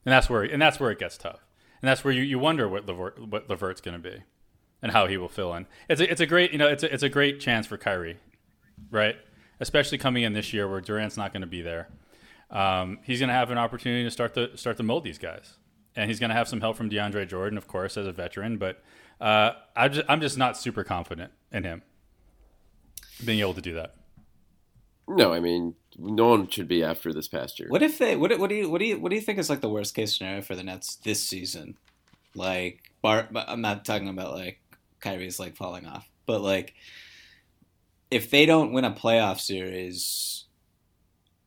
and 0.05 0.13
that's 0.13 0.31
where 0.31 0.43
and 0.43 0.61
that's 0.61 0.79
where 0.79 0.91
it 0.91 0.99
gets 0.99 1.17
tough, 1.17 1.45
and 1.81 1.89
that's 1.89 2.05
where 2.05 2.15
you, 2.15 2.23
you 2.23 2.39
wonder 2.39 2.69
what 2.69 2.87
LeVert, 2.87 3.29
what 3.29 3.49
LeVert's 3.49 3.81
going 3.81 4.01
to 4.01 4.11
be, 4.11 4.23
and 4.81 4.93
how 4.93 5.07
he 5.07 5.17
will 5.17 5.29
fill 5.29 5.55
in. 5.55 5.67
It's 5.89 6.01
a, 6.01 6.11
it's 6.11 6.21
a 6.21 6.27
great 6.27 6.53
you 6.53 6.59
know 6.59 6.69
it's 6.69 6.83
a, 6.83 6.93
it's 6.93 7.03
a 7.03 7.09
great 7.09 7.41
chance 7.41 7.67
for 7.67 7.79
Kyrie, 7.79 8.19
right? 8.91 9.17
Especially 9.61 9.99
coming 9.99 10.23
in 10.25 10.33
this 10.33 10.53
year 10.53 10.69
where 10.69 10.81
Durant's 10.81 11.17
not 11.17 11.33
going 11.33 11.43
to 11.43 11.47
be 11.47 11.63
there. 11.63 11.89
Um, 12.51 12.99
he's 13.05 13.19
going 13.19 13.29
to 13.29 13.35
have 13.35 13.51
an 13.51 13.59
opportunity 13.59 14.05
to 14.05 14.11
start 14.11 14.35
to 14.35 14.57
start 14.57 14.77
to 14.79 14.83
mold 14.83 15.05
these 15.05 15.19
guys, 15.19 15.57
and 15.97 16.11
he's 16.11 16.19
going 16.21 16.31
to 16.31 16.37
have 16.37 16.49
some 16.49 16.61
help 16.61 16.77
from 16.77 16.91
DeAndre 16.91 17.27
Jordan, 17.29 17.57
of 17.57 17.67
course, 17.67 17.97
as 17.97 18.07
a 18.07 18.13
veteran. 18.13 18.59
But 18.59 18.83
uh, 19.21 19.53
I 19.75 19.89
just, 19.89 20.07
I'm 20.09 20.21
just 20.21 20.37
not 20.37 20.57
super 20.59 20.85
confident 20.85 21.33
in 21.51 21.65
him 21.65 21.83
being 23.25 23.41
able 23.41 23.55
to 23.55 23.63
do 23.63 23.75
that. 23.75 23.95
no. 25.09 25.33
I 25.33 25.41
mean, 25.41 25.75
no 25.99 26.29
one 26.29 26.49
should 26.49 26.69
be 26.69 26.83
after 26.83 27.13
this 27.13 27.29
past 27.29 27.59
year. 27.59 27.69
What 27.69 27.83
if 27.83 27.99
they? 27.99 28.17
What, 28.17 28.39
what 28.39 28.51
do 28.51 28.57
you? 28.57 28.69
What 28.71 28.79
do 28.79 28.85
you? 28.87 28.99
What 28.99 29.11
do 29.11 29.17
you 29.17 29.23
think 29.23 29.39
is 29.39 29.49
like 29.49 29.61
the 29.61 29.69
worst 29.69 29.95
case 29.95 30.17
scenario 30.17 30.43
for 30.43 30.55
the 30.55 30.63
Nets 30.63 30.97
this 30.97 31.23
season? 31.23 31.77
Like, 32.35 32.93
Bar, 33.03 33.29
I'm 33.35 33.61
not 33.61 33.85
talking 33.85 34.09
about 34.09 34.33
like 34.33 34.61
Kyrie's 35.01 35.39
like 35.41 35.57
falling 35.57 35.87
off, 35.87 36.09
but 36.27 36.41
like 36.41 36.75
if 38.13 38.31
they 38.31 38.47
don't 38.47 38.73
win 38.73 38.85
a 38.85 38.93
playoff 38.93 39.41
series, 39.41 40.45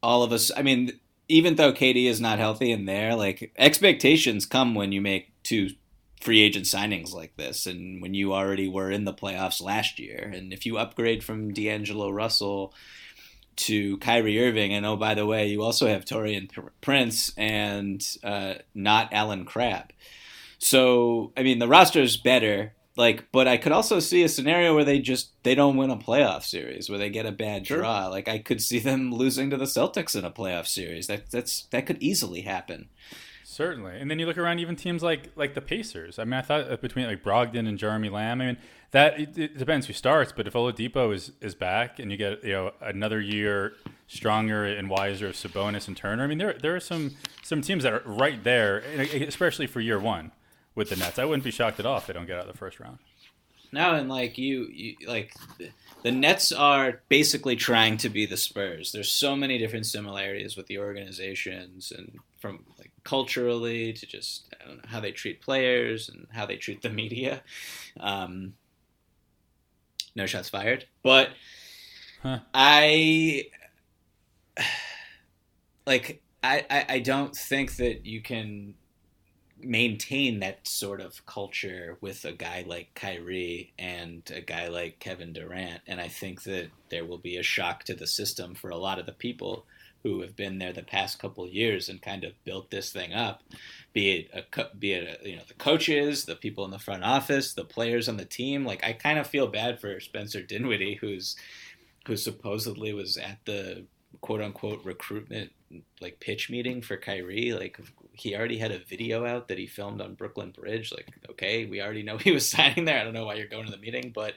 all 0.02 0.24
of 0.24 0.32
us. 0.32 0.52
I 0.56 0.62
mean, 0.62 1.00
even 1.28 1.56
though 1.56 1.74
KD 1.74 2.06
is 2.06 2.22
not 2.22 2.40
healthy 2.40 2.72
in 2.72 2.86
there, 2.86 3.16
like 3.16 3.52
expectations 3.58 4.46
come 4.46 4.76
when 4.76 4.92
you 4.92 5.02
make 5.02 5.32
two 5.44 5.70
free 6.22 6.42
agent 6.42 6.66
signings 6.66 7.14
like 7.14 7.36
this, 7.38 7.66
and 7.66 8.02
when 8.02 8.14
you 8.14 8.34
already 8.34 8.68
were 8.68 8.92
in 8.92 9.06
the 9.06 9.14
playoffs 9.14 9.62
last 9.62 10.00
year, 10.00 10.32
and 10.34 10.54
if 10.54 10.66
you 10.66 10.78
upgrade 10.78 11.24
from 11.24 11.54
D'Angelo 11.54 12.10
Russell 12.10 12.74
to 13.58 13.98
Kyrie 13.98 14.40
Irving, 14.44 14.74
and 14.74 14.86
oh 14.86 14.96
by 14.96 15.14
the 15.14 15.26
way, 15.26 15.48
you 15.48 15.62
also 15.64 15.88
have 15.88 16.06
Taurean 16.06 16.52
Pr- 16.52 16.70
Prince 16.82 17.32
and 17.38 18.06
uh, 18.24 18.56
not 18.74 19.14
Allen 19.14 19.46
Crabbe. 19.46 19.92
So 20.60 21.32
I 21.38 21.44
mean, 21.44 21.60
the 21.60 21.68
roster 21.68 22.02
is 22.02 22.18
better. 22.18 22.74
Like, 22.98 23.30
but 23.34 23.46
I 23.48 23.58
could 23.58 23.74
also 23.74 24.00
see 24.00 24.24
a 24.24 24.30
scenario 24.30 24.74
where 24.74 24.86
they 24.86 25.00
just 25.00 25.32
they 25.44 25.54
don't 25.54 25.76
win 25.76 25.90
a 25.90 25.98
playoff 25.98 26.44
series, 26.44 26.90
where 26.90 26.98
they 26.98 27.10
get 27.10 27.26
a 27.26 27.32
bad 27.32 27.68
Sure. 27.68 27.80
draw. 27.80 28.08
Like, 28.08 28.28
I 28.30 28.38
could 28.40 28.62
see 28.62 28.80
them 28.80 29.14
losing 29.14 29.50
to 29.50 29.58
the 29.58 29.66
Celtics 29.66 30.18
in 30.18 30.24
a 30.24 30.32
playoff 30.32 30.66
series. 30.68 31.08
That 31.08 31.30
that's 31.30 31.64
that 31.72 31.86
could 31.86 32.02
easily 32.02 32.42
happen. 32.42 32.88
Certainly, 33.44 34.00
and 34.00 34.10
then 34.10 34.20
you 34.20 34.26
look 34.26 34.38
around 34.38 34.60
even 34.60 34.76
teams 34.76 35.04
like 35.04 35.30
like 35.36 35.54
the 35.56 35.62
Pacers. 35.62 36.20
I 36.20 36.24
mean, 36.24 36.34
I 36.34 36.42
thought 36.42 36.72
uh, 36.72 36.78
between 36.78 37.06
like 37.06 37.22
Brogdon 37.24 37.68
and 37.68 37.78
Jeremy 37.78 38.10
Lamb. 38.10 38.42
I 38.42 38.46
mean, 38.48 38.58
that 38.92 39.20
it, 39.20 39.38
it 39.38 39.58
depends 39.58 39.88
who 39.88 39.94
starts. 39.94 40.32
But 40.32 40.48
if 40.48 40.54
Oladipo 40.54 41.14
is 41.14 41.32
is 41.42 41.54
back 41.54 42.00
and 42.00 42.12
you 42.12 42.18
get 42.18 42.44
you 42.44 42.54
know 42.54 42.72
another 42.82 43.20
year 43.20 43.74
stronger 44.08 44.64
and 44.66 44.90
wiser 44.90 45.28
of 45.28 45.36
Sabonis 45.36 45.88
and 45.88 45.96
Turner, 45.98 46.24
I 46.24 46.28
mean, 46.28 46.38
there 46.38 46.54
there 46.54 46.76
are 46.76 46.80
some 46.82 47.16
some 47.44 47.62
teams 47.62 47.84
that 47.84 47.94
are 47.94 48.02
right 48.06 48.42
there, 48.44 48.80
especially 48.80 49.68
for 49.68 49.80
year 49.82 50.00
one 50.00 50.32
with 50.76 50.90
the 50.90 50.96
Nets. 50.96 51.18
I 51.18 51.26
wouldn't 51.26 51.44
be 51.44 51.52
shocked 51.52 51.80
at 51.80 51.86
all 51.86 51.98
if 51.98 52.08
they 52.08 52.14
don't 52.14 52.26
get 52.26 52.38
out 52.38 52.48
of 52.48 52.52
the 52.52 52.58
first 52.58 52.80
round. 52.80 53.00
No, 53.72 53.96
and 53.96 54.08
like 54.08 54.38
you, 54.38 54.68
you 54.72 54.96
like 55.08 55.34
the 56.04 56.12
Nets 56.12 56.52
are 56.52 57.02
basically 57.10 57.56
trying 57.56 57.98
to 57.98 58.10
be 58.10 58.26
the 58.26 58.38
Spurs. 58.38 58.92
There's 58.92 59.12
so 59.12 59.36
many 59.36 59.58
different 59.58 59.86
similarities 59.86 60.56
with 60.56 60.68
the 60.68 60.78
organizations, 60.78 61.92
and 61.92 62.20
from 62.40 62.64
like 62.78 62.92
culturally 63.04 63.92
to 63.92 64.06
just 64.06 64.54
I 64.62 64.68
don't 64.68 64.78
know 64.78 64.84
how 64.88 65.00
they 65.00 65.12
treat 65.12 65.42
players 65.42 66.10
and 66.10 66.28
how 66.32 66.46
they 66.46 66.58
treat 66.58 66.84
the 66.84 66.90
media. 66.90 67.42
Um, 68.00 68.54
no 70.16 70.26
shots 70.26 70.50
fired, 70.50 70.86
but 71.04 71.30
Huh. 72.26 72.40
I 72.56 73.44
like 75.86 76.22
I, 76.44 76.66
I 76.70 76.86
I 76.90 77.00
don't 77.00 77.36
think 77.36 77.76
that 77.76 78.06
you 78.06 78.22
can 78.22 78.74
maintain 79.62 80.40
that 80.40 80.68
sort 80.68 81.02
of 81.02 81.26
culture 81.26 81.98
with 82.02 82.26
a 82.26 82.32
guy 82.34 82.64
like 82.68 82.94
Kyrie 82.94 83.74
and 83.80 84.22
a 84.34 84.42
guy 84.42 84.68
like 84.68 85.00
Kevin 85.00 85.34
Durant. 85.34 85.82
And 85.88 86.02
I 86.02 86.08
think 86.08 86.44
that 86.44 86.70
there 86.90 87.06
will 87.06 87.18
be 87.18 87.38
a 87.38 87.44
shock 87.44 87.84
to 87.86 87.96
the 87.96 88.08
system 88.08 88.54
for 88.56 88.70
a 88.70 88.78
lot 88.78 89.00
of 89.00 89.06
the 89.06 89.12
people 89.12 89.66
who 90.06 90.22
have 90.22 90.36
been 90.36 90.60
there 90.60 90.72
the 90.72 90.84
past 90.84 91.18
couple 91.18 91.48
years 91.48 91.90
and 91.90 92.00
kind 92.00 92.24
of 92.24 92.32
built 92.44 92.70
this 92.70 92.92
thing 92.92 93.12
up. 93.12 93.42
Be 93.92 94.12
it 94.12 94.46
a, 94.56 94.76
be 94.76 94.94
it 94.94 95.20
a, 95.20 95.28
you 95.28 95.36
know 95.36 95.42
the 95.48 95.56
coaches, 95.56 96.26
the 96.26 96.36
people 96.36 96.64
in 96.64 96.70
the 96.70 96.78
front 96.78 97.04
office, 97.04 97.54
the 97.54 97.66
players 97.66 98.08
on 98.08 98.18
the 98.18 98.24
team. 98.24 98.66
Like 98.66 98.84
I 98.84 98.94
kind 98.94 99.18
of 99.18 99.26
feel 99.26 99.48
bad 99.48 99.80
for 99.80 100.00
Spencer 100.00 100.44
Dinwiddie, 100.44 101.00
who's 101.02 101.36
who 102.06 102.18
supposedly 102.18 102.94
was 102.94 103.18
at 103.18 103.40
the 103.46 103.86
quote 104.22 104.42
unquote 104.42 104.86
recruitment 104.86 105.52
like 106.00 106.20
pitch 106.20 106.52
meeting 106.52 106.84
for 106.84 106.98
Kyrie. 106.98 107.54
Like 107.54 107.80
he 108.18 108.36
already 108.36 108.58
had 108.58 108.72
a 108.72 108.80
video 108.80 109.26
out 109.26 109.48
that 109.48 109.58
he 109.58 109.68
filmed 109.68 110.02
on 110.02 110.16
Brooklyn 110.16 110.52
Bridge. 110.52 110.92
Like, 110.92 111.08
okay, 111.32 111.66
we 111.66 111.82
already 111.82 112.04
know 112.04 112.18
he 112.18 112.32
was 112.32 112.48
signing 112.48 112.86
there. 112.86 113.00
I 113.00 113.04
don't 113.04 113.14
know 113.14 113.26
why 113.26 113.36
you're 113.36 113.48
going 113.48 113.66
to 113.66 113.72
the 113.72 113.78
meeting, 113.78 114.12
but 114.14 114.34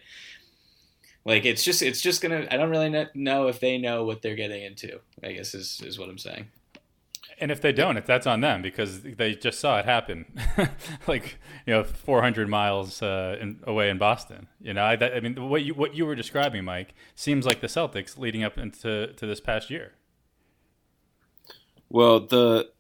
like 1.24 1.44
it's 1.44 1.64
just 1.64 1.82
it's 1.82 2.00
just 2.00 2.22
gonna. 2.22 2.46
I 2.50 2.56
don't 2.56 2.70
really 2.70 3.06
know 3.14 3.48
if 3.48 3.60
they 3.60 3.78
know 3.78 4.04
what 4.04 4.22
they're 4.22 4.36
getting 4.36 4.62
into. 4.62 5.00
I 5.22 5.32
guess 5.32 5.54
is 5.54 5.80
is 5.84 5.98
what 5.98 6.08
I'm 6.08 6.18
saying. 6.18 6.46
And 7.40 7.52
if 7.52 7.60
they 7.60 7.72
don't, 7.72 7.96
if 7.96 8.04
that's 8.04 8.26
on 8.26 8.40
them 8.40 8.62
because 8.62 9.02
they 9.02 9.34
just 9.34 9.60
saw 9.60 9.78
it 9.78 9.84
happen, 9.84 10.24
like 11.06 11.38
you 11.66 11.72
know, 11.72 11.84
400 11.84 12.48
miles 12.48 13.00
uh, 13.00 13.36
in, 13.40 13.60
away 13.62 13.90
in 13.90 13.98
Boston. 13.98 14.48
You 14.60 14.74
know, 14.74 14.84
I, 14.84 14.96
that, 14.96 15.14
I 15.14 15.20
mean, 15.20 15.48
what 15.48 15.62
you 15.62 15.74
what 15.74 15.94
you 15.94 16.04
were 16.04 16.16
describing, 16.16 16.64
Mike, 16.64 16.94
seems 17.14 17.46
like 17.46 17.60
the 17.60 17.68
Celtics 17.68 18.18
leading 18.18 18.42
up 18.42 18.58
into 18.58 19.12
to 19.12 19.26
this 19.26 19.40
past 19.40 19.70
year. 19.70 19.92
Well, 21.88 22.20
the 22.20 22.70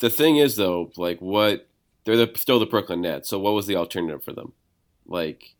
the 0.00 0.10
thing 0.10 0.36
is 0.36 0.56
though, 0.56 0.90
like 0.96 1.20
what 1.20 1.68
they're 2.04 2.16
the, 2.16 2.32
still 2.36 2.58
the 2.58 2.66
Brooklyn 2.66 3.00
Nets. 3.02 3.28
So 3.28 3.38
what 3.38 3.52
was 3.54 3.66
the 3.66 3.76
alternative 3.76 4.24
for 4.24 4.32
them? 4.32 4.52
Like 5.06 5.54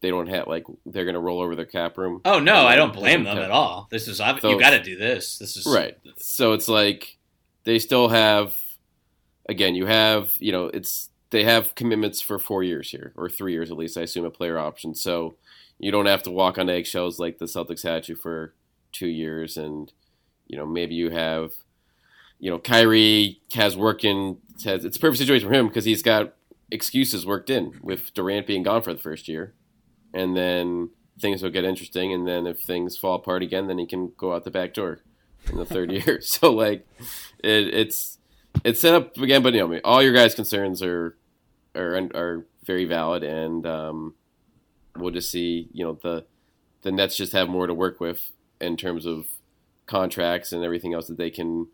they 0.00 0.10
don't 0.10 0.28
have 0.28 0.46
like 0.46 0.64
they're 0.84 1.04
going 1.04 1.14
to 1.14 1.20
roll 1.20 1.40
over 1.40 1.56
their 1.56 1.64
cap 1.64 1.96
room. 1.96 2.20
Oh 2.24 2.38
no, 2.38 2.66
I 2.66 2.76
don't 2.76 2.92
blame 2.92 3.24
them 3.24 3.38
at 3.38 3.50
all. 3.50 3.88
This 3.90 4.06
is 4.08 4.18
So- 4.18 4.50
you 4.50 4.58
got 4.58 4.70
to 4.70 4.82
do 4.82 4.96
this. 4.96 5.38
This 5.38 5.56
is 5.56 5.66
Right. 5.66 5.96
So 6.18 6.52
it's 6.52 6.68
like 6.68 7.18
they 7.64 7.78
still 7.78 8.08
have 8.08 8.54
again, 9.48 9.74
you 9.74 9.86
have, 9.86 10.34
you 10.38 10.52
know, 10.52 10.66
it's 10.66 11.10
they 11.30 11.44
have 11.44 11.74
commitments 11.74 12.20
for 12.20 12.38
four 12.38 12.62
years 12.62 12.90
here, 12.90 13.12
or 13.16 13.28
three 13.28 13.52
years 13.52 13.70
at 13.70 13.76
least. 13.76 13.98
I 13.98 14.02
assume 14.02 14.24
a 14.24 14.30
player 14.30 14.58
option, 14.58 14.94
so 14.94 15.34
you 15.78 15.90
don't 15.90 16.06
have 16.06 16.22
to 16.24 16.30
walk 16.30 16.58
on 16.58 16.70
eggshells 16.70 17.18
like 17.18 17.38
the 17.38 17.46
Celtics 17.46 17.82
had 17.82 18.08
you 18.08 18.14
for 18.14 18.54
two 18.92 19.08
years, 19.08 19.56
and 19.56 19.92
you 20.46 20.56
know 20.56 20.64
maybe 20.66 20.94
you 20.94 21.10
have, 21.10 21.52
you 22.44 22.50
know, 22.50 22.58
Kyrie 22.58 23.40
has 23.54 23.74
working. 23.74 24.36
Has 24.64 24.84
it's 24.84 24.98
a 24.98 25.00
perfect 25.00 25.18
situation 25.18 25.48
for 25.48 25.54
him 25.54 25.66
because 25.66 25.86
he's 25.86 26.02
got 26.02 26.34
excuses 26.70 27.24
worked 27.24 27.48
in 27.48 27.80
with 27.82 28.12
Durant 28.12 28.46
being 28.46 28.62
gone 28.62 28.82
for 28.82 28.92
the 28.92 29.00
first 29.00 29.28
year, 29.28 29.54
and 30.12 30.36
then 30.36 30.90
things 31.18 31.42
will 31.42 31.48
get 31.48 31.64
interesting, 31.64 32.12
and 32.12 32.28
then 32.28 32.46
if 32.46 32.60
things 32.60 32.98
fall 32.98 33.14
apart 33.14 33.42
again, 33.42 33.66
then 33.66 33.78
he 33.78 33.86
can 33.86 34.12
go 34.18 34.34
out 34.34 34.44
the 34.44 34.50
back 34.50 34.74
door 34.74 34.98
in 35.48 35.56
the 35.56 35.64
third 35.64 35.90
year. 36.06 36.20
So 36.20 36.52
like, 36.52 36.86
it, 37.42 37.72
it's 37.72 38.18
it's 38.62 38.78
set 38.78 38.94
up 38.94 39.16
again, 39.16 39.42
but 39.42 39.54
you 39.54 39.66
know, 39.66 39.80
all 39.82 40.02
your 40.02 40.12
guys' 40.12 40.34
concerns 40.34 40.82
are 40.82 41.16
are 41.74 41.96
are 42.14 42.44
very 42.62 42.84
valid, 42.84 43.24
and 43.24 43.66
um, 43.66 44.14
we'll 44.98 45.12
just 45.12 45.30
see. 45.30 45.70
You 45.72 45.86
know, 45.86 45.98
the 46.02 46.26
the 46.82 46.92
Nets 46.92 47.16
just 47.16 47.32
have 47.32 47.48
more 47.48 47.66
to 47.66 47.72
work 47.72 48.00
with 48.00 48.32
in 48.60 48.76
terms 48.76 49.06
of 49.06 49.28
contracts 49.86 50.52
and 50.52 50.62
everything 50.62 50.92
else 50.92 51.06
that 51.06 51.16
they 51.16 51.30
can 51.30 51.68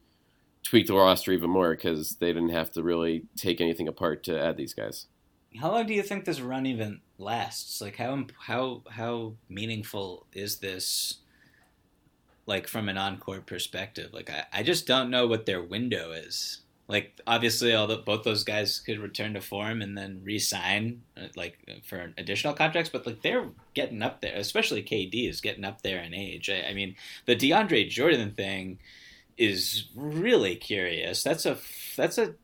tweak 0.63 0.87
the 0.87 0.95
roster 0.95 1.33
even 1.33 1.51
more 1.51 1.75
because 1.75 2.17
they 2.17 2.33
didn't 2.33 2.51
have 2.51 2.71
to 2.73 2.83
really 2.83 3.25
take 3.37 3.61
anything 3.61 3.89
apart 3.89 4.23
to 4.25 4.41
add 4.41 4.57
these 4.57 4.75
guys. 4.75 5.07
How 5.59 5.73
long 5.73 5.87
do 5.87 5.95
you 5.95 6.03
think 6.03 6.25
this 6.25 6.41
run 6.41 6.67
even 6.67 7.01
lasts? 7.19 7.81
Like 7.81 7.97
how 7.97 8.27
how 8.39 8.83
how 8.89 9.35
meaningful 9.49 10.27
is 10.33 10.59
this? 10.59 11.19
Like 12.47 12.67
from 12.67 12.89
an 12.89 12.99
on-court 12.99 13.47
perspective, 13.47 14.13
like 14.13 14.31
I, 14.31 14.45
I 14.53 14.63
just 14.63 14.87
don't 14.87 15.11
know 15.11 15.27
what 15.27 15.47
their 15.47 15.63
window 15.63 16.13
is. 16.13 16.61
Like 16.89 17.21
obviously, 17.25 17.73
all 17.73 17.87
the, 17.87 17.99
both 17.99 18.25
those 18.25 18.43
guys 18.43 18.81
could 18.81 18.99
return 18.99 19.35
to 19.35 19.41
form 19.41 19.81
and 19.81 19.97
then 19.97 20.23
re-sign, 20.25 21.03
uh, 21.17 21.29
like 21.37 21.59
for 21.85 22.13
additional 22.19 22.55
contracts. 22.55 22.91
But 22.91 23.07
like 23.07 23.23
they're 23.23 23.49
getting 23.75 24.03
up 24.03 24.21
there, 24.21 24.35
especially 24.35 24.83
KD 24.83 25.29
is 25.29 25.41
getting 25.41 25.65
up 25.65 25.83
there 25.83 26.01
in 26.01 26.13
age. 26.13 26.51
I, 26.51 26.71
I 26.71 26.75
mean, 26.75 26.97
the 27.27 27.37
DeAndre 27.37 27.89
Jordan 27.89 28.33
thing 28.33 28.81
is 29.39 29.89
really 29.95 30.57
curious. 30.57 31.23
That's 31.23 31.47
a 31.47 31.59
that's 31.97 32.19
a 32.19 32.35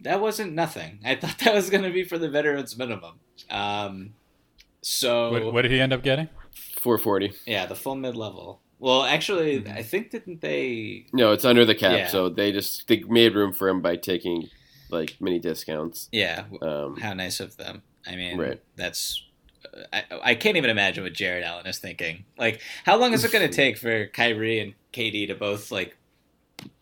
that 0.00 0.20
wasn't 0.20 0.52
nothing. 0.54 1.00
I 1.04 1.14
thought 1.14 1.38
that 1.44 1.54
was 1.54 1.70
going 1.70 1.84
to 1.84 1.90
be 1.90 2.04
for 2.04 2.18
the 2.18 2.28
veterans 2.30 2.76
minimum. 2.78 3.20
Um, 3.50 4.14
so 4.82 5.30
What, 5.32 5.52
what 5.52 5.62
did 5.62 5.70
he 5.70 5.80
end 5.80 5.92
up 5.92 6.02
getting? 6.02 6.28
440. 6.80 7.32
yeah, 7.46 7.66
the 7.66 7.74
full 7.74 7.94
mid 7.96 8.16
level. 8.16 8.60
Well, 8.78 9.02
actually, 9.04 9.60
Mm-hmm. 9.62 9.78
I 9.78 9.82
think 9.82 10.10
didn't 10.10 10.40
they? 10.40 11.06
No, 11.12 11.32
it's 11.32 11.44
under 11.44 11.64
the 11.64 11.74
cap, 11.74 11.96
Yeah. 11.96 12.08
so 12.08 12.28
they 12.28 12.52
just 12.52 12.86
they 12.88 12.98
made 13.08 13.34
room 13.34 13.52
for 13.52 13.68
him 13.68 13.80
by 13.80 13.96
taking 13.96 14.48
like 14.90 15.16
mini 15.20 15.38
discounts. 15.38 16.08
Yeah, 16.12 16.44
Um, 16.60 16.96
how 17.00 17.14
nice 17.14 17.40
of 17.40 17.56
them. 17.56 17.82
I 18.06 18.16
mean, 18.16 18.38
Right. 18.38 18.60
that's. 18.76 19.22
I, 19.92 20.02
I 20.22 20.34
can't 20.34 20.56
even 20.58 20.68
imagine 20.70 21.04
what 21.04 21.14
Jarrett 21.14 21.42
Allen 21.42 21.66
is 21.66 21.78
thinking. 21.78 22.26
Like, 22.38 22.60
how 22.84 22.96
long 22.98 23.12
is 23.14 23.24
it 23.24 23.32
going 23.32 23.48
to 23.50 23.54
take 23.54 23.78
for 23.78 24.06
Kyrie 24.08 24.60
and 24.60 24.74
KD 24.92 25.26
to 25.28 25.34
both 25.34 25.72
like 25.72 25.96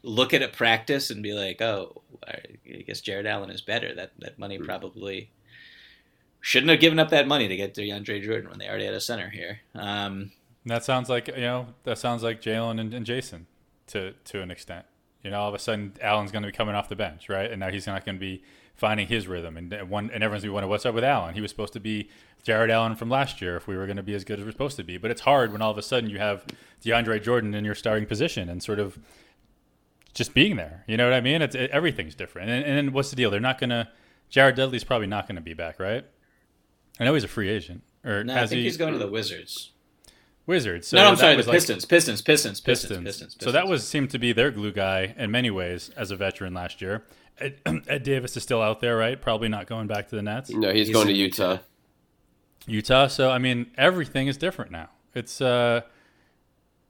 look 0.03 0.35
at 0.35 0.43
a 0.43 0.49
practice 0.49 1.11
and 1.11 1.23
be 1.23 1.33
like, 1.33 1.61
"Oh, 1.63 2.03
I 2.27 2.39
guess 2.87 3.01
Jarrett 3.01 3.27
Allen 3.27 3.51
is 3.51 3.61
better." 3.61 3.95
That 3.95 4.13
that 4.19 4.39
money 4.39 4.57
Hmm. 4.57 4.65
probably 4.65 5.31
shouldn't 6.41 6.71
have 6.71 6.81
given 6.81 6.99
up 6.99 7.11
that 7.11 7.29
money 7.29 7.49
to 7.49 7.57
get 7.57 7.75
DeAndre 7.75 8.23
Jordan 8.23 8.51
when 8.51 8.59
they 8.59 8.69
already 8.69 8.85
had 8.87 8.95
a 8.95 9.01
center 9.01 9.31
here. 9.31 9.61
Um, 9.75 10.33
That 10.67 10.85
sounds 10.85 11.09
like 11.09 11.29
you 11.29 11.37
know. 11.41 11.69
That 11.85 11.99
sounds 11.99 12.23
like 12.23 12.41
Jaylen 12.41 12.81
and, 12.81 12.93
and 12.95 13.07
Jayson, 13.07 13.47
to 13.89 14.13
to 14.25 14.43
an 14.43 14.51
extent. 14.51 14.87
You 15.23 15.31
know, 15.31 15.41
all 15.41 15.49
of 15.49 15.55
a 15.55 15.59
sudden 15.59 15.93
Allen's 16.01 16.33
going 16.33 16.43
to 16.43 16.49
be 16.49 16.53
coming 16.53 16.75
off 16.75 16.89
the 16.89 16.97
bench, 16.97 17.29
right? 17.29 17.49
And 17.51 17.61
now 17.61 17.71
he's 17.71 17.87
not 17.87 18.05
going 18.05 18.17
to 18.17 18.21
be 18.21 18.43
finding 18.75 19.07
his 19.07 19.29
rhythm, 19.29 19.57
and 19.57 19.73
and 19.73 19.89
one 19.89 20.11
and 20.13 20.23
everyone's 20.25 20.43
going 20.43 20.49
to 20.49 20.53
be 20.53 20.55
wondering 20.55 20.71
what's 20.71 20.87
up 20.87 20.95
with 20.95 21.05
Allen. 21.05 21.35
He 21.35 21.41
was 21.41 21.51
supposed 21.51 21.73
to 21.75 21.81
be 21.81 22.09
Jarrett 22.43 22.71
Allen 22.71 22.97
from 22.97 23.09
last 23.09 23.41
year 23.41 23.57
if 23.57 23.69
we 23.69 23.77
were 23.77 23.87
going 23.87 23.97
to 23.99 24.03
be 24.03 24.15
as 24.15 24.25
good 24.25 24.41
as 24.41 24.45
we're 24.45 24.51
supposed 24.53 24.77
to 24.79 24.83
be. 24.85 24.99
But 24.99 25.13
it's 25.13 25.21
hard 25.21 25.53
when 25.53 25.63
all 25.63 25.71
of 25.71 25.79
a 25.79 25.83
sudden 25.83 26.11
you 26.11 26.19
have 26.19 26.45
DeAndre 26.85 27.23
Jordan 27.23 27.55
in 27.55 27.65
your 27.65 27.77
starting 27.77 28.07
position 28.07 28.49
and 28.49 28.61
sort 28.63 28.81
of 28.81 28.99
just 30.15 30.35
being 30.35 30.57
there. 30.57 30.85
You 30.87 30.97
know 30.97 31.05
what 31.05 31.15
I 31.15 31.21
mean? 31.21 31.43
It's 31.43 31.55
it, 31.55 31.71
everything's 31.71 32.15
different. 32.15 32.51
And, 32.51 32.65
and 32.65 32.95
what's 32.95 33.11
the 33.11 33.17
deal? 33.17 33.31
They're 33.31 33.41
not 33.41 33.59
going 33.59 33.71
to. 33.71 33.89
Jared 34.29 34.57
Dudley's 34.57 34.85
probably 34.85 35.07
not 35.07 35.27
going 35.27 35.37
to 35.37 35.43
be 35.43 35.55
back, 35.55 35.79
right? 35.79 36.05
I 36.99 37.05
know 37.05 37.15
he's 37.15 37.25
a 37.25 37.29
free 37.29 37.49
agent. 37.51 37.83
Or 38.05 38.25
no, 38.25 38.35
I 38.35 38.39
has 38.39 38.51
think 38.51 38.59
he, 38.61 38.65
he's 38.65 38.77
going 38.77 38.93
to 38.93 38.99
the 38.99 39.09
Wizards. 39.09 39.73
Wizards. 40.47 40.89
So 40.89 40.97
no, 40.97 41.05
no, 41.05 41.09
I'm 41.11 41.17
sorry, 41.17 41.37
the 41.37 41.43
like- 41.43 41.53
Pistons, 41.55 41.85
Pistons, 41.85 42.21
Pistons, 42.21 42.61
Pistons, 42.61 42.91
Pistons. 42.91 43.05
Pistons, 43.05 43.45
So 43.45 43.53
that 43.53 43.69
was 43.69 43.87
seemed 43.87 44.11
to 44.11 44.19
be 44.19 44.33
their 44.33 44.51
glue 44.51 44.73
guy 44.73 45.15
in 45.17 45.31
many 45.31 45.51
ways 45.51 45.91
as 45.97 46.11
a 46.11 46.17
veteran 46.17 46.53
last 46.55 46.83
year. 46.83 47.05
Ed, 47.39 47.61
Ed 47.87 48.03
Davis 48.03 48.37
is 48.37 48.43
still 48.43 48.61
out 48.61 48.81
there, 48.81 48.97
right? 48.97 49.21
Probably 49.21 49.49
not 49.49 49.67
going 49.67 49.87
back 49.87 50.09
to 50.09 50.17
the 50.17 50.23
Nets. 50.23 50.51
no, 50.51 50.73
he's, 50.73 50.89
He's 50.89 50.97
going 50.97 51.07
to 51.09 51.13
Utah. 51.15 51.59
Utah. 52.67 53.07
So 53.07 53.31
I 53.31 53.39
mean, 53.39 53.71
everything 53.77 54.27
is 54.27 54.37
different 54.37 54.71
now. 54.71 54.91
It's 55.15 55.41
uh, 55.41 55.83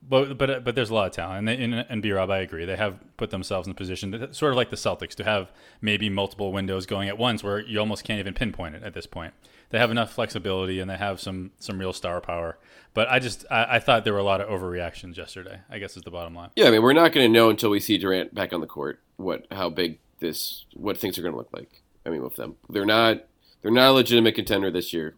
but 0.08 0.36
but 0.36 0.64
but 0.64 0.74
there's 0.74 0.90
a 0.90 0.94
lot 0.94 1.06
of 1.06 1.12
talent, 1.12 1.38
and 1.38 1.48
they, 1.48 1.62
and, 1.62 1.74
and 1.74 2.02
B 2.02 2.10
Rob, 2.12 2.30
I 2.30 2.38
agree. 2.38 2.64
They 2.64 2.76
have 2.76 2.98
put 3.16 3.30
themselves 3.30 3.66
in 3.66 3.72
a 3.72 3.74
position, 3.74 4.32
sort 4.32 4.52
of 4.52 4.56
like 4.56 4.70
the 4.70 4.76
Celtics, 4.76 5.14
to 5.16 5.24
have 5.24 5.52
maybe 5.80 6.08
multiple 6.10 6.52
windows 6.52 6.86
going 6.86 7.08
at 7.08 7.18
once, 7.18 7.44
where 7.44 7.60
you 7.60 7.78
almost 7.78 8.04
can't 8.04 8.18
even 8.18 8.34
pinpoint 8.34 8.74
it 8.74 8.82
at 8.82 8.94
this 8.94 9.06
point. 9.06 9.32
They 9.70 9.78
have 9.78 9.90
enough 9.90 10.12
flexibility, 10.12 10.80
and 10.80 10.90
they 10.90 10.96
have 10.96 11.20
some 11.20 11.52
some 11.58 11.78
real 11.78 11.92
star 11.92 12.20
power. 12.20 12.58
But 12.94 13.08
I 13.08 13.20
just 13.20 13.46
I, 13.50 13.76
I 13.76 13.78
thought 13.78 14.04
there 14.04 14.12
were 14.12 14.18
a 14.18 14.24
lot 14.24 14.40
of 14.40 14.48
overreactions 14.48 15.16
yesterday. 15.16 15.60
I 15.70 15.78
guess 15.78 15.96
is 15.96 16.02
the 16.02 16.10
bottom 16.10 16.34
line. 16.34 16.50
Yeah, 16.56 16.66
I 16.66 16.70
mean, 16.72 16.82
we're 16.82 16.92
not 16.92 17.12
going 17.12 17.26
to 17.26 17.32
know 17.32 17.48
until 17.48 17.70
we 17.70 17.80
see 17.80 17.96
Durant 17.96 18.34
back 18.34 18.52
on 18.52 18.60
the 18.60 18.66
court 18.66 19.00
what 19.16 19.46
how 19.50 19.70
big 19.70 19.98
this 20.18 20.66
what 20.74 20.98
things 20.98 21.16
are 21.16 21.22
going 21.22 21.32
to 21.32 21.38
look 21.38 21.52
like. 21.52 21.82
I 22.04 22.10
mean, 22.10 22.22
with 22.22 22.36
them, 22.36 22.56
they're 22.68 22.84
not 22.84 23.24
they're 23.62 23.70
not 23.70 23.90
a 23.90 23.92
legitimate 23.92 24.34
contender 24.34 24.70
this 24.70 24.92
year. 24.92 25.14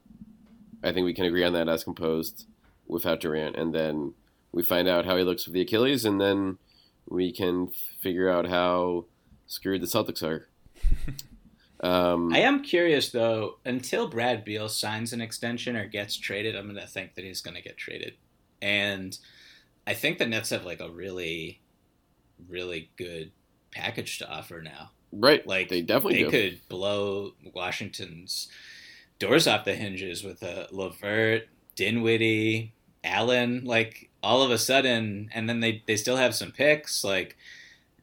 I 0.83 0.93
think 0.93 1.07
we 1.07 1.15
can 1.15 1.25
agree 1.25 1.45
on 1.45 1.55
that 1.55 1.69
as 1.69 1.85
composed 1.85 2.47
without 2.87 3.21
Durant, 3.21 3.57
and 3.57 3.75
then 3.75 4.13
we 4.55 4.63
find 4.63 4.89
out 4.89 5.05
how 5.05 5.17
he 5.17 5.25
looks 5.25 5.45
with 5.47 5.55
the 5.55 5.61
Achilles, 5.63 6.05
and 6.05 6.21
then 6.21 6.59
we 7.09 7.33
can 7.33 7.69
figure 8.01 8.31
out 8.31 8.47
how 8.49 9.05
screwed 9.47 9.83
the 9.83 9.87
Celtics 9.87 10.23
are. 10.23 10.49
Um, 11.81 12.33
I 12.33 12.39
am 12.39 12.63
curious 12.63 13.11
though. 13.11 13.59
Until 13.67 14.09
Brad 14.09 14.43
Beal 14.43 14.71
signs 14.71 15.13
an 15.13 15.21
extension 15.21 15.77
or 15.77 15.87
gets 15.87 16.17
traded, 16.17 16.57
I'm 16.57 16.65
going 16.67 16.81
to 16.81 16.87
think 16.87 17.15
that 17.15 17.25
he's 17.25 17.43
going 17.43 17.57
to 17.57 17.63
get 17.63 17.77
traded, 17.77 18.15
and 18.63 19.19
I 19.87 19.93
think 19.93 20.17
the 20.17 20.25
Nets 20.27 20.49
have 20.49 20.65
like 20.65 20.81
a 20.81 20.89
really, 20.89 21.61
really 22.49 22.91
good 22.97 23.33
package 23.71 24.17
to 24.19 24.31
offer 24.31 24.63
now. 24.63 24.93
right, 25.13 25.47
Like 25.47 25.69
they 25.69 25.83
definitely 25.83 26.23
they 26.25 26.31
do. 26.31 26.31
could 26.31 26.61
blow 26.71 27.33
Washington's 27.53 28.49
doors 29.19 29.47
off 29.47 29.65
the 29.67 29.75
hinges 29.75 30.25
with 30.25 30.43
a 30.43 30.69
LeVert, 30.71 31.49
Dinwiddie, 31.75 32.73
Allen. 33.03 33.65
Like 33.65 34.09
all 34.25 34.43
of 34.43 34.51
a 34.51 34.59
sudden, 34.59 35.31
and 35.35 35.49
then 35.49 35.61
they 35.61 35.83
they 35.87 35.97
still 35.97 36.17
have 36.17 36.35
some 36.35 36.51
picks. 36.51 37.05
Like 37.05 37.37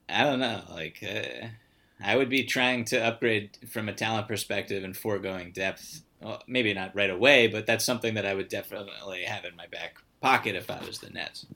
I 0.07 0.23
don't 0.23 0.39
know. 0.39 0.61
Like 0.69 1.03
uh, 1.03 1.47
I 2.03 2.15
would 2.15 2.29
be 2.29 2.43
trying 2.43 2.85
to 2.85 3.03
upgrade 3.03 3.57
from 3.67 3.89
a 3.89 3.93
talent 3.93 4.27
perspective 4.27 4.83
and 4.83 4.95
foregoing 4.95 5.51
depth. 5.51 6.03
Well, 6.21 6.43
maybe 6.47 6.73
not 6.73 6.95
right 6.95 7.09
away, 7.09 7.47
but 7.47 7.65
that's 7.65 7.83
something 7.83 8.13
that 8.13 8.25
I 8.25 8.35
would 8.35 8.47
definitely 8.47 9.23
have 9.23 9.43
in 9.43 9.55
my 9.55 9.65
back 9.67 9.95
pocket 10.21 10.55
if 10.55 10.69
I 10.69 10.79
was 10.85 10.99
the 10.99 11.09
Nets. 11.09 11.47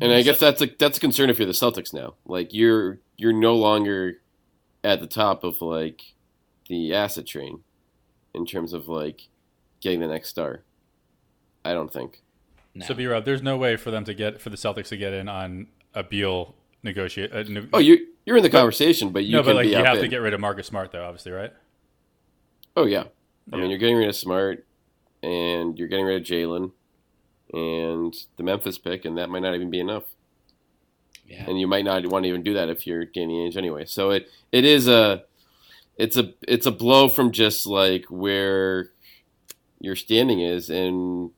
And 0.00 0.12
I 0.12 0.22
guess 0.22 0.38
that's 0.38 0.62
a 0.62 0.66
that's 0.78 0.98
a 0.98 1.00
concern 1.00 1.30
if 1.30 1.38
you're 1.38 1.46
the 1.46 1.52
Celtics 1.52 1.92
now. 1.92 2.14
Like 2.24 2.54
you're 2.54 3.00
you're 3.16 3.32
no 3.32 3.56
longer 3.56 4.20
at 4.84 5.00
the 5.00 5.06
top 5.06 5.42
of 5.44 5.60
like 5.60 6.14
the 6.68 6.94
asset 6.94 7.26
train 7.26 7.60
in 8.34 8.46
terms 8.46 8.72
of 8.72 8.88
like 8.88 9.28
getting 9.80 10.00
the 10.00 10.08
next 10.08 10.28
star. 10.28 10.62
I 11.64 11.74
don't 11.74 11.92
think. 11.92 12.22
No. 12.78 12.86
So 12.86 12.94
B 12.94 13.06
Rob, 13.06 13.24
there's 13.24 13.42
no 13.42 13.56
way 13.56 13.76
for 13.76 13.90
them 13.90 14.04
to 14.04 14.14
get 14.14 14.40
for 14.40 14.50
the 14.50 14.56
Celtics 14.56 14.88
to 14.88 14.96
get 14.96 15.12
in 15.12 15.28
on 15.28 15.66
a 15.94 16.02
Beal 16.02 16.54
negotiate. 16.82 17.32
Uh, 17.32 17.42
ne- 17.48 17.68
Oh, 17.72 17.78
you 17.78 18.06
you're 18.24 18.36
in 18.36 18.42
the 18.42 18.50
conversation, 18.50 19.10
but 19.10 19.24
you 19.24 19.32
no, 19.32 19.42
but 19.42 19.54
like 19.56 19.64
be 19.64 19.70
you 19.70 19.76
have 19.76 19.86
outbid. 19.86 20.02
to 20.02 20.08
get 20.08 20.18
rid 20.18 20.34
of 20.34 20.40
Marcus 20.40 20.66
Smart, 20.66 20.92
though, 20.92 21.04
obviously, 21.04 21.32
right? 21.32 21.52
Oh 22.76 22.84
yeah, 22.86 23.04
I 23.52 23.56
Yeah. 23.56 23.62
mean 23.62 23.70
you're 23.70 23.78
getting 23.78 23.96
rid 23.96 24.08
of 24.08 24.16
Smart, 24.16 24.64
and 25.22 25.78
you're 25.78 25.88
getting 25.88 26.04
rid 26.04 26.20
of 26.20 26.26
Jaylen, 26.26 26.72
and 27.52 28.14
the 28.36 28.42
Memphis 28.42 28.78
pick, 28.78 29.04
and 29.04 29.16
that 29.18 29.28
might 29.30 29.40
not 29.42 29.54
even 29.54 29.70
be 29.70 29.80
enough. 29.80 30.04
yeah. 31.26 31.44
and 31.46 31.58
you 31.60 31.66
might 31.66 31.84
not 31.84 32.06
want 32.06 32.24
to 32.24 32.28
even 32.28 32.42
do 32.42 32.54
that 32.54 32.68
if 32.70 32.86
you're 32.86 33.04
Danny 33.04 33.34
Ainge 33.46 33.56
anyway. 33.56 33.84
So 33.84 34.10
it 34.10 34.30
it 34.52 34.64
is 34.64 34.88
a 34.88 35.24
it's 35.96 36.16
a 36.16 36.32
it's 36.46 36.64
a 36.66 36.70
blow 36.70 37.08
from 37.08 37.32
just 37.32 37.66
like 37.66 38.04
where 38.06 38.90
your 39.80 39.94
standing 39.96 40.40
is 40.40 40.70
and 40.70 41.30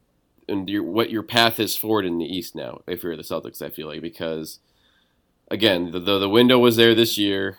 and 0.50 0.68
your, 0.68 0.82
what 0.82 1.10
your 1.10 1.22
path 1.22 1.58
is 1.58 1.76
forward 1.76 2.04
in 2.04 2.18
the 2.18 2.24
East 2.24 2.54
now. 2.54 2.82
If 2.86 3.02
you're 3.02 3.16
the 3.16 3.22
Celtics, 3.22 3.62
I 3.62 3.70
feel 3.70 3.88
like 3.88 4.02
because 4.02 4.58
again 5.50 5.90
the 5.90 6.00
the, 6.00 6.18
the 6.18 6.28
window 6.28 6.58
was 6.58 6.76
there 6.76 6.94
this 6.94 7.16
year. 7.16 7.58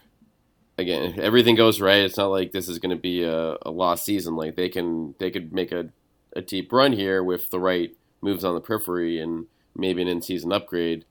Again, 0.77 1.03
if 1.03 1.17
everything 1.19 1.55
goes 1.55 1.81
right, 1.81 2.03
it's 2.03 2.17
not 2.17 2.27
like 2.27 2.51
this 2.51 2.67
is 2.67 2.79
going 2.79 2.95
to 2.95 3.01
be 3.01 3.23
a, 3.23 3.57
a 3.61 3.71
lost 3.71 4.05
season. 4.05 4.35
Like 4.35 4.55
they 4.55 4.69
can 4.69 5.15
they 5.19 5.31
could 5.31 5.53
make 5.53 5.71
a 5.71 5.89
a 6.33 6.41
deep 6.41 6.71
run 6.71 6.93
here 6.93 7.23
with 7.23 7.49
the 7.49 7.59
right 7.59 7.95
moves 8.21 8.43
on 8.43 8.53
the 8.53 8.61
periphery 8.61 9.19
and 9.19 9.47
maybe 9.75 10.01
an 10.01 10.07
in 10.07 10.21
season 10.21 10.51
upgrade 10.51 11.05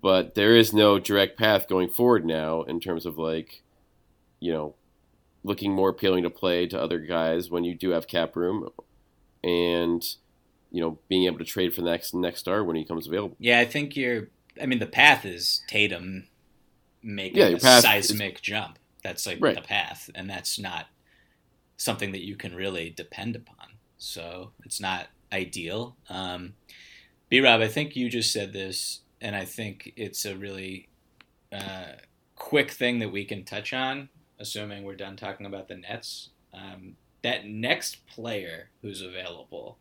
but 0.00 0.34
there 0.34 0.56
is 0.56 0.72
no 0.72 0.98
direct 0.98 1.38
path 1.38 1.68
going 1.68 1.88
forward 1.88 2.26
now 2.26 2.62
in 2.62 2.80
terms 2.80 3.06
of 3.06 3.16
like 3.16 3.62
you 4.40 4.52
know 4.52 4.74
looking 5.44 5.72
more 5.72 5.88
appealing 5.88 6.22
to 6.24 6.30
play 6.30 6.66
to 6.66 6.80
other 6.80 6.98
guys 6.98 7.50
when 7.50 7.64
you 7.64 7.74
do 7.74 7.90
have 7.90 8.06
cap 8.06 8.36
room, 8.36 8.68
and 9.42 10.16
you 10.72 10.80
know 10.80 10.98
being 11.08 11.24
able 11.26 11.38
to 11.38 11.44
trade 11.44 11.74
for 11.74 11.82
the 11.82 11.90
next 11.90 12.14
next 12.14 12.40
star 12.40 12.64
when 12.64 12.76
he 12.76 12.84
comes 12.84 13.06
available. 13.06 13.36
Yeah, 13.38 13.60
I 13.60 13.64
think 13.64 13.96
you're. 13.96 14.28
I 14.60 14.66
mean, 14.66 14.80
the 14.80 14.86
path 14.86 15.24
is 15.24 15.62
Tatum 15.68 16.28
making 17.02 17.38
Yeah, 17.38 17.46
a 17.48 17.60
seismic 17.60 18.40
jump. 18.42 18.78
That's 19.02 19.26
like 19.26 19.38
Right. 19.40 19.54
the 19.54 19.62
path, 19.62 20.10
and 20.14 20.28
that's 20.28 20.58
not 20.58 20.86
something 21.76 22.12
that 22.12 22.24
you 22.24 22.36
can 22.36 22.54
really 22.54 22.90
depend 22.90 23.34
upon. 23.36 23.78
So 23.98 24.52
it's 24.64 24.80
not 24.80 25.08
ideal. 25.32 25.96
Um, 26.08 26.54
B 27.28 27.40
Rob, 27.40 27.60
I 27.60 27.68
think 27.68 27.96
you 27.96 28.08
just 28.10 28.32
said 28.32 28.52
this, 28.52 29.00
and 29.20 29.34
I 29.34 29.44
think 29.44 29.92
it's 29.96 30.24
a 30.24 30.36
really 30.36 30.88
uh, 31.50 31.92
quick 32.36 32.70
thing 32.70 32.98
that 33.00 33.10
we 33.12 33.24
can 33.24 33.44
touch 33.44 33.72
on, 33.72 34.08
assuming 34.38 34.84
we're 34.84 34.94
done 34.96 35.16
talking 35.16 35.46
about 35.46 35.68
the 35.68 35.76
Nets. 35.76 36.30
Um, 36.54 36.96
that 37.22 37.46
next 37.46 38.06
player 38.06 38.70
who's 38.82 39.00
available, 39.00 39.78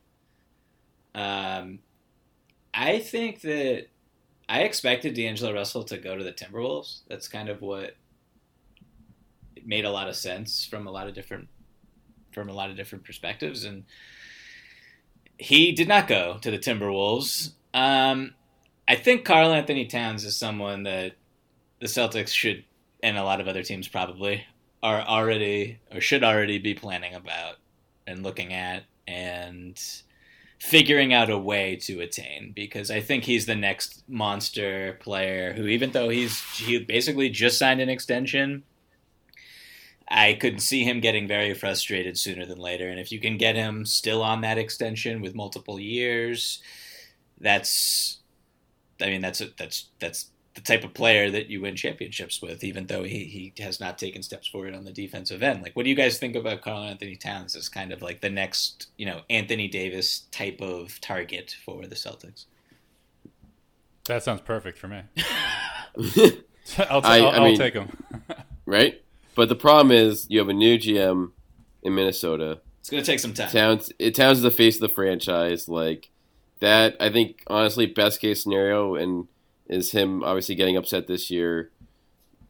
um, 1.14 1.80
I 2.74 3.00
think 3.00 3.42
that 3.42 3.88
I 4.48 4.62
expected 4.62 5.14
D'Angelo 5.14 5.54
Russell 5.54 5.84
to 5.86 5.98
go 5.98 6.18
to 6.18 6.24
the 6.24 6.34
Timberwolves. 6.34 7.02
That's 7.08 7.28
kind 7.28 7.50
of 7.50 7.62
what 7.62 7.96
it 9.56 9.68
made 9.68 9.86
a 9.86 9.92
lot 9.92 10.08
of 10.08 10.16
sense 10.16 10.66
from 10.66 10.88
a 10.88 10.92
lot 10.92 11.08
of 11.08 11.14
different 11.14 11.48
from 12.34 12.50
a 12.50 12.54
lot 12.54 12.70
of 12.70 12.78
different 12.78 13.04
perspectives, 13.04 13.66
and 13.66 13.84
he 15.38 15.72
did 15.74 15.88
not 15.88 16.08
go 16.08 16.38
to 16.42 16.52
the 16.52 16.60
Timberwolves. 16.60 17.54
Um, 17.74 18.36
I 18.88 18.96
think 18.96 19.26
Karl-Anthony 19.26 19.86
Towns 19.86 20.24
is 20.24 20.36
someone 20.36 20.84
that 20.84 21.14
the 21.80 21.88
Celtics 21.88 22.30
should, 22.30 22.64
and 23.04 23.18
a 23.18 23.24
lot 23.24 23.42
of 23.42 23.48
other 23.48 23.64
teams 23.64 23.88
probably, 23.88 24.46
are 24.84 25.02
already 25.02 25.80
or 25.94 26.02
should 26.02 26.24
already 26.24 26.58
be 26.58 26.74
planning 26.74 27.16
about 27.16 27.56
and 28.08 28.24
looking 28.24 28.54
at 28.54 28.84
and 29.08 29.82
figuring 30.62 31.12
out 31.12 31.28
a 31.28 31.38
way 31.38 31.76
to 31.76 32.02
attain 32.02 32.52
because 32.56 32.92
I 32.92 33.02
think 33.02 33.24
he's 33.24 33.48
the 33.48 33.56
next 33.56 34.04
monster 34.08 34.96
player 35.00 35.54
who 35.54 35.66
even 35.66 35.90
though 35.90 36.10
he's 36.10 36.40
he 36.60 36.78
basically 36.78 37.30
just 37.30 37.58
signed 37.58 37.82
an 37.82 37.90
extension 37.90 38.62
I 40.08 40.34
could 40.34 40.62
see 40.62 40.84
him 40.84 41.00
getting 41.00 41.28
very 41.28 41.56
frustrated 41.56 42.18
sooner 42.18 42.46
than 42.46 42.60
later. 42.60 42.90
And 42.90 43.00
if 43.00 43.14
you 43.14 43.20
can 43.20 43.38
get 43.38 43.56
him 43.56 43.86
still 43.86 44.22
on 44.22 44.42
that 44.42 44.58
extension 44.60 45.20
with 45.20 45.34
multiple 45.34 45.80
years 45.80 46.62
that's 47.40 48.20
I 49.02 49.08
mean 49.08 49.22
that's 49.22 49.42
that's 49.58 49.90
that's 49.98 50.30
the 50.54 50.62
type 50.62 50.84
of 50.84 50.94
player 50.94 51.32
that 51.32 51.48
you 51.50 51.62
win 51.62 51.76
championships 51.76 52.42
with, 52.42 52.64
even 52.64 52.88
though 52.88 53.04
he, 53.04 53.24
he 53.56 53.64
has 53.64 53.80
not 53.80 53.98
taken 53.98 54.22
steps 54.22 54.48
forward 54.48 54.76
on 54.76 54.84
the 54.84 54.92
defensive 54.92 55.42
end. 55.42 55.64
Like, 55.64 55.76
what 55.76 55.84
do 55.84 55.90
you 55.90 55.96
guys 55.96 56.18
think 56.20 56.36
about 56.36 56.62
Karl-Anthony 56.62 57.16
Towns 57.16 57.56
as 57.56 57.70
kind 57.70 57.94
of 57.94 58.02
like 58.02 58.20
the 58.20 58.30
next, 58.30 58.88
you 58.98 59.06
know, 59.06 59.22
Anthony 59.30 59.68
Davis 59.68 60.26
type 60.32 60.62
of 60.62 61.00
target 61.00 61.56
for 61.66 61.88
the 61.88 61.96
Celtics? 61.96 62.46
That 64.08 64.24
sounds 64.24 64.42
perfect 64.42 64.78
for 64.78 64.88
me. 64.90 65.04
I'll, 65.98 66.04
t- 66.04 66.44
I- 66.78 66.84
I'll, 66.90 67.06
I 67.06 67.50
I'll 67.50 67.58
take 67.58 67.74
him. 67.74 67.90
right? 68.66 69.02
But 69.36 69.50
the 69.50 69.56
problem 69.56 69.92
is 69.92 70.28
you 70.30 70.40
have 70.40 70.50
a 70.50 70.54
new 70.54 70.78
GM 70.78 71.32
in 71.84 71.96
Minnesota. 71.96 72.60
It's 72.80 72.90
going 72.90 73.04
to 73.04 73.10
take 73.10 73.20
some 73.20 73.34
time. 73.34 73.50
Towns 73.50 73.92
it 74.00 74.16
Towns 74.16 74.40
is 74.40 74.44
the 74.44 74.52
face 74.52 74.76
of 74.76 74.82
the 74.82 74.90
franchise. 74.90 75.70
Like 75.70 76.10
that, 76.60 76.98
I 77.00 77.10
think 77.10 77.44
honestly, 77.48 77.86
best 77.86 78.20
case 78.20 78.44
scenario 78.44 78.96
and 78.96 79.28
is 79.72 79.92
him 79.92 80.24
obviously 80.24 80.54
getting 80.54 80.78
upset 80.78 81.08
this 81.08 81.32
year, 81.32 81.72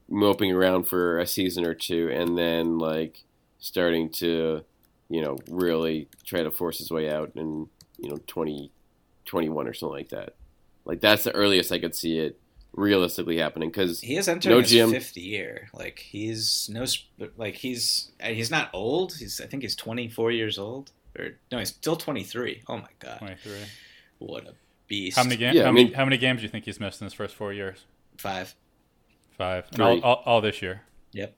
moping 0.10 0.52
around 0.52 0.84
for 0.88 1.20
a 1.20 1.26
season 1.28 1.66
or 1.66 1.74
two, 1.74 2.10
and 2.12 2.38
then 2.38 2.78
like 2.78 3.24
starting 3.60 4.10
to, 4.10 4.66
you 5.10 5.22
know, 5.22 5.38
really 5.50 6.08
try 6.26 6.44
to 6.44 6.52
force 6.52 6.80
his 6.80 6.92
way 6.92 7.10
out 7.10 7.32
in 7.36 7.70
you 7.98 8.10
know 8.10 8.18
twenty 8.28 8.72
twenty 9.26 9.48
one 9.50 9.68
or 9.68 9.74
something 9.74 9.96
like 9.98 10.10
that. 10.10 10.34
Like 10.84 11.00
that's 11.00 11.24
the 11.24 11.32
earliest 11.34 11.72
I 11.72 11.80
could 11.80 11.96
see 11.96 12.18
it 12.20 12.38
realistically 12.74 13.38
happening 13.38 13.70
because 13.70 14.00
He 14.00 14.16
is 14.18 14.28
entering 14.28 14.56
no 14.56 14.62
his 14.62 14.72
GM. 14.72 14.92
fifth 14.92 15.16
year. 15.18 15.70
Like 15.74 16.00
he's 16.00 16.70
no, 16.74 16.86
sp- 16.90 17.36
like 17.38 17.56
he's 17.56 18.12
uh, 18.24 18.28
he's 18.30 18.50
not 18.50 18.70
old. 18.74 19.14
He's 19.14 19.40
I 19.40 19.46
think 19.46 19.62
he's 19.64 19.76
twenty 19.76 20.10
four 20.10 20.32
years 20.32 20.58
old, 20.58 20.92
or 21.20 21.38
no, 21.52 21.60
he's 21.60 21.70
still 21.70 21.96
twenty 21.96 22.24
three. 22.24 22.64
Oh 22.68 22.78
my 22.78 22.90
god, 23.00 23.20
23. 23.20 23.52
what 24.20 24.48
a 24.48 24.54
beast! 24.92 25.18
How 25.18 25.24
many 25.24 25.38
games? 25.38 25.56
Yeah, 25.56 25.64
how, 25.64 25.70
I 25.70 25.72
many, 25.72 25.86
mean- 25.86 25.94
how 25.94 26.04
many 26.06 26.18
games 26.18 26.40
do 26.40 26.44
you 26.44 26.50
think 26.50 26.66
he's 26.66 26.80
missed 26.80 27.02
in 27.02 27.06
his 27.06 27.14
first 27.14 27.34
four 27.36 27.54
years? 27.54 27.86
Five. 28.18 28.54
Five. 29.38 29.66
And 29.72 29.82
all, 29.82 30.00
all, 30.02 30.24
all 30.26 30.42
this 30.42 30.62
year. 30.62 30.82
Yep. 31.14 31.34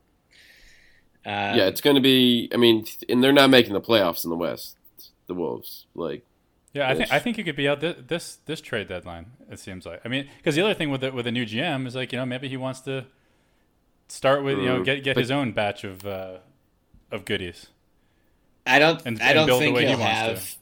Uh, 1.25 1.29
yeah, 1.29 1.65
it's 1.67 1.79
going 1.81 1.95
to 1.95 2.01
be. 2.01 2.49
I 2.53 2.57
mean, 2.57 2.85
and 3.07 3.23
they're 3.23 3.31
not 3.31 3.49
making 3.49 3.73
the 3.73 3.81
playoffs 3.81 4.23
in 4.25 4.29
the 4.29 4.35
West. 4.35 4.75
The 5.27 5.33
Wolves, 5.33 5.85
like, 5.95 6.25
Yeah, 6.73 6.89
I 6.89 6.95
think 6.95 7.11
I 7.13 7.19
think 7.19 7.37
he 7.37 7.43
could 7.43 7.55
be 7.55 7.67
out 7.69 7.79
this 7.79 7.95
this, 8.07 8.37
this 8.45 8.59
trade 8.59 8.89
deadline. 8.89 9.27
It 9.49 9.59
seems 9.59 9.85
like. 9.85 10.01
I 10.03 10.09
mean, 10.09 10.27
because 10.37 10.55
the 10.55 10.61
other 10.63 10.73
thing 10.73 10.89
with 10.89 10.99
the, 10.99 11.11
with 11.13 11.25
a 11.27 11.31
new 11.31 11.45
GM 11.45 11.87
is 11.87 11.95
like 11.95 12.11
you 12.11 12.17
know 12.19 12.25
maybe 12.25 12.49
he 12.49 12.57
wants 12.57 12.81
to 12.81 13.05
start 14.09 14.43
with 14.43 14.57
you 14.57 14.65
know 14.65 14.79
Mm, 14.81 14.85
get 14.85 15.03
get 15.03 15.15
but- 15.15 15.21
his 15.21 15.31
own 15.31 15.53
batch 15.53 15.85
of 15.85 16.05
uh, 16.05 16.39
of 17.11 17.23
goodies. 17.23 17.67
I 18.67 18.79
don't. 18.79 19.01
And- 19.05 19.21
I 19.21 19.31
don't 19.33 19.45
build 19.45 19.61
the 19.61 19.65
think 19.65 19.75
way 19.77 19.83
he 19.83 19.89
he'll 19.91 19.99
wants 19.99 20.19
to. 20.19 20.25
have. 20.27 20.55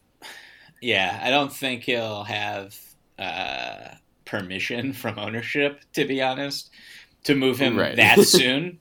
Yeah, 0.82 1.20
I 1.24 1.30
don't 1.30 1.54
think 1.54 1.84
he'll 1.84 2.24
have 2.24 2.78
uh, 3.20 3.96
permission 4.26 4.94
from 5.02 5.20
ownership. 5.20 5.82
To 5.94 6.06
be 6.06 6.22
honest, 6.22 6.70
to 7.26 7.36
move 7.36 7.60
him 7.60 7.78
Right. 7.78 7.96
that 7.96 8.20
soon. 8.24 8.80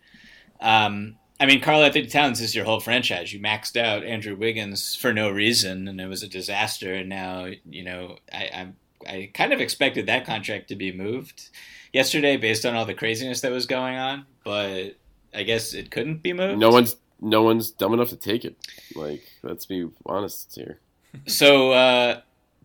Um, 0.60 1.16
I 1.38 1.46
mean, 1.46 1.60
Karl-Anthony 1.62 2.06
Towns 2.06 2.40
is 2.42 2.54
your 2.54 2.66
whole 2.66 2.80
franchise. 2.80 3.32
You 3.32 3.40
maxed 3.40 3.76
out 3.80 4.04
Andrew 4.04 4.36
Wiggins 4.36 4.94
for 4.94 5.12
no 5.12 5.30
reason, 5.30 5.88
and 5.88 5.98
it 5.98 6.06
was 6.06 6.22
a 6.22 6.28
disaster. 6.28 6.94
And 6.94 7.08
now, 7.08 7.48
you 7.68 7.82
know, 7.82 8.16
I, 8.30 8.72
I, 9.06 9.10
I 9.10 9.30
kind 9.32 9.54
of 9.54 9.60
expected 9.60 10.04
that 10.06 10.26
contract 10.26 10.68
to 10.68 10.76
be 10.76 10.92
moved 10.92 11.48
yesterday 11.94 12.36
based 12.36 12.66
on 12.66 12.74
all 12.76 12.84
the 12.84 12.92
craziness 12.92 13.40
that 13.40 13.52
was 13.52 13.64
going 13.64 13.96
on, 13.96 14.26
but 14.44 14.96
I 15.34 15.42
guess 15.44 15.72
it 15.72 15.90
couldn't 15.90 16.22
be 16.22 16.34
moved. 16.34 16.58
no 16.58 16.68
one's 16.70 16.96
no 17.22 17.42
one's 17.42 17.70
dumb 17.70 17.94
enough 17.94 18.10
to 18.10 18.16
take 18.16 18.44
it. 18.44 18.56
Like, 18.94 19.22
let's 19.42 19.64
be 19.64 19.88
honest 20.04 20.54
here. 20.54 20.78
So, 21.26 21.72
uh, 21.72 22.20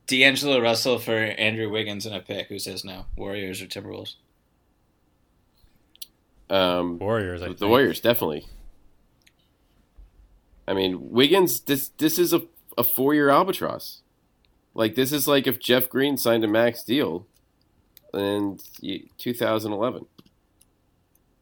D'Angelo 0.07 0.59
Russell 0.59 0.99
for 0.99 1.15
Andrew 1.15 1.69
Wiggins 1.69 2.05
and 2.05 2.15
a 2.15 2.19
pick. 2.19 2.47
Who 2.47 2.59
says 2.59 2.83
no? 2.83 3.05
Warriors 3.15 3.61
or 3.61 3.65
Timberwolves? 3.65 4.15
Um, 6.49 6.99
Warriors. 6.99 7.41
I 7.41 7.47
the 7.47 7.55
think. 7.55 7.69
Warriors 7.69 7.99
definitely. 7.99 8.45
I 10.67 10.73
mean, 10.73 11.11
Wiggins. 11.11 11.61
This 11.61 11.89
this 11.89 12.19
is 12.19 12.33
a 12.33 12.43
a 12.77 12.83
four 12.83 13.13
year 13.15 13.29
albatross. 13.29 14.01
Like 14.75 14.95
this 14.95 15.11
is 15.11 15.27
like 15.27 15.47
if 15.47 15.59
Jeff 15.59 15.89
Green 15.89 16.17
signed 16.17 16.43
a 16.43 16.47
max 16.47 16.83
deal, 16.83 17.25
in 18.15 18.59
2011. 19.17 20.05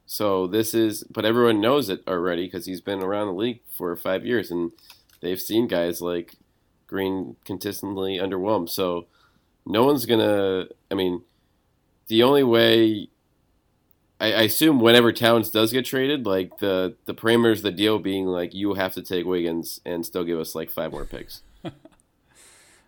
So 0.05 0.47
this 0.47 0.73
is, 0.73 1.03
but 1.05 1.25
everyone 1.25 1.61
knows 1.61 1.89
it 1.89 2.03
already 2.07 2.45
because 2.45 2.65
he's 2.65 2.81
been 2.81 3.01
around 3.01 3.27
the 3.27 3.33
league 3.33 3.61
for 3.75 3.95
five 3.95 4.25
years, 4.25 4.51
and 4.51 4.71
they've 5.21 5.41
seen 5.41 5.67
guys 5.67 6.01
like 6.01 6.35
Green 6.93 7.37
consistently 7.43 8.19
underwhelmed. 8.19 8.69
So 8.69 9.07
no 9.65 9.83
one's 9.83 10.05
gonna. 10.05 10.67
I 10.91 10.93
mean, 10.93 11.23
the 12.07 12.21
only 12.21 12.43
way 12.43 13.09
I, 14.19 14.27
I 14.27 14.41
assume 14.43 14.79
whenever 14.79 15.11
Towns 15.11 15.49
does 15.49 15.73
get 15.73 15.85
traded, 15.85 16.27
like 16.27 16.59
the 16.59 16.95
the 17.05 17.15
parameters 17.15 17.63
the 17.63 17.71
deal 17.71 17.97
being 17.97 18.27
like 18.27 18.53
you 18.53 18.75
have 18.75 18.93
to 18.93 19.01
take 19.01 19.25
Wiggins 19.25 19.81
and 19.85 20.05
still 20.05 20.23
give 20.23 20.39
us 20.39 20.53
like 20.53 20.69
five 20.69 20.91
more 20.91 21.03
picks. 21.03 21.41
I 21.65 21.71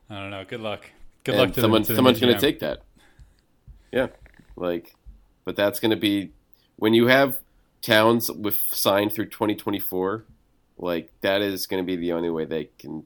don't 0.10 0.30
know. 0.30 0.46
Good 0.48 0.62
luck. 0.62 0.92
Good 1.24 1.34
and 1.36 1.42
luck 1.42 1.54
to 1.56 1.62
someone 1.62 1.82
the, 1.82 1.88
to 1.88 1.96
someone's 1.96 2.20
going 2.20 2.36
to 2.36 2.40
take 2.40 2.60
that. 2.60 2.84
Yeah, 3.92 4.08
like, 4.56 4.96
but 5.46 5.56
that's 5.56 5.80
going 5.80 5.90
to 5.92 5.98
be 5.98 6.32
when 6.76 6.94
you 6.94 7.08
have 7.08 7.40
Towns 7.82 8.32
with 8.32 8.60
signed 8.70 9.12
through 9.12 9.26
2024. 9.26 10.26
Like 10.78 11.12
that 11.22 11.42
is 11.42 11.68
going 11.68 11.84
to 11.84 11.88
be 11.88 11.96
the 11.96 12.12
only 12.12 12.30
way 12.30 12.46
they 12.46 12.70
can 12.78 13.06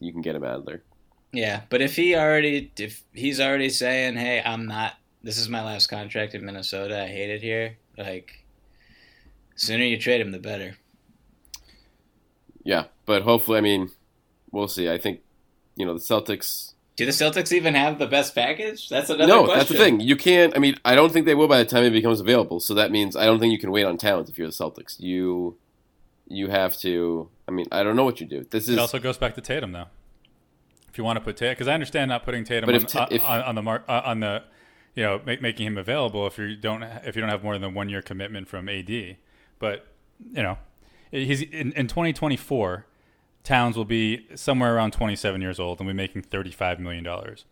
you 0.00 0.12
can 0.12 0.22
get 0.22 0.34
him 0.34 0.44
out 0.44 0.60
of 0.60 0.66
there. 0.66 0.82
Yeah, 1.32 1.62
but 1.68 1.80
if 1.80 1.94
he 1.94 2.16
already, 2.16 2.72
if 2.76 3.04
he's 3.12 3.40
already 3.40 3.68
saying, 3.68 4.16
"Hey, 4.16 4.42
I'm 4.44 4.66
not. 4.66 4.94
This 5.22 5.38
is 5.38 5.48
my 5.48 5.62
last 5.62 5.86
contract 5.86 6.34
in 6.34 6.44
Minnesota. 6.44 7.04
I 7.04 7.06
hate 7.06 7.30
it 7.30 7.42
here." 7.42 7.76
Like, 7.96 8.44
sooner 9.54 9.84
you 9.84 9.98
trade 9.98 10.20
him, 10.20 10.32
the 10.32 10.38
better. 10.38 10.76
Yeah, 12.64 12.84
but 13.06 13.22
hopefully, 13.22 13.58
I 13.58 13.60
mean, 13.60 13.90
we'll 14.50 14.68
see. 14.68 14.90
I 14.90 14.98
think 14.98 15.20
you 15.76 15.86
know 15.86 15.94
the 15.94 16.00
Celtics. 16.00 16.74
Do 16.96 17.06
the 17.06 17.12
Celtics 17.12 17.52
even 17.52 17.74
have 17.74 17.98
the 17.98 18.06
best 18.06 18.34
package? 18.34 18.88
That's 18.88 19.08
another 19.08 19.26
no, 19.26 19.44
question. 19.44 19.58
that's 19.58 19.70
the 19.70 19.78
thing. 19.78 20.00
You 20.00 20.16
can't. 20.16 20.54
I 20.56 20.58
mean, 20.58 20.76
I 20.84 20.94
don't 20.94 21.12
think 21.12 21.26
they 21.26 21.34
will 21.34 21.48
by 21.48 21.58
the 21.58 21.64
time 21.64 21.84
it 21.84 21.90
becomes 21.90 22.20
available. 22.20 22.60
So 22.60 22.74
that 22.74 22.90
means 22.90 23.16
I 23.16 23.24
don't 23.24 23.38
think 23.38 23.52
you 23.52 23.58
can 23.58 23.70
wait 23.70 23.84
on 23.84 23.96
Towns 23.96 24.28
if 24.28 24.36
you're 24.36 24.48
the 24.48 24.52
Celtics. 24.52 24.98
You 24.98 25.56
you 26.26 26.48
have 26.48 26.76
to. 26.78 27.28
I 27.50 27.52
mean, 27.52 27.66
I 27.72 27.82
don't 27.82 27.96
know 27.96 28.04
what 28.04 28.20
you 28.20 28.26
do. 28.26 28.46
This 28.48 28.64
is 28.68 28.76
It 28.76 28.78
also 28.78 29.00
goes 29.00 29.18
back 29.18 29.34
to 29.34 29.40
Tatum 29.40 29.72
though. 29.72 29.86
If 30.88 30.96
you 30.96 31.04
want 31.04 31.16
to 31.18 31.20
put 31.20 31.36
Tatum, 31.36 31.54
because 31.54 31.66
I 31.68 31.74
understand 31.74 32.08
not 32.08 32.24
putting 32.24 32.44
Tatum 32.44 32.70
on, 32.72 32.80
Ta- 32.82 33.02
on, 33.02 33.08
if- 33.10 33.24
on, 33.24 33.42
on 33.42 33.54
the 33.56 33.62
mark 33.62 33.84
uh, 33.88 34.02
on 34.04 34.20
the, 34.20 34.44
you 34.94 35.02
know, 35.02 35.20
make, 35.26 35.42
making 35.42 35.66
him 35.66 35.76
available 35.76 36.26
if 36.28 36.38
you 36.38 36.54
don't 36.56 36.82
if 36.82 37.16
you 37.16 37.20
don't 37.20 37.28
have 37.28 37.42
more 37.42 37.58
than 37.58 37.74
one 37.74 37.88
year 37.88 38.02
commitment 38.02 38.48
from 38.48 38.68
AD, 38.68 39.16
but 39.58 39.86
you 40.32 40.42
know, 40.42 40.58
he's 41.10 41.42
in, 41.42 41.72
in 41.72 41.88
2024. 41.88 42.86
Towns 43.42 43.74
will 43.74 43.86
be 43.86 44.26
somewhere 44.34 44.76
around 44.76 44.92
27 44.92 45.40
years 45.40 45.58
old 45.58 45.80
and 45.80 45.88
be 45.88 45.94
making 45.94 46.22
35 46.22 46.78
million 46.78 47.02
dollars. 47.02 47.46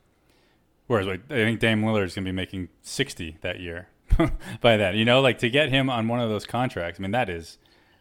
Whereas 0.86 1.06
like, 1.06 1.22
I 1.30 1.34
think 1.34 1.60
Dame 1.60 1.82
Lillard 1.82 2.04
is 2.04 2.14
going 2.14 2.24
to 2.24 2.28
be 2.30 2.36
making 2.36 2.68
60 2.82 3.38
that 3.40 3.58
year. 3.58 3.88
by 4.60 4.76
then, 4.76 4.96
you 4.96 5.04
know, 5.04 5.20
like 5.20 5.38
to 5.38 5.50
get 5.50 5.70
him 5.70 5.88
on 5.90 6.06
one 6.06 6.20
of 6.20 6.28
those 6.28 6.46
contracts. 6.46 7.00
I 7.00 7.02
mean, 7.02 7.10
that 7.12 7.28
is, 7.28 7.58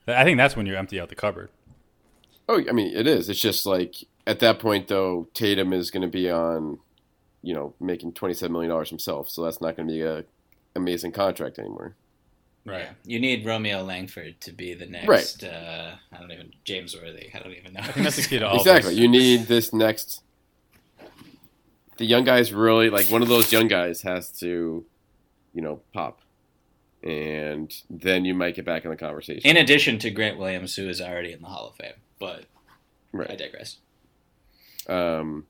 I 0.07 0.23
think 0.25 0.37
that's 0.37 0.55
when 0.55 0.65
you 0.65 0.75
empty 0.75 0.99
out 0.99 1.09
the 1.09 1.15
cupboard. 1.15 1.49
Oh, 2.47 2.61
I 2.67 2.71
mean, 2.71 2.95
it 2.95 3.07
is. 3.07 3.29
It's 3.29 3.41
just 3.41 3.65
like 3.65 3.95
at 4.25 4.39
that 4.39 4.59
point, 4.59 4.87
though, 4.87 5.27
Tatum 5.33 5.73
is 5.73 5.91
going 5.91 6.01
to 6.01 6.07
be 6.07 6.29
on, 6.31 6.79
you 7.41 7.53
know, 7.53 7.73
making 7.79 8.13
twenty-seven 8.13 8.51
million 8.51 8.69
dollars 8.69 8.89
himself. 8.89 9.29
So 9.29 9.43
that's 9.43 9.61
not 9.61 9.75
going 9.75 9.87
to 9.87 9.93
be 9.93 10.01
a 10.01 10.23
amazing 10.75 11.11
contract 11.11 11.59
anymore. 11.59 11.95
Right. 12.65 12.89
You 13.05 13.19
need 13.19 13.45
Romeo 13.45 13.81
Langford 13.81 14.41
to 14.41 14.51
be 14.51 14.73
the 14.73 14.85
next. 14.85 15.07
Right. 15.07 15.43
Uh, 15.43 15.95
I 16.11 16.19
don't 16.19 16.31
even 16.31 16.51
James 16.65 16.95
Worthy. 16.95 17.29
I 17.33 17.39
don't 17.39 17.53
even 17.53 17.73
know. 17.73 17.79
I 17.79 17.91
think 17.91 18.03
that's 18.03 18.17
the 18.17 18.23
key 18.23 18.39
to 18.39 18.47
all 18.47 18.57
exactly. 18.57 18.91
this. 18.91 18.99
You 18.99 19.07
need 19.07 19.47
this 19.47 19.71
next. 19.71 20.21
The 21.97 22.05
young 22.05 22.25
guys 22.25 22.53
really 22.53 22.89
like 22.89 23.07
one 23.07 23.21
of 23.21 23.27
those 23.27 23.51
young 23.51 23.67
guys 23.67 24.01
has 24.01 24.31
to, 24.39 24.85
you 25.53 25.61
know, 25.61 25.79
pop, 25.93 26.19
and 27.01 27.73
then 27.89 28.25
you 28.25 28.35
might 28.35 28.55
get 28.55 28.65
back 28.65 28.83
in 28.83 28.91
the 28.91 28.97
conversation. 28.97 29.49
In 29.49 29.57
addition 29.57 29.97
to 29.99 30.11
Grant 30.11 30.37
Williams, 30.37 30.75
who 30.75 30.87
is 30.89 31.01
already 31.01 31.31
in 31.31 31.41
the 31.41 31.47
Hall 31.47 31.69
of 31.69 31.75
Fame, 31.75 31.93
but 32.19 32.45
Right. 33.11 33.31
I 33.31 33.35
digress. 33.35 33.77
Um, 34.87 35.45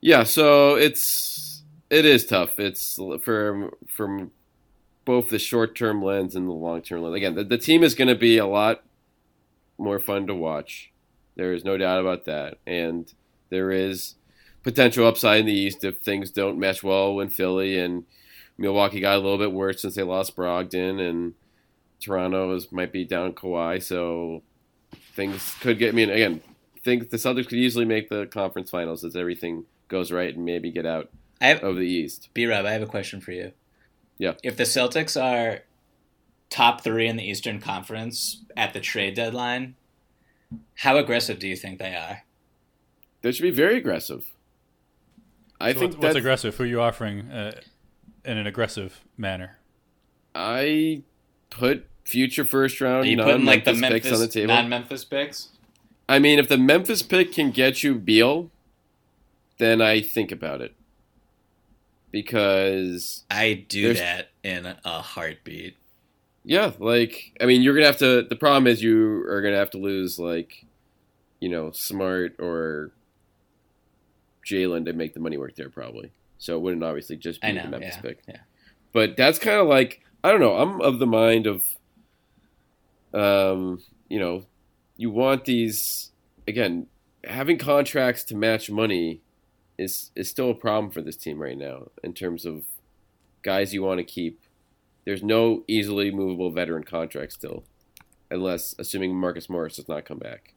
yeah, 0.00 0.24
so 0.24 0.74
it's 0.76 1.62
it 1.90 2.04
is 2.04 2.26
tough. 2.26 2.58
It's 2.58 2.98
from 3.22 3.70
from 3.88 4.32
both 5.04 5.28
the 5.28 5.38
short 5.38 5.76
term 5.76 6.02
lens 6.02 6.34
and 6.34 6.48
the 6.48 6.52
long 6.52 6.82
term 6.82 7.02
lens. 7.02 7.16
Again, 7.16 7.34
the, 7.34 7.44
the 7.44 7.58
team 7.58 7.82
is 7.82 7.94
going 7.94 8.08
to 8.08 8.14
be 8.14 8.38
a 8.38 8.46
lot 8.46 8.82
more 9.78 9.98
fun 9.98 10.26
to 10.26 10.34
watch. 10.34 10.92
There 11.36 11.52
is 11.52 11.64
no 11.64 11.76
doubt 11.76 12.00
about 12.00 12.24
that, 12.26 12.58
and 12.66 13.12
there 13.50 13.70
is 13.70 14.14
potential 14.62 15.06
upside 15.06 15.40
in 15.40 15.46
the 15.46 15.52
East 15.52 15.84
if 15.84 15.98
things 15.98 16.30
don't 16.30 16.58
mesh 16.58 16.82
well 16.82 17.14
when 17.14 17.28
Philly 17.28 17.78
and 17.78 18.04
Milwaukee 18.56 19.00
got 19.00 19.16
a 19.16 19.20
little 19.20 19.38
bit 19.38 19.52
worse 19.52 19.82
since 19.82 19.96
they 19.96 20.02
lost 20.02 20.36
Brogdon, 20.36 21.00
and 21.00 21.34
Toronto 22.00 22.54
is 22.54 22.70
might 22.72 22.92
be 22.92 23.04
down 23.04 23.32
Kawhi, 23.32 23.82
so 23.82 24.42
things 25.14 25.54
could 25.60 25.78
get. 25.78 25.90
I 25.90 25.92
mean, 25.92 26.10
again, 26.10 26.40
think 26.84 27.10
the 27.10 27.16
Celtics 27.16 27.48
could 27.48 27.58
easily 27.58 27.84
make 27.84 28.08
the 28.08 28.26
conference 28.26 28.70
finals 28.70 29.04
as 29.04 29.16
everything 29.16 29.64
goes 29.88 30.12
right 30.12 30.34
and 30.34 30.44
maybe 30.44 30.70
get 30.70 30.86
out 30.86 31.10
I 31.40 31.48
have, 31.48 31.64
of 31.64 31.76
the 31.76 31.86
East. 31.86 32.28
B 32.34 32.46
Rob, 32.46 32.66
I 32.66 32.72
have 32.72 32.82
a 32.82 32.86
question 32.86 33.20
for 33.20 33.32
you. 33.32 33.52
Yeah. 34.18 34.34
If 34.42 34.56
the 34.56 34.64
Celtics 34.64 35.20
are 35.20 35.60
top 36.50 36.82
three 36.82 37.08
in 37.08 37.16
the 37.16 37.28
Eastern 37.28 37.60
Conference 37.60 38.44
at 38.56 38.74
the 38.74 38.80
trade 38.80 39.14
deadline, 39.14 39.74
how 40.76 40.96
aggressive 40.98 41.38
do 41.38 41.48
you 41.48 41.56
think 41.56 41.78
they 41.78 41.94
are? 41.94 42.22
They 43.22 43.32
should 43.32 43.42
be 43.42 43.50
very 43.50 43.78
aggressive. 43.78 44.30
I 45.60 45.72
So 45.72 45.80
think 45.80 45.92
what's, 45.92 46.02
what's 46.02 46.16
aggressive? 46.16 46.56
Who 46.56 46.64
are 46.64 46.66
you 46.66 46.80
offering 46.80 47.30
uh, 47.30 47.60
in 48.24 48.36
an 48.36 48.46
aggressive 48.46 49.00
manner? 49.16 49.58
I 50.34 51.02
put 51.50 51.86
future 52.04 52.44
first 52.44 52.80
Are 52.80 52.84
round 52.84 53.06
you 53.08 53.16
putting 53.16 53.44
like 53.44 53.64
the 53.64 53.72
picks 53.74 54.12
on 54.12 54.20
the 54.20 54.28
table. 54.28 54.54
non-Memphis 54.54 55.04
picks? 55.04 55.48
I 56.08 56.18
mean, 56.18 56.38
if 56.38 56.48
the 56.48 56.58
Memphis 56.58 57.02
pick 57.02 57.32
can 57.32 57.50
get 57.50 57.82
you 57.82 57.94
Beal, 57.94 58.50
then 59.58 59.80
I 59.80 60.00
think 60.00 60.30
about 60.32 60.60
it. 60.60 60.74
Because 62.10 63.24
I 63.30 63.64
do 63.68 63.94
that 63.94 64.28
in 64.44 64.66
a 64.84 65.02
heartbeat. 65.02 65.76
yeah, 66.44 66.70
like 66.78 67.32
I 67.40 67.46
mean, 67.46 67.62
you're 67.62 67.74
gonna 67.74 67.86
have 67.86 67.98
to. 67.98 68.22
The 68.22 68.36
problem 68.36 68.66
is 68.68 68.82
you 68.82 69.24
are 69.28 69.42
gonna 69.42 69.56
have 69.56 69.70
to 69.70 69.78
lose 69.78 70.16
like, 70.18 70.64
you 71.40 71.48
know, 71.48 71.72
Smart 71.72 72.36
or 72.38 72.92
Jaylen 74.46 74.84
to 74.84 74.92
make 74.92 75.14
the 75.14 75.20
money 75.20 75.38
work 75.38 75.56
there 75.56 75.70
probably. 75.70 76.12
So 76.38 76.56
it 76.56 76.60
wouldn't 76.60 76.84
obviously 76.84 77.16
just 77.16 77.40
be 77.40 77.50
know. 77.52 77.62
the 77.62 77.68
Memphis 77.68 77.94
Yeah, 77.96 78.00
pick. 78.02 78.18
yeah. 78.28 78.36
But 78.92 79.16
that's 79.16 79.40
kind 79.40 79.58
of 79.58 79.66
like 79.66 80.00
I 80.22 80.30
don't 80.30 80.40
know. 80.40 80.56
I'm 80.56 80.80
of 80.82 81.00
the 81.00 81.06
mind 81.06 81.46
of, 81.48 81.64
um, 83.14 83.82
you 84.08 84.18
know, 84.18 84.44
you 84.96 85.10
want 85.10 85.44
these 85.44 86.10
again 86.46 86.86
having 87.24 87.56
contracts 87.58 88.22
to 88.24 88.36
match 88.36 88.70
money 88.70 89.20
is 89.78 90.10
is 90.14 90.28
still 90.28 90.50
a 90.50 90.54
problem 90.54 90.90
for 90.92 91.00
this 91.00 91.16
team 91.16 91.40
right 91.40 91.56
now 91.56 91.88
in 92.02 92.12
terms 92.12 92.44
of 92.44 92.64
guys 93.42 93.72
you 93.74 93.82
want 93.82 93.98
to 93.98 94.04
keep. 94.04 94.40
There's 95.04 95.22
no 95.22 95.64
easily 95.68 96.10
movable 96.10 96.50
veteran 96.50 96.84
contract 96.84 97.32
still, 97.32 97.64
unless 98.30 98.74
assuming 98.78 99.14
Marcus 99.14 99.50
Morris 99.50 99.76
does 99.76 99.88
not 99.88 100.04
come 100.04 100.18
back. 100.18 100.54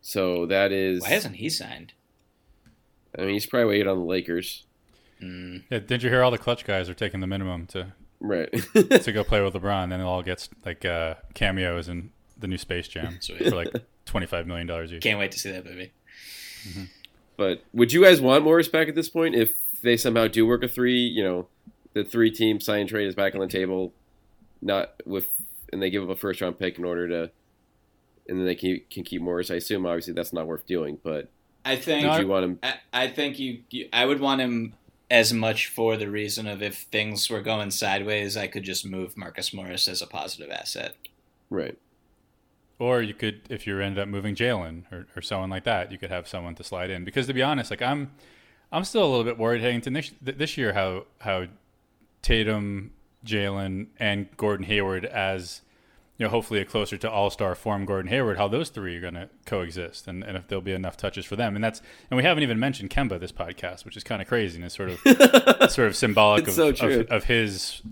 So 0.00 0.46
that 0.46 0.72
is. 0.72 1.02
Why 1.02 1.08
hasn't 1.10 1.36
he 1.36 1.48
signed? 1.48 1.92
I 3.16 3.22
mean, 3.22 3.34
he's 3.34 3.46
probably 3.46 3.68
waiting 3.68 3.88
on 3.88 3.98
the 3.98 4.04
Lakers, 4.04 4.64
Mm, 5.22 5.62
Yeah, 5.70 5.78
didn't 5.78 6.02
you 6.02 6.08
hear 6.08 6.22
all 6.22 6.30
the 6.32 6.38
clutch 6.38 6.64
guys 6.64 6.88
are 6.88 6.94
taking 6.94 7.20
the 7.20 7.26
minimum 7.28 7.66
to 7.68 7.92
right? 8.22 8.50
to 8.74 9.12
go 9.12 9.24
play 9.24 9.42
with 9.42 9.54
LeBron? 9.54 9.90
Then 9.90 10.00
it 10.00 10.04
all 10.04 10.22
gets 10.22 10.48
like 10.64 10.84
uh, 10.84 11.14
cameos 11.34 11.88
in 11.88 12.10
the 12.38 12.46
new 12.46 12.58
Space 12.58 12.88
Jam 12.88 13.18
Sweet. 13.20 13.48
for 13.48 13.56
like 13.56 13.72
twenty 14.06 14.26
five 14.26 14.46
million 14.46 14.66
dollars 14.66 14.92
each. 14.92 15.02
can't 15.02 15.18
wait 15.18 15.32
to 15.32 15.38
see 15.38 15.50
that 15.50 15.64
movie. 15.64 15.92
But 17.36 17.64
would 17.72 17.92
you 17.92 18.04
guys 18.04 18.20
want 18.20 18.44
Morris 18.44 18.68
back 18.68 18.88
at 18.88 18.94
this 18.94 19.08
point 19.08 19.34
if 19.34 19.80
they 19.82 19.96
somehow 19.96 20.28
do 20.28 20.46
work 20.46 20.62
a 20.62 20.68
three? 20.68 21.00
You 21.00 21.24
know, 21.24 21.48
the 21.92 22.04
three 22.04 22.30
team 22.30 22.60
sign 22.60 22.86
trade 22.86 23.06
is 23.06 23.14
back 23.14 23.34
on 23.34 23.40
the 23.40 23.48
table, 23.48 23.92
not 24.60 24.92
with, 25.04 25.28
and 25.72 25.82
they 25.82 25.90
give 25.90 26.02
up 26.02 26.10
a 26.10 26.16
first 26.16 26.40
round 26.40 26.58
pick 26.58 26.78
in 26.78 26.84
order 26.84 27.08
to, 27.08 27.30
and 28.28 28.38
then 28.38 28.44
they 28.44 28.54
can, 28.54 28.80
can 28.90 29.02
keep 29.02 29.22
Morris. 29.22 29.50
I 29.50 29.56
assume 29.56 29.86
obviously 29.86 30.12
that's 30.12 30.32
not 30.32 30.46
worth 30.46 30.66
doing, 30.66 30.98
but 31.02 31.30
I 31.64 31.76
think 31.76 32.08
would 32.08 32.20
you 32.20 32.28
want 32.28 32.44
him? 32.44 32.58
I, 32.62 32.74
I 32.92 33.08
think 33.08 33.38
you, 33.38 33.62
you. 33.70 33.88
I 33.92 34.04
would 34.06 34.20
want 34.20 34.40
him 34.40 34.74
as 35.12 35.30
much 35.30 35.66
for 35.66 35.98
the 35.98 36.10
reason 36.10 36.48
of 36.48 36.62
if 36.62 36.78
things 36.84 37.28
were 37.28 37.42
going 37.42 37.70
sideways, 37.70 38.34
I 38.34 38.46
could 38.46 38.62
just 38.62 38.86
move 38.86 39.14
Marcus 39.14 39.52
Morris 39.52 39.86
as 39.86 40.00
a 40.00 40.06
positive 40.06 40.50
asset. 40.50 40.94
Right. 41.50 41.76
Or 42.78 43.02
you 43.02 43.12
could, 43.12 43.42
if 43.50 43.66
you 43.66 43.78
ended 43.78 44.02
up 44.02 44.08
moving 44.08 44.34
Jaylen 44.34 44.90
or, 44.90 45.06
or 45.14 45.20
someone 45.20 45.50
like 45.50 45.64
that, 45.64 45.92
you 45.92 45.98
could 45.98 46.10
have 46.10 46.26
someone 46.26 46.54
to 46.54 46.64
slide 46.64 46.88
in. 46.88 47.04
Because 47.04 47.26
to 47.26 47.34
be 47.34 47.42
honest, 47.42 47.70
like 47.70 47.82
I'm, 47.82 48.10
I'm 48.72 48.84
still 48.84 49.04
a 49.04 49.10
little 49.10 49.24
bit 49.24 49.36
worried 49.36 49.60
heading 49.60 49.82
to 49.82 49.90
this, 49.90 50.12
this 50.22 50.56
year 50.56 50.72
how 50.72 51.04
how 51.18 51.44
Tatum, 52.22 52.92
Jaylen, 53.22 53.88
and 53.98 54.34
Gordon 54.38 54.64
Hayward 54.64 55.04
as 55.04 55.60
you 56.18 56.26
know 56.26 56.30
hopefully 56.30 56.60
a 56.60 56.64
closer 56.64 56.96
to 56.98 57.10
All 57.10 57.30
Star 57.30 57.54
form 57.54 57.84
Gordon 57.84 58.10
Hayward, 58.10 58.38
how 58.38 58.48
those 58.48 58.68
three 58.68 58.96
are 58.96 59.00
going 59.00 59.14
to 59.14 59.28
coexist, 59.46 60.06
and, 60.06 60.22
and 60.22 60.36
if 60.36 60.48
there'll 60.48 60.62
be 60.62 60.72
enough 60.72 60.96
touches 60.96 61.24
for 61.24 61.36
them, 61.36 61.54
and 61.54 61.64
that's 61.64 61.80
and 62.10 62.16
we 62.16 62.22
haven't 62.22 62.42
even 62.42 62.58
mentioned 62.58 62.90
Kemba 62.90 63.18
this 63.18 63.32
podcast, 63.32 63.84
which 63.84 63.96
is 63.96 64.04
kind 64.04 64.22
of 64.22 64.28
crazy 64.28 64.56
and 64.56 64.64
it's 64.64 64.76
sort 64.76 64.90
of 64.90 65.00
sort 65.70 65.88
of 65.88 65.96
symbolic 65.96 66.48
of, 66.48 66.54
so 66.54 66.68
of 66.68 67.10
of 67.10 67.24
his 67.24 67.82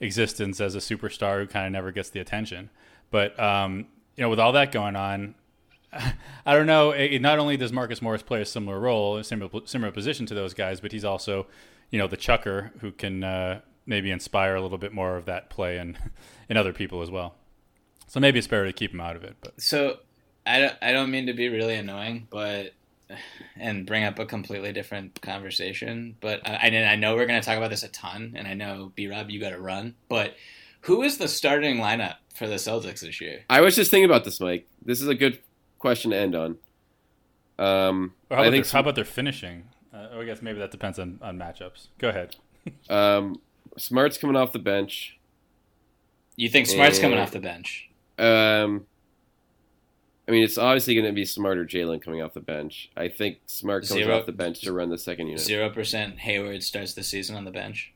existence 0.00 0.60
as 0.60 0.74
a 0.74 0.78
superstar 0.78 1.40
who 1.40 1.46
kind 1.46 1.66
of 1.66 1.72
never 1.72 1.92
gets 1.92 2.10
the 2.10 2.20
attention. 2.20 2.70
But 3.10 3.38
um, 3.38 3.86
you 4.16 4.22
know, 4.22 4.30
with 4.30 4.40
all 4.40 4.52
that 4.52 4.72
going 4.72 4.96
on, 4.96 5.34
I 5.92 6.54
don't 6.54 6.66
know. 6.66 6.90
It, 6.90 7.20
not 7.20 7.38
only 7.38 7.56
does 7.56 7.72
Marcus 7.72 8.02
Morris 8.02 8.22
play 8.22 8.40
a 8.40 8.46
similar 8.46 8.80
role, 8.80 9.16
a 9.16 9.24
similar 9.24 9.50
similar 9.64 9.92
position 9.92 10.26
to 10.26 10.34
those 10.34 10.54
guys, 10.54 10.80
but 10.80 10.92
he's 10.92 11.04
also, 11.04 11.46
you 11.90 11.98
know, 11.98 12.06
the 12.06 12.16
chucker 12.16 12.72
who 12.80 12.92
can 12.92 13.24
uh, 13.24 13.60
maybe 13.86 14.10
inspire 14.10 14.54
a 14.56 14.60
little 14.60 14.78
bit 14.78 14.92
more 14.92 15.16
of 15.16 15.26
that 15.26 15.50
play 15.50 15.78
in 15.78 15.96
in 16.48 16.56
other 16.56 16.72
people 16.72 17.02
as 17.02 17.10
well. 17.10 17.34
So 18.06 18.20
maybe 18.20 18.38
it's 18.38 18.48
better 18.48 18.66
to 18.66 18.72
keep 18.72 18.92
him 18.92 19.00
out 19.00 19.16
of 19.16 19.24
it. 19.24 19.36
But 19.40 19.60
So 19.60 19.98
I 20.46 20.58
don't, 20.60 20.74
I 20.80 20.92
don't 20.92 21.10
mean 21.10 21.26
to 21.26 21.32
be 21.32 21.48
really 21.48 21.74
annoying, 21.74 22.28
but 22.30 22.72
and 23.56 23.86
bring 23.86 24.04
up 24.04 24.18
a 24.18 24.26
completely 24.26 24.72
different 24.72 25.20
conversation. 25.22 26.16
But 26.20 26.46
I, 26.48 26.68
I 26.68 26.92
I 26.92 26.96
know 26.96 27.14
we're 27.14 27.26
going 27.26 27.40
to 27.40 27.44
talk 27.46 27.56
about 27.56 27.70
this 27.70 27.82
a 27.82 27.88
ton, 27.88 28.34
and 28.36 28.46
I 28.48 28.54
know 28.54 28.92
B 28.94 29.08
Rob, 29.08 29.30
you 29.30 29.40
got 29.40 29.50
to 29.50 29.60
run. 29.60 29.94
But 30.08 30.34
who 30.82 31.02
is 31.02 31.18
the 31.18 31.28
starting 31.28 31.76
lineup 31.78 32.16
for 32.34 32.46
the 32.46 32.56
Celtics 32.56 33.00
this 33.00 33.20
year? 33.20 33.44
I 33.50 33.60
was 33.60 33.76
just 33.76 33.90
thinking 33.90 34.08
about 34.08 34.24
this, 34.24 34.40
Mike. 34.40 34.66
This 34.84 35.00
is 35.00 35.08
a 35.08 35.14
good 35.14 35.40
question 35.78 36.10
to 36.12 36.16
end 36.16 36.34
on. 36.34 36.58
Um, 37.58 38.14
or 38.30 38.36
how, 38.36 38.42
I 38.44 38.50
think 38.50 38.64
their, 38.66 38.72
how 38.72 38.80
about 38.80 38.94
their 38.96 39.04
finishing? 39.04 39.64
Uh, 39.92 40.08
oh, 40.12 40.20
I 40.20 40.24
guess 40.24 40.42
maybe 40.42 40.58
that 40.58 40.70
depends 40.70 40.98
on, 40.98 41.18
on 41.22 41.38
matchups. 41.38 41.88
Go 41.98 42.08
ahead. 42.10 42.36
um, 42.90 43.40
Smart's 43.78 44.18
coming 44.18 44.36
off 44.36 44.52
the 44.52 44.58
bench. 44.58 45.18
You 46.36 46.48
think 46.48 46.66
Smart's 46.66 46.98
coming 46.98 47.18
Uh, 47.18 47.22
off 47.22 47.30
the 47.30 47.40
bench? 47.40 47.88
Um, 48.18 48.86
I 50.28 50.32
mean, 50.32 50.42
it's 50.42 50.58
obviously 50.58 50.94
going 50.94 51.06
to 51.06 51.12
be 51.12 51.24
Smart 51.24 51.58
or 51.58 51.64
Jaylen 51.64 52.02
coming 52.02 52.22
off 52.22 52.34
the 52.34 52.40
bench. 52.40 52.90
I 52.96 53.08
think 53.08 53.38
Smart 53.46 53.86
comes 53.86 54.00
Zero- 54.02 54.18
off 54.18 54.26
the 54.26 54.32
bench 54.32 54.60
to 54.62 54.72
run 54.72 54.90
the 54.90 54.98
second 54.98 55.28
unit. 55.28 55.42
Zero 55.42 55.70
percent 55.70 56.18
Hayward 56.20 56.62
starts 56.62 56.94
the 56.94 57.02
season 57.02 57.36
on 57.36 57.44
the 57.44 57.50
bench. 57.50 57.92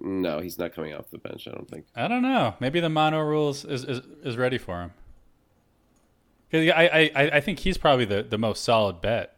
No, 0.00 0.40
he's 0.40 0.58
not 0.58 0.74
coming 0.74 0.94
off 0.94 1.10
the 1.10 1.18
bench. 1.18 1.48
I 1.48 1.52
don't 1.52 1.68
think. 1.68 1.86
I 1.94 2.06
don't 2.06 2.22
know. 2.22 2.54
Maybe 2.60 2.80
the 2.80 2.90
mono 2.90 3.20
rules 3.20 3.64
is, 3.64 3.84
is, 3.84 4.02
is 4.22 4.36
ready 4.36 4.58
for 4.58 4.82
him. 4.82 4.92
Because 6.48 6.70
I, 6.70 7.10
I, 7.14 7.30
I 7.36 7.40
think 7.40 7.60
he's 7.60 7.78
probably 7.78 8.04
the, 8.04 8.22
the 8.22 8.38
most 8.38 8.62
solid 8.62 9.00
bet 9.00 9.36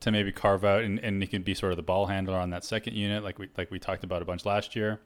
to 0.00 0.10
maybe 0.10 0.32
carve 0.32 0.64
out 0.64 0.82
and, 0.82 0.98
and 1.00 1.22
he 1.22 1.28
can 1.28 1.42
be 1.42 1.54
sort 1.54 1.72
of 1.72 1.76
the 1.76 1.82
ball 1.82 2.06
handler 2.06 2.38
on 2.38 2.50
that 2.50 2.64
second 2.64 2.94
unit, 2.94 3.22
like 3.22 3.38
we 3.38 3.48
like 3.56 3.70
we 3.70 3.78
talked 3.78 4.02
about 4.02 4.22
a 4.22 4.24
bunch 4.24 4.44
last 4.46 4.74
year. 4.74 5.00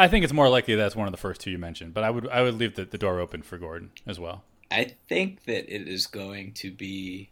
I 0.00 0.08
think 0.08 0.24
it's 0.24 0.32
more 0.32 0.48
likely 0.48 0.76
that's 0.76 0.96
one 0.96 1.06
of 1.06 1.12
the 1.12 1.18
first 1.18 1.42
two 1.42 1.50
you 1.50 1.58
mentioned, 1.58 1.92
but 1.92 2.04
I 2.04 2.08
would 2.10 2.26
I 2.28 2.40
would 2.40 2.54
leave 2.54 2.74
the, 2.74 2.86
the 2.86 2.96
door 2.96 3.20
open 3.20 3.42
for 3.42 3.58
Gordon 3.58 3.90
as 4.06 4.18
well. 4.18 4.44
I 4.70 4.84
think 5.08 5.44
that 5.44 5.68
it 5.72 5.86
is 5.86 6.06
going 6.06 6.52
to 6.54 6.70
be. 6.70 7.28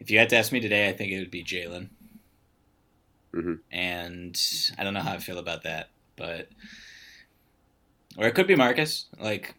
If 0.00 0.10
you 0.10 0.18
had 0.18 0.28
to 0.30 0.36
ask 0.36 0.50
me 0.50 0.58
today, 0.58 0.88
I 0.88 0.92
think 0.92 1.12
it 1.12 1.20
would 1.20 1.30
be 1.30 1.44
Jaylen. 1.44 1.90
Mhm. 3.32 3.60
And 3.70 4.36
I 4.76 4.82
don't 4.82 4.92
know 4.92 5.02
how 5.02 5.12
I 5.12 5.18
feel 5.18 5.38
about 5.38 5.62
that, 5.62 5.90
but 6.16 6.48
or 8.18 8.26
it 8.26 8.34
could 8.34 8.48
be 8.48 8.56
Marcus. 8.56 9.06
Like 9.20 9.54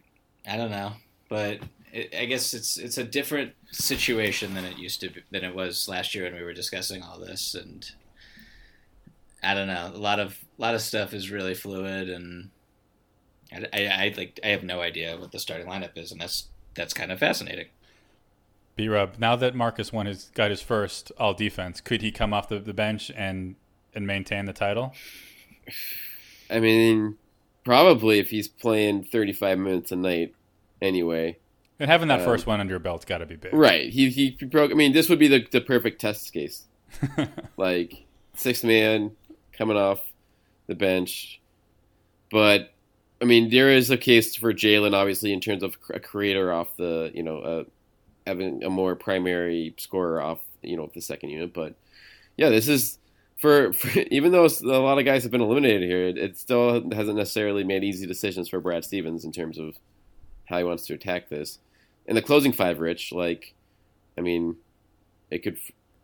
I 0.46 0.58
don't 0.58 0.70
know, 0.70 0.92
but 1.30 1.60
it, 1.90 2.14
I 2.14 2.26
guess 2.26 2.52
it's 2.52 2.76
it's 2.76 2.98
a 2.98 3.04
different 3.04 3.54
situation 3.72 4.52
than 4.52 4.66
it 4.66 4.76
used 4.76 5.00
to 5.00 5.08
be, 5.08 5.22
than 5.30 5.42
it 5.42 5.54
was 5.54 5.88
last 5.88 6.14
year 6.14 6.24
when 6.24 6.34
we 6.34 6.42
were 6.42 6.52
discussing 6.52 7.02
all 7.02 7.18
this, 7.18 7.54
and 7.54 7.90
I 9.42 9.54
don't 9.54 9.68
know. 9.68 9.90
A 9.94 9.96
lot 9.96 10.20
of 10.20 10.43
a 10.58 10.62
lot 10.62 10.74
of 10.74 10.80
stuff 10.80 11.12
is 11.12 11.30
really 11.30 11.54
fluid, 11.54 12.08
and 12.08 12.50
I, 13.52 13.66
I, 13.72 13.86
I 13.86 14.14
like 14.16 14.40
I 14.44 14.48
have 14.48 14.62
no 14.62 14.80
idea 14.80 15.16
what 15.16 15.32
the 15.32 15.38
starting 15.38 15.66
lineup 15.66 15.96
is, 15.96 16.12
and 16.12 16.20
that's 16.20 16.48
that's 16.74 16.94
kind 16.94 17.12
of 17.12 17.18
fascinating. 17.18 17.66
B 18.76 18.88
Rob, 18.88 19.16
now 19.18 19.36
that 19.36 19.54
Marcus 19.54 19.92
won 19.92 20.06
his 20.06 20.30
got 20.34 20.50
his 20.50 20.60
first 20.60 21.12
all 21.18 21.34
defense, 21.34 21.80
could 21.80 22.02
he 22.02 22.10
come 22.10 22.32
off 22.32 22.48
the, 22.48 22.58
the 22.58 22.74
bench 22.74 23.10
and 23.14 23.56
and 23.94 24.06
maintain 24.06 24.46
the 24.46 24.52
title? 24.52 24.94
I 26.50 26.60
mean, 26.60 27.16
probably 27.64 28.18
if 28.18 28.30
he's 28.30 28.48
playing 28.48 29.04
35 29.04 29.58
minutes 29.58 29.92
a 29.92 29.96
night 29.96 30.34
anyway. 30.82 31.38
And 31.80 31.90
having 31.90 32.08
that 32.08 32.20
Um, 32.20 32.24
first 32.24 32.46
one 32.46 32.60
under 32.60 32.72
your 32.72 32.78
belt's 32.80 33.04
got 33.04 33.18
to 33.18 33.26
be 33.26 33.36
big. 33.36 33.52
Right. 33.52 33.90
He 33.90 34.10
he 34.10 34.30
broke. 34.30 34.70
I 34.70 34.74
mean, 34.74 34.92
this 34.92 35.08
would 35.08 35.18
be 35.18 35.28
the 35.28 35.46
the 35.50 35.60
perfect 35.60 36.00
test 36.00 36.32
case. 36.32 36.64
like 37.56 38.04
sixth 38.34 38.64
man 38.64 39.12
coming 39.52 39.76
off 39.76 40.00
the 40.66 40.74
bench, 40.74 41.40
but 42.30 42.72
I 43.20 43.26
mean, 43.26 43.50
there 43.50 43.70
is 43.70 43.90
a 43.90 43.96
case 43.96 44.36
for 44.36 44.52
Jaylen, 44.52 44.94
obviously, 44.94 45.32
in 45.32 45.40
terms 45.40 45.62
of 45.62 45.76
a 45.90 46.00
creator 46.00 46.52
off 46.52 46.76
the 46.76 47.10
you 47.14 47.22
know 47.22 47.38
uh, 47.38 47.64
having 48.26 48.62
a 48.64 48.70
more 48.70 48.94
primary 48.94 49.74
scorer 49.78 50.20
off 50.20 50.40
you 50.62 50.76
know 50.76 50.90
the 50.94 51.00
second 51.00 51.30
unit. 51.30 51.52
But 51.52 51.74
yeah, 52.36 52.50
this 52.50 52.68
is. 52.68 52.98
For, 53.36 53.72
for 53.72 53.98
even 54.10 54.32
though 54.32 54.46
a 54.46 54.78
lot 54.78 54.98
of 54.98 55.04
guys 55.04 55.24
have 55.24 55.32
been 55.32 55.40
eliminated 55.40 55.82
here, 55.82 56.06
it, 56.06 56.16
it 56.16 56.38
still 56.38 56.88
hasn't 56.92 57.16
necessarily 57.16 57.64
made 57.64 57.84
easy 57.84 58.06
decisions 58.06 58.48
for 58.48 58.60
Brad 58.60 58.84
Stevens 58.84 59.24
in 59.24 59.32
terms 59.32 59.58
of 59.58 59.76
how 60.46 60.58
he 60.58 60.64
wants 60.64 60.86
to 60.86 60.94
attack 60.94 61.28
this. 61.28 61.58
And 62.06 62.16
the 62.16 62.22
closing 62.22 62.52
five, 62.52 62.78
Rich, 62.78 63.12
like, 63.12 63.54
I 64.16 64.20
mean, 64.20 64.56
it 65.30 65.42
could 65.42 65.58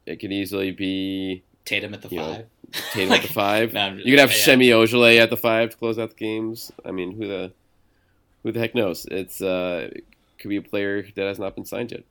it 0.06 0.16
could 0.16 0.32
easily 0.32 0.70
be 0.72 1.44
Tatum 1.64 1.94
at 1.94 2.02
the 2.02 2.08
You 2.08 2.16
know, 2.16 2.44
five. 2.72 2.92
Tatum 2.92 3.12
at 3.12 3.22
the 3.22 3.28
five. 3.28 3.72
No, 3.72 3.80
I'm- 3.80 3.98
you 3.98 4.04
could 4.12 4.18
have 4.18 4.30
yeah. 4.32 4.36
Semi 4.38 4.68
Ojeleye 4.68 5.18
at 5.18 5.30
the 5.30 5.36
five 5.36 5.70
to 5.70 5.76
close 5.76 5.98
out 5.98 6.10
the 6.10 6.16
games. 6.16 6.70
I 6.84 6.90
mean, 6.90 7.12
who 7.12 7.26
the 7.26 7.52
who 8.42 8.52
the 8.52 8.60
heck 8.60 8.74
knows? 8.74 9.06
It's 9.10 9.40
uh, 9.40 9.90
it 9.92 10.04
could 10.38 10.48
be 10.48 10.56
a 10.56 10.62
player 10.62 11.02
that 11.14 11.26
has 11.26 11.38
not 11.38 11.54
been 11.54 11.64
signed 11.64 11.92
yet. 11.92 12.04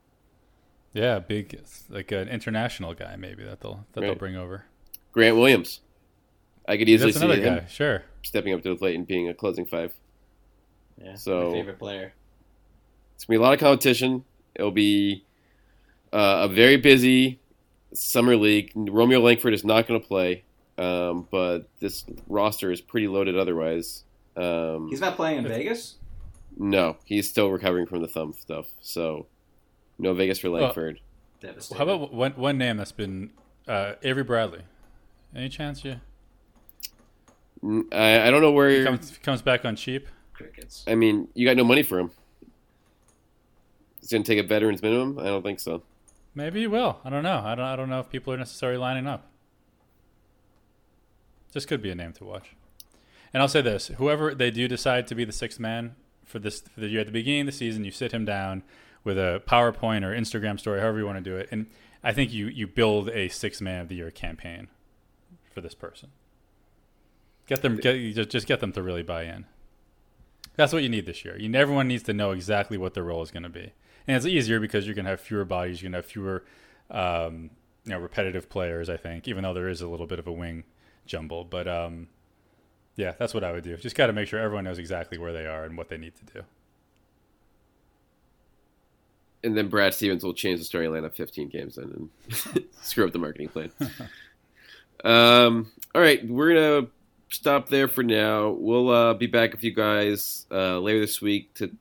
Yeah, 0.94 1.20
big 1.20 1.60
like 1.90 2.12
an 2.12 2.28
international 2.30 2.94
guy 2.94 3.16
maybe 3.16 3.44
that 3.44 3.62
they'll 3.62 3.86
that 3.94 4.02
they'll 4.02 4.16
bring 4.16 4.36
over. 4.36 4.66
Grant 5.12 5.36
Williams. 5.38 5.82
I 6.68 6.78
could 6.78 6.88
easily 6.90 7.12
That's 7.12 7.20
see 7.22 7.26
another 7.32 7.42
him 7.42 7.56
guy, 7.60 7.66
sure. 7.68 8.04
stepping 8.22 8.54
up 8.54 8.62
to 8.62 8.70
the 8.70 8.76
plate 8.76 8.96
and 8.96 9.08
being 9.08 9.28
a 9.28 9.34
closing 9.34 9.66
five. 9.66 9.94
Yeah, 11.02 11.16
So- 11.16 11.48
my 11.50 11.54
favorite 11.54 11.80
player. 11.80 12.14
It's 13.16 13.26
gonna 13.26 13.38
be 13.40 13.44
a 13.44 13.46
lot 13.46 13.54
of 13.54 13.60
competition. 13.60 14.24
It'll 14.56 14.72
be 14.72 15.24
uh, 16.14 16.42
a 16.44 16.48
very 16.48 16.78
busy 16.78 17.40
summer 17.94 18.36
league. 18.38 18.72
Romeo 18.76 19.20
Langford 19.20 19.54
is 19.54 19.64
not 19.66 19.88
going 19.88 20.00
to 20.00 20.08
play, 20.08 20.44
um, 20.80 21.28
but 21.30 21.70
this 21.80 22.06
roster 22.28 22.72
is 22.72 22.82
pretty 22.82 23.08
loaded 23.08 23.38
otherwise. 23.38 24.04
Um, 24.38 24.88
He's 24.90 25.02
not 25.02 25.16
playing 25.16 25.40
in 25.40 25.48
Vegas. 25.48 25.96
no, 26.58 26.98
he's 27.06 27.30
still 27.30 27.50
recovering 27.50 27.86
from 27.86 28.02
the 28.02 28.08
thumb 28.08 28.34
stuff, 28.40 28.68
so 28.82 29.28
no 29.98 30.14
Vegas 30.14 30.40
for 30.40 30.50
Langford. 30.50 31.00
Devastating. 31.42 31.78
How 31.78 31.84
about 31.94 32.14
one 32.14 32.32
one 32.34 32.58
name 32.58 32.78
that's 32.78 32.92
been 32.92 33.32
uh, 33.68 33.94
Avery 34.04 34.24
Bradley? 34.24 34.62
Any 35.36 35.50
chance 35.50 35.84
you 35.86 36.00
N- 37.64 37.88
I, 37.92 38.28
I 38.28 38.32
don't 38.32 38.42
know 38.42 38.52
where. 38.52 38.70
he 38.70 38.84
comes 38.84 39.18
comes 39.22 39.42
back 39.42 39.66
on 39.66 39.76
cheap? 39.76 40.08
crickets? 40.34 40.86
I 40.88 40.96
mean, 40.96 41.28
you 41.34 41.46
got 41.46 41.58
no 41.58 41.64
money 41.66 41.84
for 41.84 42.00
him. 42.00 42.12
He's 44.00 44.10
going 44.10 44.24
to 44.24 44.36
take 44.36 44.44
a 44.44 44.48
veterans 44.48 44.82
minimum. 44.82 45.20
I 45.20 45.26
don't 45.26 45.44
think 45.44 45.60
so. 45.60 45.84
Maybe 46.34 46.62
he 46.62 46.68
will. 46.68 47.00
I 47.04 47.10
don't 47.10 47.24
know. 47.24 47.42
I 47.44 47.56
don't. 47.56 47.66
I 47.66 47.76
don't 47.76 47.90
know 47.90 48.00
if 48.00 48.10
people 48.10 48.34
are 48.34 48.38
necessarily 48.38 48.78
lining 48.78 49.06
up. 49.08 49.29
This 51.54 51.66
could 51.66 51.82
be 51.82 51.90
a 51.90 51.96
name 51.96 52.14
to 52.14 52.24
watch. 52.24 52.56
And 53.34 53.42
I'll 53.42 53.50
say 53.50 53.62
this: 53.62 53.88
whoever 53.98 54.34
they 54.34 54.52
do 54.52 54.68
decide 54.68 55.08
to 55.08 55.16
be 55.16 55.26
the 55.26 55.32
sixth 55.32 55.60
man 55.60 55.96
for 56.26 56.40
this 56.40 56.62
for 56.62 56.80
the 56.80 56.88
year 56.88 57.02
at 57.02 57.08
the 57.08 57.12
beginning 57.12 57.42
of 57.42 57.48
the 57.48 57.52
season, 57.52 57.84
you 57.84 57.92
sit 57.92 58.12
him 58.12 58.26
down 58.26 58.64
with 59.04 59.18
a 59.18 59.42
PowerPoint 59.48 60.04
or 60.04 60.16
Instagram 60.16 60.60
story, 60.60 60.80
however 60.80 61.00
you 61.00 61.06
want 61.06 61.18
to 61.18 61.24
do 61.24 61.36
it, 61.38 61.48
and 61.52 61.68
I 62.04 62.14
think 62.14 62.32
you 62.32 62.48
you 62.48 62.68
build 62.68 63.10
a 63.10 63.28
six 63.30 63.62
man 63.62 63.82
of 63.82 63.88
the 63.90 63.96
year 63.96 64.12
campaign 64.12 64.68
for 65.54 65.62
this 65.62 65.76
person. 65.76 66.10
Get 67.48 67.62
them. 67.62 67.78
Get 67.78 68.14
just 68.14 68.30
just 68.30 68.48
get 68.48 68.60
them 68.60 68.72
to 68.74 68.82
really 68.82 69.04
buy 69.04 69.24
in. 69.24 69.46
That's 70.56 70.74
what 70.74 70.84
you 70.84 70.90
need 70.90 71.06
this 71.06 71.24
year. 71.24 71.38
You 71.38 71.54
everyone 71.56 71.88
needs 71.88 72.04
to 72.04 72.14
know 72.14 72.32
exactly 72.32 72.78
what 72.78 72.94
their 72.94 73.04
role 73.04 73.22
is 73.22 73.32
going 73.32 73.44
to 73.44 73.50
be, 73.50 73.74
and 74.08 74.16
it's 74.16 74.26
easier 74.26 74.60
because 74.60 74.86
you're 74.86 74.96
going 74.96 75.06
to 75.06 75.12
have 75.12 75.22
fewer 75.22 75.46
bodies. 75.46 75.82
You're 75.82 75.92
going 75.92 76.02
to 76.02 76.06
have 76.06 76.12
fewer, 76.12 76.46
um, 76.92 77.50
you 77.86 77.92
know, 77.92 78.00
repetitive 78.00 78.50
players. 78.50 78.90
I 78.90 78.98
think, 78.98 79.28
even 79.28 79.44
though 79.44 79.54
there 79.54 79.70
is 79.70 79.82
a 79.82 79.88
little 79.88 80.08
bit 80.08 80.20
of 80.20 80.28
a 80.28 80.32
wing 80.32 80.64
jumble, 81.10 81.44
but 81.44 81.68
um, 81.68 82.08
yeah, 82.96 83.14
that's 83.20 83.34
what 83.34 83.44
I 83.44 83.52
would 83.52 83.64
do. 83.64 83.76
Just 83.76 83.96
got 83.96 84.08
to 84.08 84.14
make 84.14 84.28
sure 84.30 84.40
everyone 84.40 84.64
knows 84.64 84.80
exactly 84.80 85.18
where 85.18 85.34
they 85.34 85.46
are 85.46 85.66
and 85.66 85.78
what 85.78 85.90
they 85.90 85.98
need 85.98 86.14
to 86.16 86.34
do. 86.34 86.44
And 89.44 89.58
then 89.58 89.68
Brad 89.70 89.94
Stevens 89.94 90.24
will 90.24 90.34
change 90.34 90.60
the 90.60 90.66
starting 90.66 90.92
lineup 90.92 91.14
15 91.14 91.50
games 91.50 91.78
in 91.78 92.10
and 92.54 92.64
screw 92.82 93.06
up 93.06 93.14
the 93.14 93.20
marketing 93.20 93.50
plan. 93.50 93.72
um, 95.04 95.72
all 95.96 96.02
right, 96.02 96.26
we're 96.28 96.54
gonna 96.54 96.88
stop 97.30 97.70
there 97.70 97.88
for 97.88 98.04
now. 98.04 98.50
We'll 98.50 98.90
uh, 98.90 99.14
be 99.14 99.28
back 99.28 99.54
with 99.54 99.64
you 99.64 99.74
guys 99.74 100.46
uh, 100.52 100.80
later 100.80 101.00
this 101.00 101.22
week 101.22 101.54
to 101.56 101.72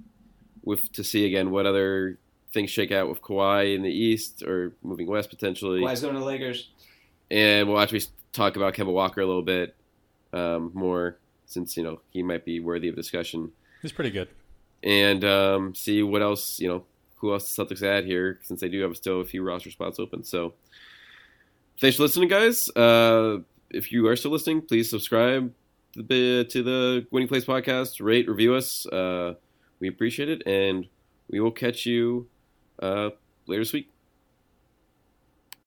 with 0.64 0.92
to 0.92 1.02
see 1.02 1.26
again 1.26 1.50
what 1.50 1.66
other 1.66 2.18
things 2.52 2.70
shake 2.70 2.92
out 2.92 3.08
with 3.08 3.20
Kawhi 3.22 3.74
in 3.74 3.82
the 3.82 3.90
East 3.90 4.42
or 4.42 4.72
moving 4.82 5.08
west 5.08 5.28
potentially, 5.30 5.80
Why 5.80 5.92
is 5.92 6.00
going 6.00 6.14
to 6.14 6.24
Lakers? 6.24 6.70
and 7.30 7.68
we'll 7.68 7.80
actually 7.80 8.02
talk 8.32 8.56
about 8.56 8.74
Kemba 8.74 8.92
Walker 8.92 9.20
a 9.20 9.26
little 9.26 9.42
bit 9.42 9.74
um, 10.32 10.70
more 10.74 11.18
since 11.46 11.76
you 11.76 11.82
know 11.82 12.00
he 12.10 12.22
might 12.22 12.44
be 12.44 12.60
worthy 12.60 12.88
of 12.88 12.96
discussion 12.96 13.50
He's 13.82 13.92
pretty 13.92 14.10
good. 14.10 14.28
and 14.82 15.24
um, 15.24 15.74
see 15.74 16.02
what 16.02 16.20
else 16.22 16.60
you 16.60 16.68
know 16.68 16.84
who 17.16 17.32
else 17.32 17.54
the 17.54 17.64
Celtics 17.64 17.82
add 17.82 18.04
here 18.04 18.38
since 18.42 18.60
they 18.60 18.68
do 18.68 18.80
have 18.82 18.96
still 18.96 19.20
a 19.20 19.24
few 19.24 19.42
roster 19.42 19.70
spots 19.70 19.98
open. 19.98 20.22
So 20.22 20.54
thanks 21.80 21.96
for 21.96 22.04
listening, 22.04 22.28
guys. 22.28 22.68
Uh, 22.76 23.38
if 23.70 23.90
you 23.90 24.06
are 24.06 24.14
still 24.14 24.30
listening, 24.30 24.62
please 24.62 24.88
subscribe 24.88 25.52
to 25.94 26.02
the, 26.04 26.44
to 26.50 26.62
the 26.62 27.06
Winning 27.10 27.28
Place 27.28 27.44
podcast, 27.44 28.00
rate, 28.00 28.28
review 28.28 28.54
us. 28.54 28.86
Uh, 28.86 29.34
we 29.80 29.88
appreciate 29.88 30.28
it, 30.28 30.46
and 30.46 30.86
we 31.28 31.40
will 31.40 31.50
catch 31.50 31.86
you 31.86 32.28
uh, 32.80 33.10
later 33.48 33.62
this 33.62 33.72
week. 33.72 33.90